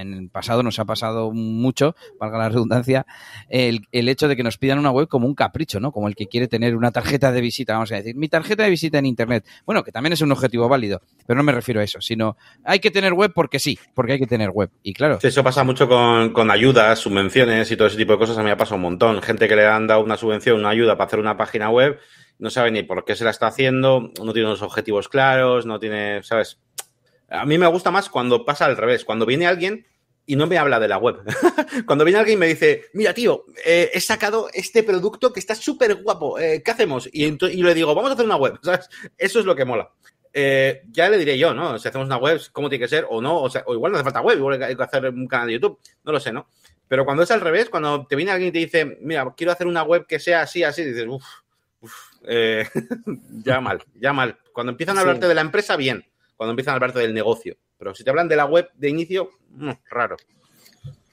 en 0.00 0.14
el 0.14 0.28
pasado 0.30 0.62
nos 0.62 0.78
ha 0.78 0.84
pasado 0.84 1.32
mucho, 1.32 1.94
valga 2.18 2.38
la 2.38 2.48
redundancia, 2.48 3.06
el, 3.48 3.86
hecho 3.92 4.28
de 4.28 4.36
que 4.36 4.42
nos 4.42 4.58
pidan 4.58 4.78
una 4.78 4.90
web 4.90 5.08
como 5.08 5.26
un 5.26 5.34
capricho, 5.34 5.80
¿no? 5.80 5.92
Como 5.92 6.08
el 6.08 6.14
que 6.14 6.26
quiere 6.26 6.48
tener 6.48 6.76
una 6.76 6.92
tarjeta 6.92 7.32
de 7.32 7.40
visita, 7.40 7.74
vamos 7.74 7.92
a 7.92 7.96
decir, 7.96 8.14
mi 8.16 8.28
tarjeta 8.28 8.64
de 8.64 8.70
visita 8.70 8.98
en 8.98 9.06
Internet. 9.06 9.44
Bueno, 9.66 9.82
que 9.82 9.92
también 9.92 10.12
es 10.12 10.20
un 10.20 10.32
objetivo 10.32 10.68
válido, 10.68 11.00
pero 11.26 11.36
no 11.36 11.42
me 11.42 11.52
refiero 11.52 11.80
a 11.80 11.84
eso, 11.84 12.00
sino 12.00 12.36
hay 12.64 12.80
que 12.80 12.90
tener 12.90 13.12
web 13.12 13.32
porque 13.34 13.58
sí, 13.58 13.78
porque 13.94 14.12
hay 14.12 14.18
que 14.18 14.26
tener 14.26 14.50
web. 14.50 14.70
Y 14.82 14.94
claro. 14.94 15.18
eso 15.22 15.44
pasa 15.44 15.64
mucho 15.64 15.88
con, 15.88 16.32
con 16.32 16.50
ayudas, 16.50 16.98
subvenciones 16.98 17.70
y 17.70 17.76
todo 17.76 17.88
ese 17.88 17.96
tipo 17.96 18.12
de 18.12 18.18
cosas. 18.18 18.36
A 18.36 18.40
mí 18.40 18.46
me 18.46 18.52
ha 18.52 18.56
pasado 18.56 18.76
un 18.76 18.82
montón. 18.82 19.22
Gente 19.22 19.48
que 19.48 19.56
le 19.56 19.66
han 19.66 19.86
dado 19.86 20.02
una 20.02 20.16
subvención, 20.16 20.58
una 20.58 20.70
ayuda 20.70 20.96
para 20.96 21.06
hacer 21.06 21.18
una 21.18 21.36
página 21.36 21.70
web, 21.70 21.98
no 22.38 22.50
sabe 22.50 22.70
ni 22.70 22.82
por 22.82 23.04
qué 23.04 23.16
se 23.16 23.24
la 23.24 23.30
está 23.30 23.46
haciendo, 23.46 24.10
no 24.22 24.32
tiene 24.32 24.48
unos 24.48 24.62
objetivos 24.62 25.08
claros, 25.08 25.66
no 25.66 25.78
tiene, 25.78 26.22
¿sabes? 26.22 26.58
A 27.34 27.44
mí 27.44 27.58
me 27.58 27.66
gusta 27.66 27.90
más 27.90 28.08
cuando 28.08 28.44
pasa 28.44 28.64
al 28.66 28.76
revés, 28.76 29.04
cuando 29.04 29.26
viene 29.26 29.46
alguien 29.46 29.86
y 30.26 30.36
no 30.36 30.46
me 30.46 30.58
habla 30.58 30.80
de 30.80 30.88
la 30.88 30.98
web. 30.98 31.16
cuando 31.86 32.04
viene 32.04 32.18
alguien 32.18 32.38
y 32.38 32.40
me 32.40 32.46
dice, 32.46 32.86
mira, 32.94 33.12
tío, 33.12 33.44
eh, 33.64 33.90
he 33.92 34.00
sacado 34.00 34.48
este 34.52 34.82
producto 34.82 35.32
que 35.32 35.40
está 35.40 35.54
súper 35.54 35.96
guapo, 35.96 36.38
eh, 36.38 36.62
¿qué 36.64 36.70
hacemos? 36.70 37.08
Y, 37.12 37.24
y, 37.24 37.62
le 37.62 37.74
digo, 37.74 37.94
vamos 37.94 38.10
a 38.10 38.14
hacer 38.14 38.26
una 38.26 38.36
web, 38.36 38.58
¿sabes? 38.62 38.88
Eso 39.18 39.40
es 39.40 39.46
lo 39.46 39.54
que 39.54 39.64
mola. 39.64 39.90
Eh, 40.32 40.82
ya 40.90 41.08
le 41.08 41.18
diré 41.18 41.38
yo, 41.38 41.54
¿no? 41.54 41.78
Si 41.78 41.86
hacemos 41.86 42.06
una 42.06 42.16
web, 42.16 42.40
¿cómo 42.52 42.68
tiene 42.68 42.84
que 42.84 42.88
ser? 42.88 43.06
O 43.08 43.20
no, 43.20 43.40
o, 43.40 43.50
sea, 43.50 43.62
o 43.66 43.74
igual 43.74 43.92
no 43.92 43.98
hace 43.98 44.04
falta 44.04 44.20
web, 44.20 44.36
igual 44.36 44.62
hay 44.62 44.74
que 44.74 44.82
hacer 44.82 45.08
un 45.08 45.28
canal 45.28 45.46
de 45.46 45.54
YouTube, 45.54 45.78
no 46.02 46.12
lo 46.12 46.18
sé, 46.18 46.32
¿no? 46.32 46.48
Pero 46.88 47.04
cuando 47.04 47.22
es 47.22 47.30
al 47.30 47.40
revés, 47.40 47.70
cuando 47.70 48.06
te 48.06 48.16
viene 48.16 48.32
alguien 48.32 48.48
y 48.48 48.52
te 48.52 48.58
dice, 48.58 48.98
mira, 49.00 49.32
quiero 49.36 49.52
hacer 49.52 49.66
una 49.66 49.82
web 49.82 50.06
que 50.06 50.18
sea 50.18 50.42
así, 50.42 50.64
así, 50.64 50.84
dices, 50.84 51.06
uff, 51.08 51.24
uf, 51.80 51.94
ya 53.44 53.60
mal, 53.60 53.82
ya 53.94 54.12
mal. 54.12 54.38
Cuando 54.52 54.72
empiezan 54.72 54.98
a 54.98 55.02
hablarte 55.02 55.28
de 55.28 55.34
la 55.34 55.40
empresa, 55.40 55.76
bien 55.76 56.04
cuando 56.36 56.52
empiezan 56.52 56.72
a 56.72 56.76
hablarte 56.76 57.00
del 57.00 57.14
negocio. 57.14 57.56
Pero 57.78 57.94
si 57.94 58.04
te 58.04 58.10
hablan 58.10 58.28
de 58.28 58.36
la 58.36 58.46
web 58.46 58.68
de 58.74 58.88
inicio, 58.88 59.30
mm, 59.50 59.70
raro. 59.90 60.16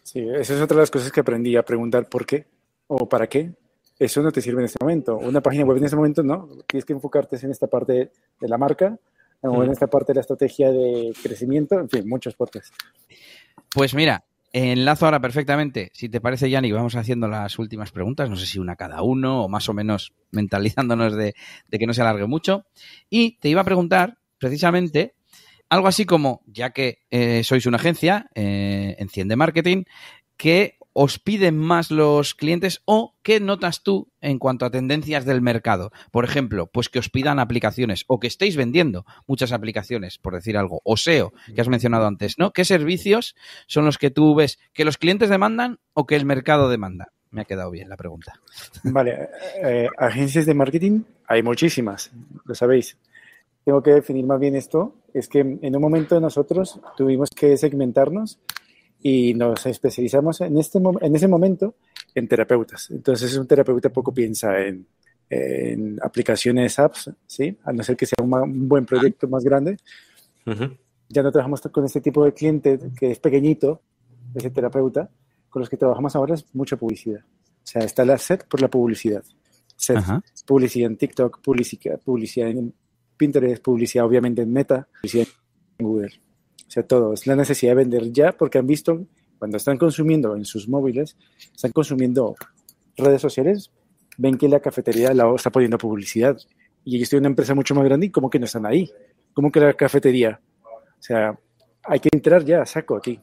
Sí, 0.03 0.19
esa 0.19 0.55
es 0.55 0.61
otra 0.61 0.75
de 0.75 0.81
las 0.81 0.91
cosas 0.91 1.11
que 1.11 1.21
aprendí 1.21 1.55
a 1.55 1.63
preguntar 1.63 2.09
por 2.09 2.25
qué 2.25 2.45
o 2.87 3.07
para 3.07 3.27
qué. 3.27 3.53
Eso 3.97 4.21
no 4.21 4.31
te 4.31 4.41
sirve 4.41 4.61
en 4.61 4.65
este 4.65 4.77
momento. 4.81 5.17
Una 5.17 5.41
página 5.41 5.63
web 5.63 5.77
en 5.77 5.85
este 5.85 5.95
momento 5.95 6.23
no. 6.23 6.49
Tienes 6.67 6.85
que 6.85 6.93
enfocarte 6.93 7.37
en 7.41 7.51
esta 7.51 7.67
parte 7.67 8.11
de 8.39 8.47
la 8.47 8.57
marca 8.57 8.97
o 9.41 9.63
en 9.63 9.71
esta 9.71 9.87
parte 9.87 10.11
de 10.11 10.15
la 10.15 10.21
estrategia 10.21 10.71
de 10.71 11.13
crecimiento. 11.21 11.79
En 11.79 11.89
fin, 11.89 12.09
muchos 12.09 12.35
podcasts. 12.35 12.75
Pues 13.73 13.93
mira, 13.93 14.25
enlazo 14.51 15.05
ahora 15.05 15.19
perfectamente. 15.19 15.91
Si 15.93 16.09
te 16.09 16.19
parece, 16.19 16.49
Yanni, 16.49 16.71
vamos 16.71 16.95
haciendo 16.95 17.27
las 17.27 17.57
últimas 17.59 17.91
preguntas. 17.91 18.29
No 18.29 18.35
sé 18.35 18.47
si 18.47 18.59
una 18.59 18.75
cada 18.75 19.01
uno 19.03 19.43
o 19.43 19.49
más 19.49 19.69
o 19.69 19.73
menos 19.73 20.13
mentalizándonos 20.31 21.15
de, 21.15 21.35
de 21.67 21.79
que 21.79 21.85
no 21.85 21.93
se 21.93 22.01
alargue 22.01 22.25
mucho. 22.25 22.65
Y 23.09 23.37
te 23.37 23.49
iba 23.49 23.61
a 23.61 23.65
preguntar 23.65 24.17
precisamente 24.41 25.13
algo 25.69 25.87
así 25.87 26.05
como, 26.05 26.41
ya 26.47 26.71
que 26.71 26.99
eh, 27.11 27.45
sois 27.45 27.65
una 27.65 27.77
agencia, 27.77 28.29
eh, 28.35 28.97
Enciende 28.99 29.37
Marketing, 29.37 29.85
que 30.35 30.75
os 30.91 31.19
piden 31.19 31.57
más 31.57 31.91
los 31.91 32.35
clientes 32.35 32.81
o 32.83 33.15
qué 33.23 33.39
notas 33.39 33.81
tú 33.81 34.11
en 34.19 34.37
cuanto 34.37 34.65
a 34.65 34.71
tendencias 34.71 35.23
del 35.23 35.41
mercado? 35.41 35.91
Por 36.11 36.25
ejemplo, 36.25 36.67
pues 36.67 36.89
que 36.89 36.99
os 36.99 37.09
pidan 37.09 37.39
aplicaciones 37.39 38.03
o 38.07 38.19
que 38.19 38.27
estéis 38.27 38.57
vendiendo 38.57 39.05
muchas 39.27 39.53
aplicaciones, 39.53 40.17
por 40.17 40.33
decir 40.33 40.57
algo, 40.57 40.81
o 40.83 40.97
SEO, 40.97 41.31
que 41.55 41.61
has 41.61 41.69
mencionado 41.69 42.05
antes, 42.05 42.37
¿no? 42.37 42.51
¿Qué 42.51 42.65
servicios 42.65 43.35
son 43.67 43.85
los 43.85 43.97
que 43.97 44.11
tú 44.11 44.35
ves 44.35 44.59
que 44.73 44.83
los 44.83 44.97
clientes 44.97 45.29
demandan 45.29 45.79
o 45.93 46.05
que 46.05 46.17
el 46.17 46.25
mercado 46.25 46.67
demanda? 46.67 47.13
Me 47.29 47.43
ha 47.43 47.45
quedado 47.45 47.71
bien 47.71 47.87
la 47.87 47.95
pregunta. 47.95 48.33
Vale, 48.83 49.29
eh, 49.63 49.87
agencias 49.97 50.45
de 50.45 50.53
marketing 50.53 51.03
hay 51.27 51.43
muchísimas, 51.43 52.11
lo 52.43 52.55
sabéis. 52.55 52.97
Tengo 53.63 53.81
que 53.83 53.91
definir 53.91 54.25
más 54.25 54.39
bien 54.39 54.55
esto. 54.55 54.95
Es 55.13 55.27
que 55.27 55.39
en 55.39 55.75
un 55.75 55.81
momento 55.81 56.19
nosotros 56.19 56.79
tuvimos 56.97 57.29
que 57.29 57.57
segmentarnos 57.57 58.39
y 59.01 59.33
nos 59.33 59.65
especializamos 59.65 60.41
en, 60.41 60.57
este, 60.57 60.79
en 60.79 61.15
ese 61.15 61.27
momento 61.27 61.75
en 62.13 62.27
terapeutas. 62.27 62.89
Entonces, 62.91 63.35
un 63.37 63.47
terapeuta 63.47 63.89
poco 63.89 64.13
piensa 64.13 64.59
en, 64.59 64.85
en 65.29 65.97
aplicaciones, 66.01 66.77
apps, 66.77 67.09
¿sí? 67.25 67.57
A 67.63 67.71
no 67.71 67.83
ser 67.83 67.95
que 67.95 68.05
sea 68.05 68.23
un, 68.23 68.67
buen 68.67 68.85
proyecto 68.85 69.27
más 69.27 69.43
grande. 69.43 69.77
Ya 71.09 71.23
no 71.23 71.31
trabajamos 71.31 71.61
con 71.61 71.85
este 71.85 72.01
tipo 72.01 72.23
de 72.25 72.33
cliente 72.33 72.79
que 72.97 73.11
es 73.11 73.19
pequeñito, 73.19 73.81
ese 74.35 74.49
terapeuta. 74.49 75.09
Con 75.49 75.61
los 75.61 75.69
que 75.69 75.77
trabajamos 75.77 76.15
ahora 76.15 76.35
es 76.35 76.45
mucha 76.53 76.77
publicidad. 76.77 77.21
O 77.21 77.67
sea, 77.67 77.83
está 77.83 78.05
la 78.05 78.17
set 78.17 78.47
por 78.47 78.61
la 78.61 78.69
publicidad. 78.69 79.23
Set, 79.75 79.99
publicidad 80.45 80.91
en 80.91 80.97
TikTok, 80.97 81.41
publicidad, 81.41 81.99
publicidad 81.99 82.49
en 82.49 82.73
Pinterest, 83.21 83.61
publicidad 83.61 84.03
obviamente 84.03 84.41
en 84.41 84.51
Meta, 84.51 84.87
publicidad 84.95 85.27
en 85.77 85.85
Google. 85.85 86.11
O 86.67 86.71
sea, 86.71 86.81
todo. 86.81 87.13
Es 87.13 87.27
la 87.27 87.35
necesidad 87.35 87.73
de 87.73 87.75
vender 87.75 88.11
ya 88.11 88.31
porque 88.31 88.57
han 88.57 88.65
visto, 88.65 89.05
cuando 89.37 89.57
están 89.57 89.77
consumiendo 89.77 90.35
en 90.35 90.43
sus 90.43 90.67
móviles, 90.67 91.15
están 91.53 91.71
consumiendo 91.71 92.35
redes 92.97 93.21
sociales, 93.21 93.69
ven 94.17 94.39
que 94.39 94.49
la 94.49 94.59
cafetería 94.59 95.13
la 95.13 95.31
está 95.35 95.51
poniendo 95.51 95.77
publicidad. 95.77 96.35
Y 96.83 96.95
ellos 96.95 97.09
tienen 97.09 97.27
una 97.27 97.33
empresa 97.33 97.53
mucho 97.53 97.75
más 97.75 97.85
grande 97.85 98.07
y 98.07 98.09
como 98.09 98.27
que 98.27 98.39
no 98.39 98.45
están 98.45 98.65
ahí. 98.65 98.91
¿Cómo 99.33 99.51
que 99.51 99.59
la 99.59 99.73
cafetería? 99.73 100.41
O 100.63 101.03
sea, 101.03 101.37
hay 101.83 101.99
que 101.99 102.09
entrar 102.11 102.43
ya, 102.43 102.65
saco 102.65 102.95
aquí. 102.95 103.19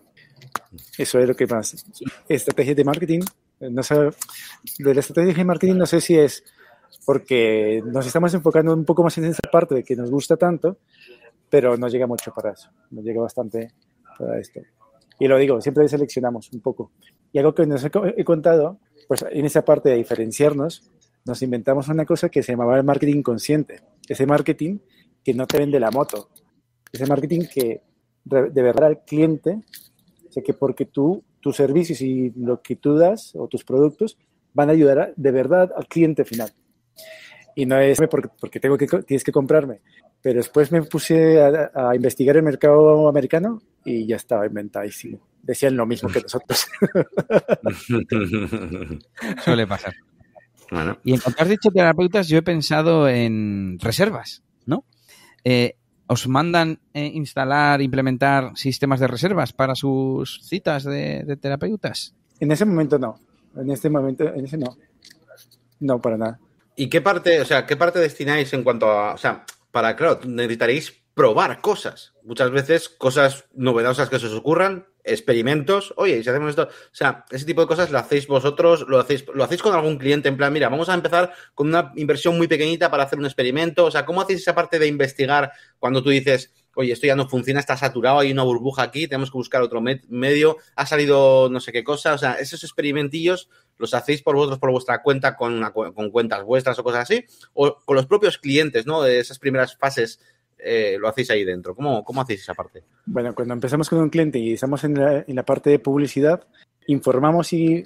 Eso 0.96 1.18
es 1.18 1.26
lo 1.26 1.34
que 1.34 1.49
más. 1.49 1.84
Estrategias 2.28 2.76
de 2.76 2.84
marketing. 2.84 3.20
No 3.59 3.82
sé, 3.82 3.96
de 3.96 4.94
la 4.94 5.01
estrategia 5.01 5.34
de 5.34 5.44
marketing 5.44 5.74
no 5.74 5.86
sé 5.86 6.01
si 6.01 6.16
es 6.16 6.44
porque 7.05 7.82
nos 7.86 8.07
estamos 8.07 8.32
enfocando 8.34 8.74
un 8.74 8.84
poco 8.84 9.03
más 9.03 9.16
en 9.18 9.26
esa 9.26 9.43
parte 9.51 9.76
de 9.76 9.84
que 9.84 9.97
nos 9.97 10.11
gusta 10.11 10.36
tanto 10.36 10.78
pero 11.51 11.76
no 11.76 11.89
llega 11.89 12.07
mucho 12.07 12.32
para 12.32 12.53
eso, 12.53 12.70
no 12.91 13.03
llega 13.03 13.20
bastante 13.20 13.72
para 14.18 14.39
esto. 14.39 14.61
Y 15.18 15.26
lo 15.26 15.39
digo, 15.39 15.61
siempre 15.61 15.89
seleccionamos 15.89 16.51
un 16.53 16.61
poco. 16.61 16.93
Y 17.32 17.39
algo 17.39 17.55
que 17.55 17.66
nos 17.66 17.84
he, 17.84 18.24
contado, 18.24 18.78
pues 19.07 19.24
en 19.30 19.45
esa 19.45 19.64
parte 19.64 19.89
de 19.91 19.97
diferenciarnos, 19.97 20.91
nos 21.24 21.43
inventamos 21.43 21.89
una 21.89 22.07
cosa 22.07 22.28
que 22.28 22.43
se 22.43 22.53
llamaba 22.53 22.76
el 22.76 22.84
marketing 22.84 23.22
consciente. 23.22 23.82
Ese 24.09 24.26
marketing 24.26 24.78
que 25.24 25.34
no 25.34 25.47
te 25.47 25.59
vende 25.59 25.80
la 25.80 25.91
moto. 25.91 26.30
Ese 26.93 27.07
marketing 27.07 27.43
que 27.53 27.82
de 28.24 28.62
verdad 28.62 28.89
al 28.89 29.05
cliente, 29.05 29.59
o 30.28 30.32
sea, 30.32 30.43
que 30.43 30.55
porque 30.55 30.84
tú, 30.86 31.24
tus 31.41 31.57
servicios 31.57 32.01
y 32.01 32.30
lo 32.36 32.62
que 32.62 32.76
tú 32.76 32.97
das 32.97 33.34
o 33.34 33.49
tus 33.49 33.64
productos 33.64 34.18
van 34.55 34.68
a 34.68 34.72
ayudar 34.72 35.12
de 35.16 35.30
verdad 35.30 35.72
al 35.76 35.86
cliente 35.86 36.24
final. 36.24 36.53
Y 37.55 37.66
no 37.66 37.78
es 37.80 37.99
porque, 38.09 38.28
porque 38.40 38.61
tengo 38.61 38.78
que, 38.78 38.86
tienes 38.86 39.24
que 39.24 39.32
comprarme, 39.32 39.80
pero 40.22 40.38
después 40.38 40.70
me 40.70 40.82
puse 40.82 41.42
a, 41.42 41.94
investigar 41.94 42.36
el 42.36 42.42
mercado 42.42 43.09
americano 43.09 43.61
y 43.84 44.07
ya 44.07 44.16
estaba 44.16 44.46
inventadísimo. 44.46 45.18
Decían 45.42 45.76
lo 45.76 45.86
mismo 45.86 46.09
que 46.09 46.20
nosotros. 46.20 46.66
Suele 49.44 49.66
pasar. 49.66 49.94
Y 51.03 51.14
en 51.14 51.20
cuanto 51.20 51.42
has 51.42 51.49
dicho 51.49 51.70
terapeutas, 51.70 52.28
yo 52.28 52.38
he 52.38 52.42
pensado 52.42 53.09
en 53.09 53.78
reservas, 53.80 54.42
¿no? 54.66 54.84
Eh, 55.44 55.76
¿Os 56.07 56.28
mandan 56.28 56.80
eh, 56.94 57.11
instalar, 57.12 57.82
implementar 57.82 58.57
sistemas 58.57 59.01
de 59.01 59.09
reservas 59.09 59.53
para 59.53 59.74
sus 59.74 60.40
citas 60.42 60.84
de, 60.84 61.24
de, 61.24 61.36
terapeutas? 61.36 62.14
En 62.40 62.53
ese 62.53 62.64
momento 62.64 62.99
no. 62.99 63.20
En 63.57 63.70
este 63.70 63.90
momento, 63.90 64.32
en 64.32 64.44
ese 64.44 64.59
no. 64.59 64.76
No, 65.80 66.01
para 66.01 66.16
nada. 66.16 66.38
¿Y 66.80 66.88
qué 66.88 67.00
parte, 67.00 67.40
o 67.40 67.44
sea, 67.44 67.66
qué 67.66 67.76
parte 67.76 67.98
destináis 67.98 68.52
en 68.52 68.62
cuanto 68.62 68.88
a, 68.88 69.14
o 69.14 69.18
sea, 69.18 69.44
para, 69.72 69.96
claro, 69.96 70.20
necesitaréis 70.24 70.94
probar 71.12 71.60
cosas. 71.60 72.14
Muchas 72.22 72.52
veces 72.52 72.88
cosas 72.88 73.46
novedosas 73.52 74.08
que 74.08 74.20
se 74.20 74.26
os 74.26 74.34
ocurran, 74.34 74.86
experimentos. 75.02 75.92
Oye, 75.96 76.22
si 76.22 76.30
hacemos 76.30 76.50
esto, 76.50 76.68
o 76.70 76.94
sea, 76.94 77.24
ese 77.32 77.44
tipo 77.44 77.62
de 77.62 77.66
cosas 77.66 77.90
lo 77.90 77.98
hacéis 77.98 78.28
vosotros, 78.28 78.86
lo 78.86 79.00
hacéis, 79.00 79.24
lo 79.34 79.42
hacéis 79.42 79.60
con 79.60 79.74
algún 79.74 79.98
cliente 79.98 80.28
en 80.28 80.36
plan, 80.36 80.52
mira, 80.52 80.68
vamos 80.68 80.88
a 80.88 80.94
empezar 80.94 81.32
con 81.52 81.66
una 81.66 81.92
inversión 81.96 82.36
muy 82.36 82.46
pequeñita 82.46 82.92
para 82.92 83.02
hacer 83.02 83.18
un 83.18 83.26
experimento. 83.26 83.86
O 83.86 83.90
sea, 83.90 84.06
¿cómo 84.06 84.20
hacéis 84.20 84.42
esa 84.42 84.54
parte 84.54 84.78
de 84.78 84.86
investigar 84.86 85.50
cuando 85.80 86.00
tú 86.00 86.10
dices, 86.10 86.52
oye, 86.78 86.92
esto 86.92 87.08
ya 87.08 87.16
no 87.16 87.28
funciona, 87.28 87.58
está 87.58 87.76
saturado, 87.76 88.20
hay 88.20 88.30
una 88.30 88.44
burbuja 88.44 88.84
aquí, 88.84 89.08
tenemos 89.08 89.32
que 89.32 89.36
buscar 89.36 89.62
otro 89.62 89.80
medio, 89.80 90.58
ha 90.76 90.86
salido 90.86 91.48
no 91.50 91.58
sé 91.58 91.72
qué 91.72 91.82
cosa? 91.82 92.14
O 92.14 92.18
sea, 92.18 92.34
esos 92.34 92.62
experimentillos 92.62 93.50
los 93.78 93.94
hacéis 93.94 94.22
por 94.22 94.36
vosotros, 94.36 94.60
por 94.60 94.70
vuestra 94.70 95.02
cuenta, 95.02 95.34
con, 95.34 95.60
con 95.72 96.10
cuentas 96.12 96.44
vuestras 96.44 96.78
o 96.78 96.84
cosas 96.84 97.02
así, 97.02 97.24
o 97.52 97.78
con 97.84 97.96
los 97.96 98.06
propios 98.06 98.38
clientes, 98.38 98.86
¿no? 98.86 99.02
De 99.02 99.18
esas 99.18 99.40
primeras 99.40 99.76
fases 99.76 100.20
eh, 100.56 100.96
lo 101.00 101.08
hacéis 101.08 101.30
ahí 101.32 101.44
dentro. 101.44 101.74
¿Cómo, 101.74 102.04
¿Cómo 102.04 102.20
hacéis 102.20 102.42
esa 102.42 102.54
parte? 102.54 102.84
Bueno, 103.06 103.34
cuando 103.34 103.54
empezamos 103.54 103.88
con 103.88 103.98
un 103.98 104.08
cliente 104.08 104.38
y 104.38 104.52
estamos 104.52 104.84
en 104.84 104.94
la, 104.94 105.24
en 105.26 105.34
la 105.34 105.44
parte 105.44 105.70
de 105.70 105.80
publicidad, 105.80 106.46
informamos 106.86 107.52
y 107.52 107.82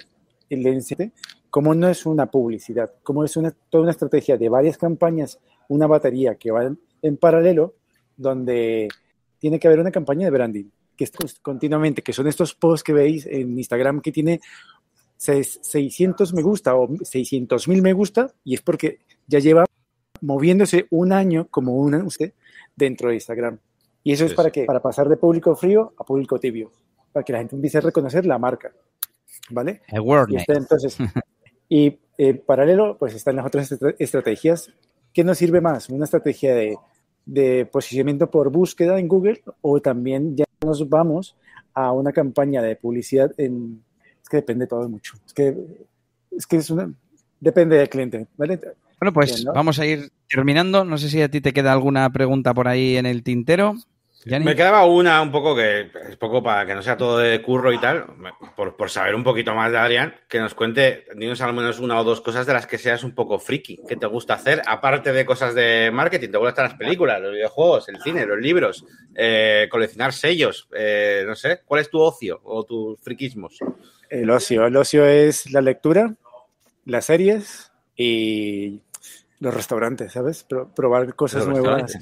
le 0.49 0.79
cómo 1.49 1.73
no 1.73 1.89
es 1.89 2.05
una 2.05 2.27
publicidad, 2.27 2.93
cómo 3.01 3.23
es 3.23 3.37
una, 3.37 3.55
toda 3.71 3.81
una 3.81 3.91
estrategia 3.91 4.37
de 4.37 4.49
varias 4.49 4.77
campañas, 4.77 5.39
una 5.67 5.87
batería 5.87 6.35
que 6.35 6.51
va 6.51 6.75
en 7.01 7.17
paralelo, 7.17 7.73
donde 8.17 8.87
tiene 9.39 9.59
que 9.59 9.67
haber 9.67 9.79
una 9.79 9.91
campaña 9.91 10.25
de 10.25 10.31
branding, 10.31 10.65
que 10.95 11.03
es 11.03 11.11
continuamente, 11.41 12.01
que 12.01 12.13
son 12.13 12.27
estos 12.27 12.53
posts 12.53 12.83
que 12.83 12.93
veis 12.93 13.25
en 13.25 13.57
Instagram 13.57 14.01
que 14.01 14.11
tiene 14.11 14.39
600 15.17 16.33
me 16.33 16.41
gusta 16.41 16.75
o 16.75 16.89
600 17.01 17.67
mil 17.67 17.81
me 17.81 17.93
gusta, 17.93 18.33
y 18.43 18.55
es 18.55 18.61
porque 18.61 18.99
ya 19.27 19.39
lleva 19.39 19.65
moviéndose 20.21 20.87
un 20.89 21.11
año 21.11 21.47
como 21.49 21.75
una 21.75 22.03
usted 22.03 22.33
dentro 22.75 23.09
de 23.09 23.15
Instagram. 23.15 23.59
Y 24.03 24.11
eso 24.11 24.25
es 24.25 24.33
para 24.33 24.51
que 24.51 24.65
para 24.65 24.81
pasar 24.81 25.07
de 25.07 25.17
público 25.17 25.55
frío 25.55 25.93
a 25.97 26.03
público 26.03 26.39
tibio, 26.39 26.71
para 27.11 27.23
que 27.23 27.33
la 27.33 27.39
gente 27.39 27.55
empiece 27.55 27.77
a 27.77 27.81
reconocer 27.81 28.25
la 28.25 28.37
marca, 28.37 28.73
¿vale? 29.49 29.81
Y 30.47 30.51
entonces, 30.51 30.97
y 31.69 31.99
eh, 32.17 32.33
paralelo, 32.33 32.97
pues 32.97 33.13
están 33.13 33.37
las 33.37 33.45
otras 33.45 33.71
estrategias. 33.99 34.71
¿Qué 35.13 35.23
nos 35.23 35.37
sirve 35.37 35.61
más? 35.61 35.89
Una 35.89 36.05
estrategia 36.05 36.55
de, 36.55 36.77
de 37.25 37.65
posicionamiento 37.65 38.29
por 38.29 38.51
búsqueda 38.51 38.99
en 38.99 39.07
Google 39.07 39.41
o 39.61 39.81
también 39.81 40.35
ya 40.35 40.45
nos 40.61 40.87
vamos 40.89 41.35
a 41.73 41.91
una 41.91 42.11
campaña 42.11 42.61
de 42.61 42.75
publicidad 42.75 43.31
en 43.37 43.83
es 44.21 44.29
que 44.29 44.37
depende 44.37 44.67
todo 44.67 44.87
mucho. 44.89 45.15
Es 45.25 45.33
que 45.33 45.55
es 46.31 46.47
que 46.47 46.57
es 46.57 46.69
una 46.69 46.93
depende 47.39 47.77
del 47.77 47.89
cliente, 47.89 48.27
¿vale? 48.37 48.59
Bueno, 48.99 49.13
pues 49.13 49.43
vamos 49.43 49.79
a 49.79 49.85
ir 49.85 50.11
terminando. 50.29 50.85
No 50.85 50.97
sé 50.97 51.09
si 51.09 51.21
a 51.21 51.29
ti 51.29 51.41
te 51.41 51.51
queda 51.51 51.73
alguna 51.73 52.09
pregunta 52.11 52.53
por 52.53 52.67
ahí 52.67 52.95
en 52.95 53.05
el 53.05 53.23
tintero. 53.23 53.75
Me 54.25 54.55
quedaba 54.55 54.85
una 54.85 55.21
un 55.21 55.31
poco 55.31 55.53
que 55.55 55.91
es 56.09 56.15
poco 56.15 56.41
para 56.41 56.65
que 56.65 56.73
no 56.73 56.81
sea 56.81 56.95
todo 56.95 57.17
de 57.17 57.41
curro 57.41 57.73
y 57.73 57.79
tal, 57.79 58.05
por, 58.55 58.77
por, 58.77 58.89
saber 58.89 59.15
un 59.15 59.23
poquito 59.23 59.53
más 59.53 59.71
de 59.71 59.77
Adrián, 59.77 60.15
que 60.29 60.39
nos 60.39 60.53
cuente, 60.53 61.05
dinos 61.15 61.41
al 61.41 61.53
menos 61.53 61.79
una 61.79 61.99
o 61.99 62.03
dos 62.05 62.21
cosas 62.21 62.45
de 62.45 62.53
las 62.53 62.65
que 62.65 62.77
seas 62.77 63.03
un 63.03 63.13
poco 63.13 63.37
friki, 63.37 63.81
que 63.87 63.97
te 63.97 64.07
gusta 64.07 64.35
hacer, 64.35 64.61
aparte 64.65 65.11
de 65.11 65.25
cosas 65.25 65.53
de 65.55 65.91
marketing, 65.91 66.29
te 66.29 66.37
gustan 66.37 66.65
las 66.65 66.75
películas, 66.75 67.21
los 67.21 67.33
videojuegos, 67.33 67.89
el 67.89 68.01
cine, 68.01 68.25
los 68.25 68.39
libros, 68.39 68.85
eh, 69.13 69.67
coleccionar 69.69 70.13
sellos, 70.13 70.69
eh, 70.73 71.23
no 71.27 71.35
sé, 71.35 71.61
¿cuál 71.65 71.81
es 71.81 71.89
tu 71.89 71.99
ocio 71.99 72.39
o 72.43 72.63
tus 72.63 73.01
friquismos? 73.01 73.57
El 74.09 74.29
ocio, 74.29 74.65
el 74.65 74.75
ocio 74.77 75.05
es 75.05 75.51
la 75.51 75.61
lectura, 75.61 76.15
las 76.85 77.05
series 77.05 77.71
y 77.95 78.81
los 79.43 79.53
restaurantes, 79.53 80.13
¿sabes? 80.13 80.45
probar 80.73 81.15
cosas 81.15 81.45
nuevas, 81.45 81.99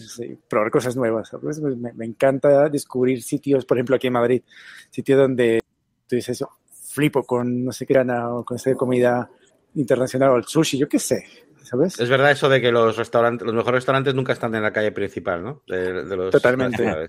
probar 0.47 0.69
cosas 0.69 0.95
nuevas, 0.95 1.29
¿sabes? 1.29 1.59
Me, 1.59 2.05
encanta 2.05 2.69
descubrir 2.69 3.23
sitios, 3.23 3.65
por 3.65 3.77
ejemplo, 3.77 3.95
aquí 3.95 4.07
en 4.07 4.13
Madrid, 4.13 4.43
sitios 4.91 5.19
donde 5.19 5.59
tú 6.07 6.15
dices, 6.15 6.37
eso, 6.37 6.51
flipo 6.71 7.23
con 7.23 7.65
no 7.65 7.71
sé 7.71 7.87
qué 7.87 7.95
gana 7.95 8.31
o 8.31 8.45
con 8.45 8.57
esa 8.57 8.75
comida 8.75 9.27
internacional 9.73 10.29
o 10.29 10.35
el 10.35 10.43
sushi, 10.43 10.77
yo 10.77 10.87
qué 10.87 10.99
sé, 10.99 11.25
¿sabes? 11.63 11.99
Es 11.99 12.09
verdad 12.09 12.29
eso 12.29 12.47
de 12.47 12.61
que 12.61 12.71
los 12.71 12.95
restaurantes, 12.95 13.43
los 13.43 13.55
mejores 13.55 13.79
restaurantes 13.79 14.13
nunca 14.13 14.33
están 14.33 14.53
en 14.53 14.61
la 14.61 14.71
calle 14.71 14.91
principal, 14.91 15.43
¿no? 15.43 15.63
De, 15.67 16.03
los 16.15 16.29
Totalmente. 16.29 17.07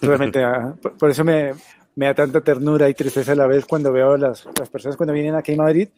Totalmente. 0.00 0.44
Por, 0.98 1.08
eso 1.08 1.24
me, 1.24 1.54
me, 1.94 2.06
da 2.06 2.14
tanta 2.14 2.42
ternura 2.42 2.90
y 2.90 2.94
tristeza 2.94 3.32
a 3.32 3.36
la 3.36 3.46
vez 3.46 3.64
cuando 3.64 3.90
veo 3.90 4.18
las, 4.18 4.46
las 4.58 4.68
personas 4.68 4.98
cuando 4.98 5.14
vienen 5.14 5.34
aquí 5.34 5.54
a 5.54 5.56
Madrid 5.56 5.88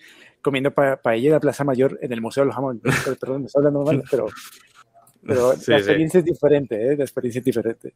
comiendo 0.44 0.72
pa 0.72 0.96
paella 0.98 1.28
en 1.28 1.32
la 1.32 1.40
Plaza 1.40 1.64
Mayor 1.64 1.98
en 2.02 2.12
el 2.12 2.20
Museo 2.20 2.44
del 2.44 2.52
Jamón. 2.52 2.80
Perdón, 3.20 3.40
me 3.40 3.46
estoy 3.46 3.60
hablando 3.60 3.82
mal, 3.82 4.04
pero, 4.08 4.26
pero 5.26 5.54
la 5.66 5.76
experiencia 5.78 6.20
es 6.20 6.26
diferente, 6.26 6.92
¿eh? 6.92 6.96
La 6.96 7.04
experiencia 7.04 7.38
es 7.38 7.44
diferente. 7.44 7.94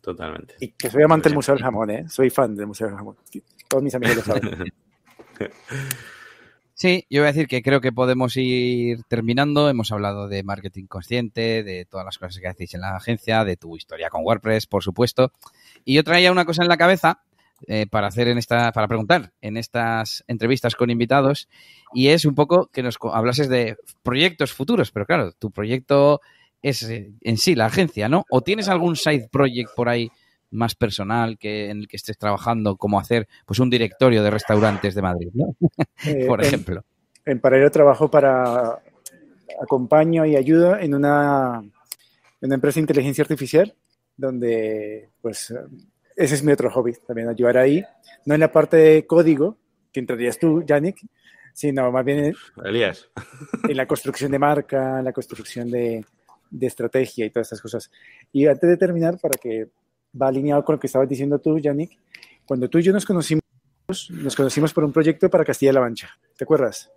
Totalmente. 0.00 0.56
Y 0.60 0.68
que 0.72 0.90
soy 0.90 1.02
amante 1.02 1.28
del 1.28 1.36
Museo 1.36 1.54
del 1.54 1.62
Jamón, 1.62 1.90
¿eh? 1.90 2.04
Soy 2.08 2.28
fan 2.28 2.54
del 2.56 2.66
Museo 2.66 2.88
del 2.88 2.96
Jamón. 2.96 3.16
Todos 3.68 3.82
mis 3.82 3.94
amigos 3.94 4.16
lo 4.16 4.22
saben. 4.22 4.72
Sí, 6.80 7.04
yo 7.10 7.20
voy 7.20 7.28
a 7.28 7.32
decir 7.32 7.46
que 7.46 7.60
creo 7.60 7.82
que 7.82 7.92
podemos 7.92 8.38
ir 8.38 9.02
terminando. 9.06 9.68
Hemos 9.68 9.92
hablado 9.92 10.28
de 10.28 10.42
marketing 10.42 10.86
consciente, 10.86 11.62
de 11.62 11.84
todas 11.84 12.06
las 12.06 12.16
cosas 12.16 12.38
que 12.40 12.48
hacéis 12.48 12.72
en 12.72 12.80
la 12.80 12.96
agencia, 12.96 13.44
de 13.44 13.58
tu 13.58 13.76
historia 13.76 14.08
con 14.08 14.24
WordPress, 14.24 14.66
por 14.66 14.82
supuesto. 14.82 15.30
Y 15.84 15.92
yo 15.92 16.04
traía 16.04 16.32
una 16.32 16.46
cosa 16.46 16.62
en 16.62 16.70
la 16.70 16.78
cabeza 16.78 17.22
eh, 17.66 17.86
para 17.90 18.06
hacer 18.08 18.28
en 18.28 18.38
esta, 18.38 18.72
para 18.72 18.88
preguntar 18.88 19.32
en 19.40 19.56
estas 19.56 20.24
entrevistas 20.26 20.74
con 20.74 20.90
invitados, 20.90 21.48
y 21.94 22.08
es 22.08 22.24
un 22.24 22.34
poco 22.34 22.68
que 22.72 22.82
nos 22.82 22.96
hablases 23.12 23.48
de 23.48 23.76
proyectos 24.02 24.52
futuros, 24.52 24.90
pero 24.90 25.06
claro, 25.06 25.32
tu 25.32 25.50
proyecto 25.50 26.20
es 26.62 26.82
eh, 26.84 27.12
en 27.22 27.36
sí 27.36 27.54
la 27.54 27.66
agencia, 27.66 28.08
¿no? 28.08 28.24
¿O 28.30 28.42
tienes 28.42 28.68
algún 28.68 28.96
side 28.96 29.28
project 29.30 29.70
por 29.74 29.88
ahí 29.88 30.10
más 30.50 30.74
personal 30.74 31.38
que 31.38 31.70
en 31.70 31.78
el 31.78 31.88
que 31.88 31.96
estés 31.96 32.18
trabajando, 32.18 32.76
como 32.76 32.98
hacer 32.98 33.28
pues 33.46 33.60
un 33.60 33.70
directorio 33.70 34.22
de 34.22 34.30
restaurantes 34.30 34.94
de 34.94 35.02
Madrid, 35.02 35.28
¿no? 35.34 35.54
Eh, 36.06 36.24
Por 36.26 36.40
en- 36.40 36.46
ejemplo. 36.46 36.84
En, 37.24 37.40
paralelo 37.40 37.70
trabajo 37.70 38.10
para, 38.10 38.80
acompaño 39.62 40.24
y 40.26 40.36
ayudo 40.36 40.76
en 40.78 40.94
una, 40.94 41.60
en 41.62 42.46
una 42.46 42.54
empresa 42.54 42.76
de 42.76 42.80
inteligencia 42.80 43.22
artificial, 43.22 43.74
donde 44.16 45.10
pues 45.20 45.54
ese 46.22 46.34
es 46.34 46.42
mi 46.44 46.52
otro 46.52 46.70
hobby, 46.70 46.92
también 47.06 47.28
ayudar 47.28 47.58
ahí, 47.58 47.84
no 48.26 48.34
en 48.34 48.40
la 48.40 48.52
parte 48.52 48.76
de 48.76 49.06
código, 49.06 49.56
que 49.92 50.00
entrarías 50.00 50.38
tú, 50.38 50.62
Yannick, 50.62 50.98
sino 51.52 51.90
más 51.90 52.04
bien 52.04 52.18
en, 52.26 52.34
Elías. 52.64 53.08
en 53.68 53.76
la 53.76 53.86
construcción 53.86 54.30
de 54.30 54.38
marca, 54.38 54.98
en 55.00 55.04
la 55.04 55.12
construcción 55.12 55.70
de, 55.70 56.04
de 56.50 56.66
estrategia 56.66 57.26
y 57.26 57.30
todas 57.30 57.46
estas 57.48 57.60
cosas. 57.60 57.90
Y 58.32 58.46
antes 58.46 58.68
de 58.70 58.76
terminar, 58.76 59.18
para 59.18 59.36
que 59.38 59.68
va 60.20 60.28
alineado 60.28 60.64
con 60.64 60.74
lo 60.76 60.80
que 60.80 60.86
estabas 60.86 61.08
diciendo 61.08 61.38
tú, 61.40 61.58
Yannick, 61.58 61.98
cuando 62.46 62.68
tú 62.68 62.78
y 62.78 62.82
yo 62.82 62.92
nos 62.92 63.04
conocimos, 63.04 63.42
nos 64.10 64.36
conocimos 64.36 64.72
por 64.72 64.84
un 64.84 64.92
proyecto 64.92 65.28
para 65.28 65.44
Castilla-La 65.44 65.80
Mancha, 65.80 66.08
¿te 66.36 66.44
acuerdas? 66.44 66.90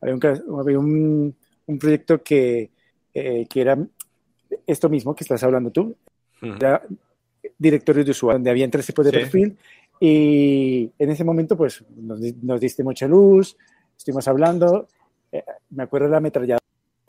Había 0.00 0.14
un, 0.14 0.20
ca- 0.20 0.42
había 0.58 0.78
un, 0.78 1.34
un 1.66 1.78
proyecto 1.78 2.22
que, 2.22 2.70
eh, 3.14 3.46
que 3.48 3.60
era 3.60 3.78
esto 4.66 4.88
mismo 4.88 5.14
que 5.14 5.24
estás 5.24 5.42
hablando 5.42 5.70
tú, 5.70 5.96
era 6.42 6.82
directorio 7.60 8.02
de 8.04 8.10
usuario, 8.10 8.38
donde 8.38 8.50
había 8.50 8.68
tres 8.68 8.86
tipos 8.86 9.04
de 9.04 9.12
Sí. 9.12 9.18
perfil 9.18 9.56
y 10.00 10.90
en 10.98 11.10
ese 11.10 11.22
momento 11.22 11.56
pues 11.56 11.84
nos, 11.94 12.18
nos 12.42 12.60
diste 12.60 12.82
mucha 12.82 13.06
luz, 13.06 13.56
estuvimos 13.96 14.26
hablando, 14.26 14.88
eh, 15.30 15.44
me 15.70 15.82
acuerdo 15.84 16.06
de 16.06 16.10
la 16.12 16.16
ametralladora 16.16 16.60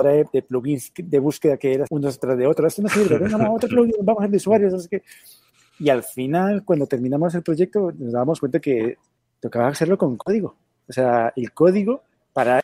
de, 0.03 0.27
de 0.31 0.41
plugins 0.43 0.91
de 0.95 1.19
búsqueda 1.19 1.57
que 1.57 1.73
era 1.73 1.85
unos 1.89 2.19
tras 2.19 2.37
de 2.37 2.45
otros, 2.45 2.67
esto 2.67 2.81
no 2.83 2.89
sirve, 2.89 3.17
venga, 3.17 3.37
no, 3.37 3.53
otro 3.53 3.69
plugin, 3.69 3.95
vamos 4.03 4.23
al 4.23 4.29
de 4.31 4.37
usuarios, 4.37 4.83
sé 4.83 4.89
qué. 4.89 5.03
Y 5.79 5.89
al 5.89 6.03
final, 6.03 6.63
cuando 6.63 6.85
terminamos 6.85 7.33
el 7.33 7.41
proyecto, 7.41 7.91
nos 7.97 8.11
dábamos 8.13 8.39
cuenta 8.39 8.59
que 8.59 8.97
tocaba 9.39 9.69
hacerlo 9.69 9.97
con 9.97 10.15
código. 10.15 10.55
O 10.87 10.93
sea, 10.93 11.33
el 11.35 11.53
código 11.53 12.03
para 12.33 12.61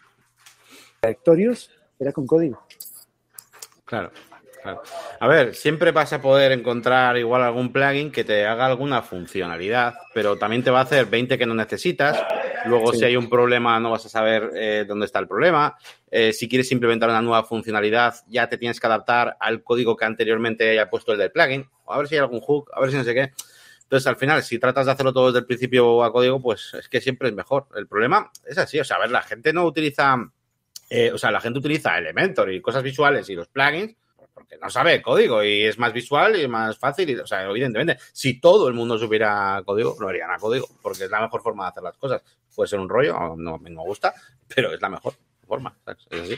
directorios 1.02 1.72
era 1.98 2.12
con 2.12 2.28
código. 2.28 2.62
Claro, 3.86 4.12
claro. 4.62 4.82
A 5.20 5.28
ver, 5.28 5.56
siempre 5.56 5.92
vas 5.92 6.14
a 6.14 6.22
poder 6.22 6.52
encontrar 6.52 7.18
igual 7.18 7.44
algún 7.44 7.72
plugin 7.72 8.12
que 8.12 8.24
te 8.24 8.46
haga 8.46 8.66
alguna 8.66 9.02
funcionalidad, 9.02 9.96
pero 10.14 10.38
también 10.38 10.64
te 10.64 10.72
va 10.72 10.80
a 10.80 10.84
hacer 10.84 11.06
20 11.06 11.38
que 11.38 11.46
no 11.46 11.54
necesitas. 11.54 12.18
Luego, 12.66 12.92
Sí. 12.92 13.00
si 13.00 13.06
hay 13.06 13.16
un 13.16 13.30
problema, 13.30 13.80
no 13.80 13.92
vas 13.92 14.06
a 14.06 14.10
saber 14.10 14.52
eh, 14.56 14.86
dónde 14.88 15.06
está 15.06 15.20
el 15.20 15.28
problema. 15.28 15.78
Eh, 16.12 16.34
si 16.34 16.50
quieres 16.50 16.72
implementar 16.72 17.10
una 17.10 17.22
nueva 17.22 17.44
funcionalidad, 17.44 18.16
ya 18.28 18.48
te 18.50 18.58
tienes 18.58 18.80
que 18.80 18.88
adaptar 18.88 19.38
al 19.40 19.64
código 19.64 19.96
que 19.96 20.06
anteriormente 20.06 20.70
haya 20.70 20.90
puesto 20.90 21.12
el 21.14 21.18
del 21.20 21.32
plugin. 21.32 21.66
A 21.88 21.98
ver 21.98 22.08
si 22.08 22.16
hay 22.16 22.20
algún 22.20 22.42
hook, 22.42 22.72
a 22.74 22.82
ver 22.82 22.92
si 22.92 22.98
no 22.98 23.04
sé 23.04 23.14
qué. 23.14 23.32
Entonces, 23.84 24.08
al 24.08 24.18
final, 24.18 24.44
si 24.44 24.60
tratas 24.60 24.86
de 24.86 24.92
hacerlo 24.92 25.14
todo 25.14 25.28
desde 25.28 25.40
el 25.40 25.46
principio 25.46 26.04
a 26.04 26.12
código, 26.12 26.42
pues 26.42 26.74
es 26.74 26.90
que 26.90 27.00
siempre 27.00 27.30
es 27.30 27.34
mejor. 27.34 27.68
El 27.76 27.88
problema 27.88 28.30
es 28.46 28.58
así, 28.58 28.80
o 28.80 28.84
sea, 28.84 28.98
a 28.98 29.00
ver, 29.00 29.12
la 29.12 29.22
gente 29.22 29.54
no 29.54 29.64
utiliza 29.64 30.18
eh, 30.90 31.12
o 31.12 31.18
sea, 31.18 31.32
la 31.32 31.42
gente 31.42 31.60
utiliza 31.60 31.98
Elementor 31.98 32.50
y 32.54 32.62
cosas 32.62 32.82
visuales 32.82 33.28
y 33.30 33.36
los 33.36 33.50
plugins 33.50 33.94
porque 34.38 34.60
no 34.62 34.70
sabe 34.70 35.02
código 35.02 35.44
y 35.44 35.64
es 35.64 35.80
más 35.80 35.92
visual 35.92 36.40
y 36.40 36.48
más 36.48 36.78
fácil. 36.78 37.10
Y, 37.10 37.16
o 37.16 37.26
sea, 37.26 37.44
evidentemente, 37.50 37.98
si 38.14 38.40
todo 38.40 38.68
el 38.68 38.76
mundo 38.76 38.96
supiera 38.96 39.64
código, 39.66 39.98
lo 40.00 40.10
harían 40.10 40.30
a 40.30 40.38
código, 40.38 40.68
porque 40.80 41.06
es 41.06 41.10
la 41.10 41.22
mejor 41.22 41.42
forma 41.42 41.64
de 41.64 41.70
hacer 41.70 41.82
las 41.82 41.98
cosas. 41.98 42.22
Puede 42.56 42.68
ser 42.68 42.80
un 42.80 42.88
rollo, 42.88 43.18
no 43.36 43.36
no 43.36 43.58
me 43.58 43.72
gusta, 43.82 44.14
pero 44.48 44.72
es 44.72 44.80
la 44.80 44.90
mejor 44.90 45.16
forma. 45.48 45.76
Es 45.88 46.22
así. 46.22 46.36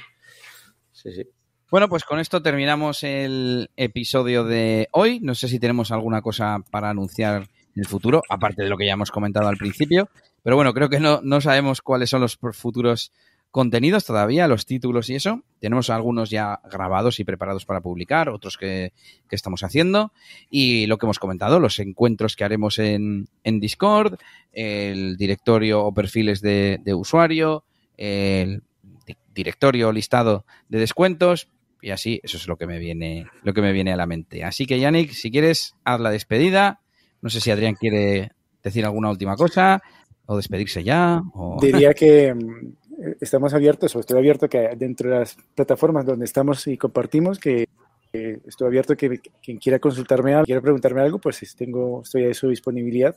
Sí, 0.94 1.12
sí. 1.12 1.30
Bueno, 1.70 1.90
pues 1.90 2.06
con 2.06 2.20
esto 2.20 2.42
terminamos 2.42 3.04
el 3.04 3.70
episodio 3.76 4.46
de 4.46 4.88
hoy. 4.94 5.20
No 5.20 5.36
sé 5.36 5.50
si 5.50 5.60
tenemos 5.60 5.92
alguna 5.92 6.22
cosa 6.22 6.60
para 6.72 6.92
anunciar 6.92 7.50
en 7.76 7.82
el 7.82 7.86
futuro, 7.86 8.24
aparte 8.30 8.64
de 8.64 8.70
lo 8.70 8.78
que 8.78 8.86
ya 8.86 8.94
hemos 8.94 9.12
comentado 9.12 9.50
al 9.50 9.58
principio. 9.58 10.10
Pero 10.42 10.56
bueno, 10.56 10.74
creo 10.74 10.88
que 10.88 11.02
no, 11.02 11.20
no 11.22 11.42
sabemos 11.42 11.82
cuáles 11.82 12.10
son 12.10 12.22
los 12.22 12.40
futuros 12.54 13.12
contenidos 13.52 14.06
todavía, 14.06 14.48
los 14.48 14.66
títulos 14.66 15.10
y 15.10 15.16
eso. 15.16 15.44
Tenemos 15.60 15.90
algunos 15.90 16.30
ya 16.30 16.60
grabados 16.72 17.20
y 17.20 17.24
preparados 17.24 17.66
para 17.66 17.82
publicar, 17.82 18.30
otros 18.30 18.58
que, 18.58 18.94
que 19.28 19.36
estamos 19.36 19.64
haciendo. 19.64 20.12
Y 20.50 20.86
lo 20.88 20.98
que 20.98 21.06
hemos 21.06 21.20
comentado, 21.20 21.60
los 21.60 21.80
encuentros 21.80 22.36
que 22.36 22.44
haremos 22.44 22.80
en, 22.80 23.28
en 23.44 23.60
Discord, 23.60 24.20
el 24.54 25.18
directorio 25.18 25.84
o 25.84 25.94
perfiles 25.94 26.42
de, 26.42 26.80
de 26.84 26.94
usuario, 26.94 27.64
el 27.98 28.62
di- 29.06 29.18
directorio 29.34 29.92
listado 29.92 30.46
de 30.68 30.80
descuentos. 30.80 31.50
Y 31.82 31.92
así, 31.92 32.20
eso 32.24 32.38
es 32.38 32.48
lo 32.48 32.58
que 32.58 32.68
me 32.68 32.78
viene, 32.78 33.26
lo 33.44 33.54
que 33.54 33.62
me 33.62 33.72
viene 33.72 33.94
a 33.94 33.96
la 33.98 34.06
mente. 34.06 34.44
Así 34.44 34.66
que, 34.66 34.80
Yannick, 34.80 35.12
si 35.12 35.32
quieres, 35.32 35.76
haz 35.86 36.00
la 36.02 36.12
despedida. 36.12 36.82
No 37.22 37.30
sé 37.30 37.40
si 37.42 37.52
Adrián 37.52 37.76
quiere 37.76 38.32
decir 38.62 38.86
alguna 38.86 39.10
última 39.10 39.36
cosa 39.38 39.82
o 40.26 40.36
despedirse 40.38 40.84
ya. 40.84 41.22
O... 41.34 41.58
Diría 41.62 41.94
que 41.94 42.36
estamos 43.20 43.54
abiertos, 43.54 43.96
o 43.96 44.00
estoy 44.00 44.18
abierto 44.18 44.48
que 44.50 44.70
dentro 44.78 45.10
de 45.10 45.20
las 45.20 45.36
plataformas 45.56 46.06
donde 46.06 46.26
estamos 46.26 46.66
y 46.68 46.78
compartimos, 46.78 47.40
que 47.40 47.68
eh, 48.14 48.40
estoy 48.48 48.68
abierto 48.68 48.96
que 48.98 49.20
quien 49.42 49.58
quiera 49.58 49.80
consultarme 49.80 50.34
algo, 50.34 50.46
quiera 50.46 50.62
preguntarme 50.62 51.02
algo, 51.02 51.20
pues 51.20 51.44
es- 51.44 51.56
tengo, 51.56 52.02
estoy 52.04 52.26
a 52.26 52.34
su 52.34 52.50
disponibilidad, 52.50 53.16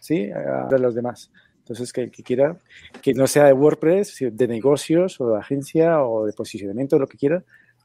¿sí? 0.00 0.30
A 0.30 0.68
a 0.68 0.78
los 0.78 0.94
demás. 0.94 1.30
Entonces, 1.58 1.92
que 1.92 2.02
el 2.02 2.10
que 2.12 2.22
quiera, 2.22 2.56
que 3.02 3.12
no 3.14 3.26
sea 3.26 3.46
de 3.46 3.52
WordPress, 3.52 4.18
de 4.30 4.46
negocios 4.48 5.20
o 5.20 5.30
de 5.30 5.38
agencia 5.38 6.00
o 6.02 6.24
de 6.26 6.32
posicionamiento, 6.32 6.98
lo 6.98 7.08
que 7.08 7.16
quiera, 7.18 7.42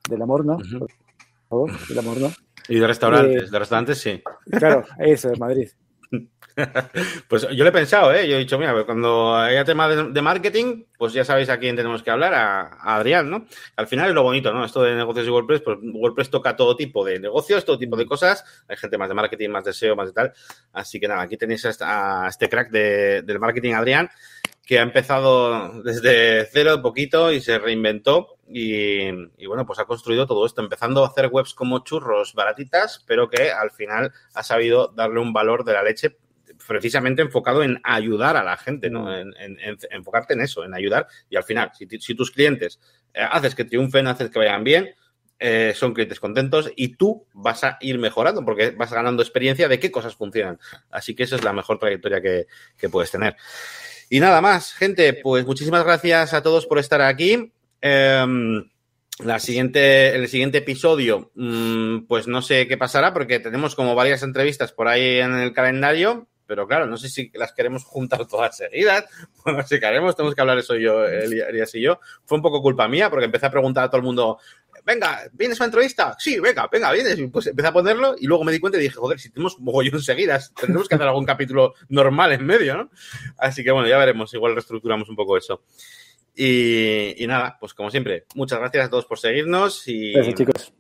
del 0.08 0.22
amor, 0.22 0.46
¿no? 0.46 0.58
Ujú. 0.58 0.80
Por 0.80 0.90
favor, 1.50 1.88
del 1.88 2.00
amor, 2.00 2.18
¿no? 2.20 2.30
Y 2.70 2.80
de 2.80 2.86
restaurantes, 2.88 3.44
Eh, 3.44 3.52
de 3.52 3.60
restaurantes 3.60 3.98
sí. 3.98 4.22
Claro, 4.52 4.86
eso, 5.00 5.30
de 5.30 5.38
Madrid. 5.38 5.70
Pues 7.28 7.48
yo 7.50 7.64
lo 7.64 7.70
he 7.70 7.74
pensado, 7.74 8.14
¿eh? 8.14 8.28
Yo 8.28 8.36
he 8.36 8.40
dicho, 8.40 8.58
mira, 8.60 8.84
cuando 8.84 9.36
haya 9.36 9.64
tema 9.64 9.88
de, 9.88 10.22
marketing, 10.22 10.84
pues 10.98 11.14
ya 11.14 11.24
sabéis 11.24 11.50
a 11.50 11.58
quién 11.58 11.76
tenemos 11.76 12.04
que 12.04 12.12
hablar, 12.12 12.34
a, 12.34 12.96
Adrián, 12.96 13.30
¿no? 13.30 13.46
Al 13.78 13.88
final 13.88 14.10
es 14.10 14.16
lo 14.16 14.24
bonito, 14.24 14.52
¿no? 14.54 14.66
Esto 14.66 14.84
de 14.84 14.96
negocios 14.96 15.28
y 15.28 15.30
WordPress, 15.30 15.62
pues 15.62 15.78
WordPress 15.82 16.30
toca 16.30 16.56
todo 16.56 16.76
tipo 16.76 17.06
de 17.06 17.20
negocios, 17.20 17.66
todo 17.66 17.78
tipo 17.78 17.96
de 17.96 18.06
cosas. 18.06 18.44
Hay 18.68 18.78
gente 18.78 18.98
más 18.98 19.08
de 19.10 19.16
marketing, 19.16 19.50
más 19.50 19.64
de 19.64 19.74
SEO, 19.74 19.96
más 19.96 20.08
de 20.08 20.14
tal. 20.14 20.34
Así 20.74 21.00
que 21.00 21.08
nada, 21.08 21.22
aquí 21.22 21.38
tenéis 21.38 21.66
a, 21.82 22.28
este 22.28 22.50
crack 22.50 22.70
de- 22.70 23.22
del 23.22 23.40
marketing, 23.40 23.74
Adrián, 23.74 24.10
que 24.66 24.80
ha 24.80 24.84
empezado 24.84 25.82
desde 25.84 26.46
cero, 26.52 26.82
poquito, 26.82 27.32
y 27.32 27.42
se 27.42 27.58
reinventó. 27.60 28.38
Y, 28.54 29.10
bueno, 29.48 29.66
pues 29.66 29.80
ha 29.80 29.86
construido 29.86 30.28
todo 30.28 30.46
esto, 30.46 30.62
empezando 30.62 31.04
a 31.04 31.08
hacer 31.08 31.28
webs 31.32 31.54
como 31.54 31.80
churros 31.84 32.34
baratitas, 32.34 33.04
pero 33.08 33.30
que 33.30 33.50
al 33.52 33.72
final 33.72 34.12
ha 34.34 34.44
sabido 34.44 34.90
darle 34.96 35.22
un 35.22 35.32
valor 35.34 35.64
de 35.64 35.74
la 35.74 35.84
leche 35.84 36.18
precisamente 36.68 37.22
enfocado 37.22 37.64
en 37.64 37.80
ayudar 37.84 38.38
a 38.38 38.44
la 38.44 38.58
gente, 38.58 38.90
¿no? 38.90 39.14
En, 39.16 39.34
en- 39.40 39.58
en 39.60 39.78
enfocarte 39.90 40.34
en 40.34 40.42
eso, 40.42 40.64
en 40.64 40.74
ayudar. 40.74 41.08
Y 41.30 41.36
al 41.38 41.44
final, 41.44 41.72
si, 41.74 42.16
tus 42.16 42.30
clientes 42.32 42.80
eh, 43.14 43.22
haces 43.30 43.56
que 43.56 43.66
triunfen, 43.66 44.08
haces 44.08 44.30
que 44.30 44.40
vayan 44.40 44.64
bien, 44.64 44.94
eh, 45.40 45.74
son 45.76 45.94
clientes 45.94 46.20
contentos 46.20 46.72
y 46.76 46.96
tú 46.98 47.26
vas 47.34 47.64
a 47.64 47.78
ir 47.82 47.98
mejorando 47.98 48.46
porque 48.46 48.72
vas 48.72 48.94
ganando 48.94 49.24
experiencia 49.24 49.68
de 49.68 49.80
qué 49.80 49.90
cosas 49.92 50.16
funcionan. 50.16 50.60
Así 50.92 51.16
que 51.16 51.24
esa 51.24 51.36
es 51.38 51.44
la 51.44 51.54
mejor 51.54 51.80
trayectoria 51.80 52.22
que 52.22 52.90
puedes 52.90 53.10
tener. 53.10 53.36
Y 54.14 54.20
nada 54.20 54.42
más, 54.42 54.74
gente, 54.74 55.14
pues 55.14 55.46
muchísimas 55.46 55.86
gracias 55.86 56.34
a 56.34 56.44
todos 56.44 56.66
por 56.66 56.80
estar 56.80 57.02
aquí. 57.02 57.54
Em, 57.80 58.70
la 59.24 59.40
siguiente, 59.40 60.14
el 60.14 60.28
siguiente 60.28 60.58
episodio, 60.58 61.32
mm, 61.34 62.08
pues 62.10 62.28
no 62.28 62.42
sé 62.42 62.68
qué 62.68 62.76
pasará 62.76 63.14
porque 63.14 63.40
tenemos 63.40 63.74
como 63.74 63.96
varias 63.96 64.22
entrevistas 64.22 64.74
por 64.74 64.90
ahí 64.90 65.20
en 65.20 65.36
el 65.36 65.54
calendario, 65.54 66.28
pero 66.52 66.68
claro, 66.68 66.86
no 66.86 66.98
sé 66.98 67.08
si 67.08 67.32
las 67.34 67.54
queremos 67.54 67.86
juntar 67.86 68.28
todas 68.28 68.58
seguidas, 68.58 69.06
o 69.46 69.54
no 69.54 69.66
sé 69.66 69.80
qué 69.80 69.86
haremos, 69.86 70.18
tenemos 70.18 70.36
que 70.36 70.42
hablar 70.42 70.58
eso 70.58 70.76
yo, 70.76 71.06
Elías 71.06 71.74
y 71.76 71.82
yo. 71.82 72.02
Fue 72.26 72.36
un 72.36 72.42
poco 72.42 72.62
culpa 72.62 72.90
mía 72.90 73.10
porque 73.10 73.24
empecé 73.24 73.46
a 73.46 73.52
preguntar 73.52 73.86
a 73.86 73.88
todo 73.88 74.00
el 74.00 74.04
mundo, 74.04 74.38
venga, 74.86 75.22
¿vienes 75.32 75.62
a 75.62 75.64
una 75.64 75.68
entrevista? 75.68 76.18
Sí, 76.20 76.42
venga, 76.42 76.68
venga, 76.70 76.92
vienes. 76.92 77.18
Y 77.18 77.28
pues 77.28 77.48
empecé 77.48 77.70
a 77.70 77.72
ponerlo 77.72 78.16
y 78.20 78.28
luego 78.28 78.44
me 78.44 78.52
di 78.52 78.60
cuenta 78.60 78.78
y 78.78 78.82
dije, 78.82 78.96
joder, 78.96 79.18
si 79.18 79.30
tenemos 79.30 79.62
mogollón 79.62 80.02
seguidas, 80.02 80.54
tendremos 80.54 80.90
que 80.90 80.96
hacer 80.96 81.08
algún 81.08 81.26
capítulo 81.34 81.74
normal 81.88 82.34
en 82.34 82.46
medio, 82.46 82.76
¿no? 82.76 82.90
Así 83.38 83.64
que 83.64 83.72
bueno, 83.72 83.88
ya 83.88 83.98
veremos, 83.98 84.34
igual 84.34 84.54
reestructuramos 84.54 85.08
un 85.08 85.16
poco 85.16 85.38
eso. 85.38 85.64
Y, 86.36 87.24
y 87.24 87.28
nada, 87.28 87.56
pues 87.62 87.74
como 87.74 87.90
siempre, 87.90 88.26
muchas 88.36 88.60
gracias 88.60 88.88
a 88.88 88.90
todos 88.90 89.06
por 89.06 89.20
seguirnos 89.20 89.88
y, 89.88 90.12
Gracias, 90.12 90.36
chicos. 90.36 90.74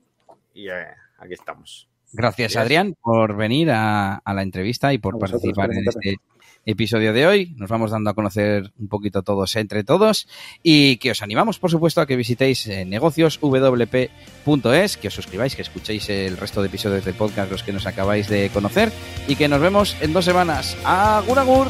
y 0.54 0.68
eh, 0.68 0.88
aquí 1.18 1.34
estamos. 1.34 1.91
Gracias, 2.14 2.58
Adrián, 2.58 2.96
por 3.02 3.36
venir 3.36 3.72
a, 3.72 4.22
la 4.26 4.42
entrevista 4.42 4.94
y 4.94 4.98
por 4.98 5.18
participar 5.18 5.72
en 5.72 5.88
este 5.88 6.18
episodio 6.66 7.14
de 7.14 7.26
hoy. 7.26 7.54
Nos 7.58 7.70
vamos 7.70 7.92
dando 7.92 8.10
a 8.10 8.14
conocer 8.14 8.72
un 8.78 8.88
poquito 8.88 9.24
todos 9.24 9.56
entre 9.56 9.84
todos 9.84 10.28
y 10.62 10.98
que 10.98 11.12
os 11.12 11.22
animamos, 11.22 11.60
por 11.60 11.72
supuesto, 11.72 12.02
a 12.02 12.06
que 12.06 12.18
visitéis 12.18 12.68
eh, 12.68 12.86
negocioswp.es, 12.86 14.98
que 14.98 15.08
os 15.08 15.14
suscribáis, 15.14 15.56
que 15.56 15.62
escuchéis 15.62 16.10
el 16.10 16.38
resto 16.38 16.62
de 16.62 16.68
episodios 16.68 17.06
del 17.06 17.16
podcast, 17.16 17.52
los 17.52 17.64
que 17.64 17.74
nos 17.74 17.88
acabáis 17.88 18.28
de 18.28 18.50
conocer 18.50 18.92
y 19.28 19.36
que 19.36 19.48
nos 19.48 19.62
vemos 19.62 19.96
en 20.02 20.14
dos 20.14 20.26
semanas. 20.26 20.78
¡Agur, 20.84 21.40
agur! 21.40 21.68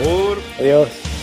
¡Agur! 0.00 0.38
Adiós. 0.58 1.19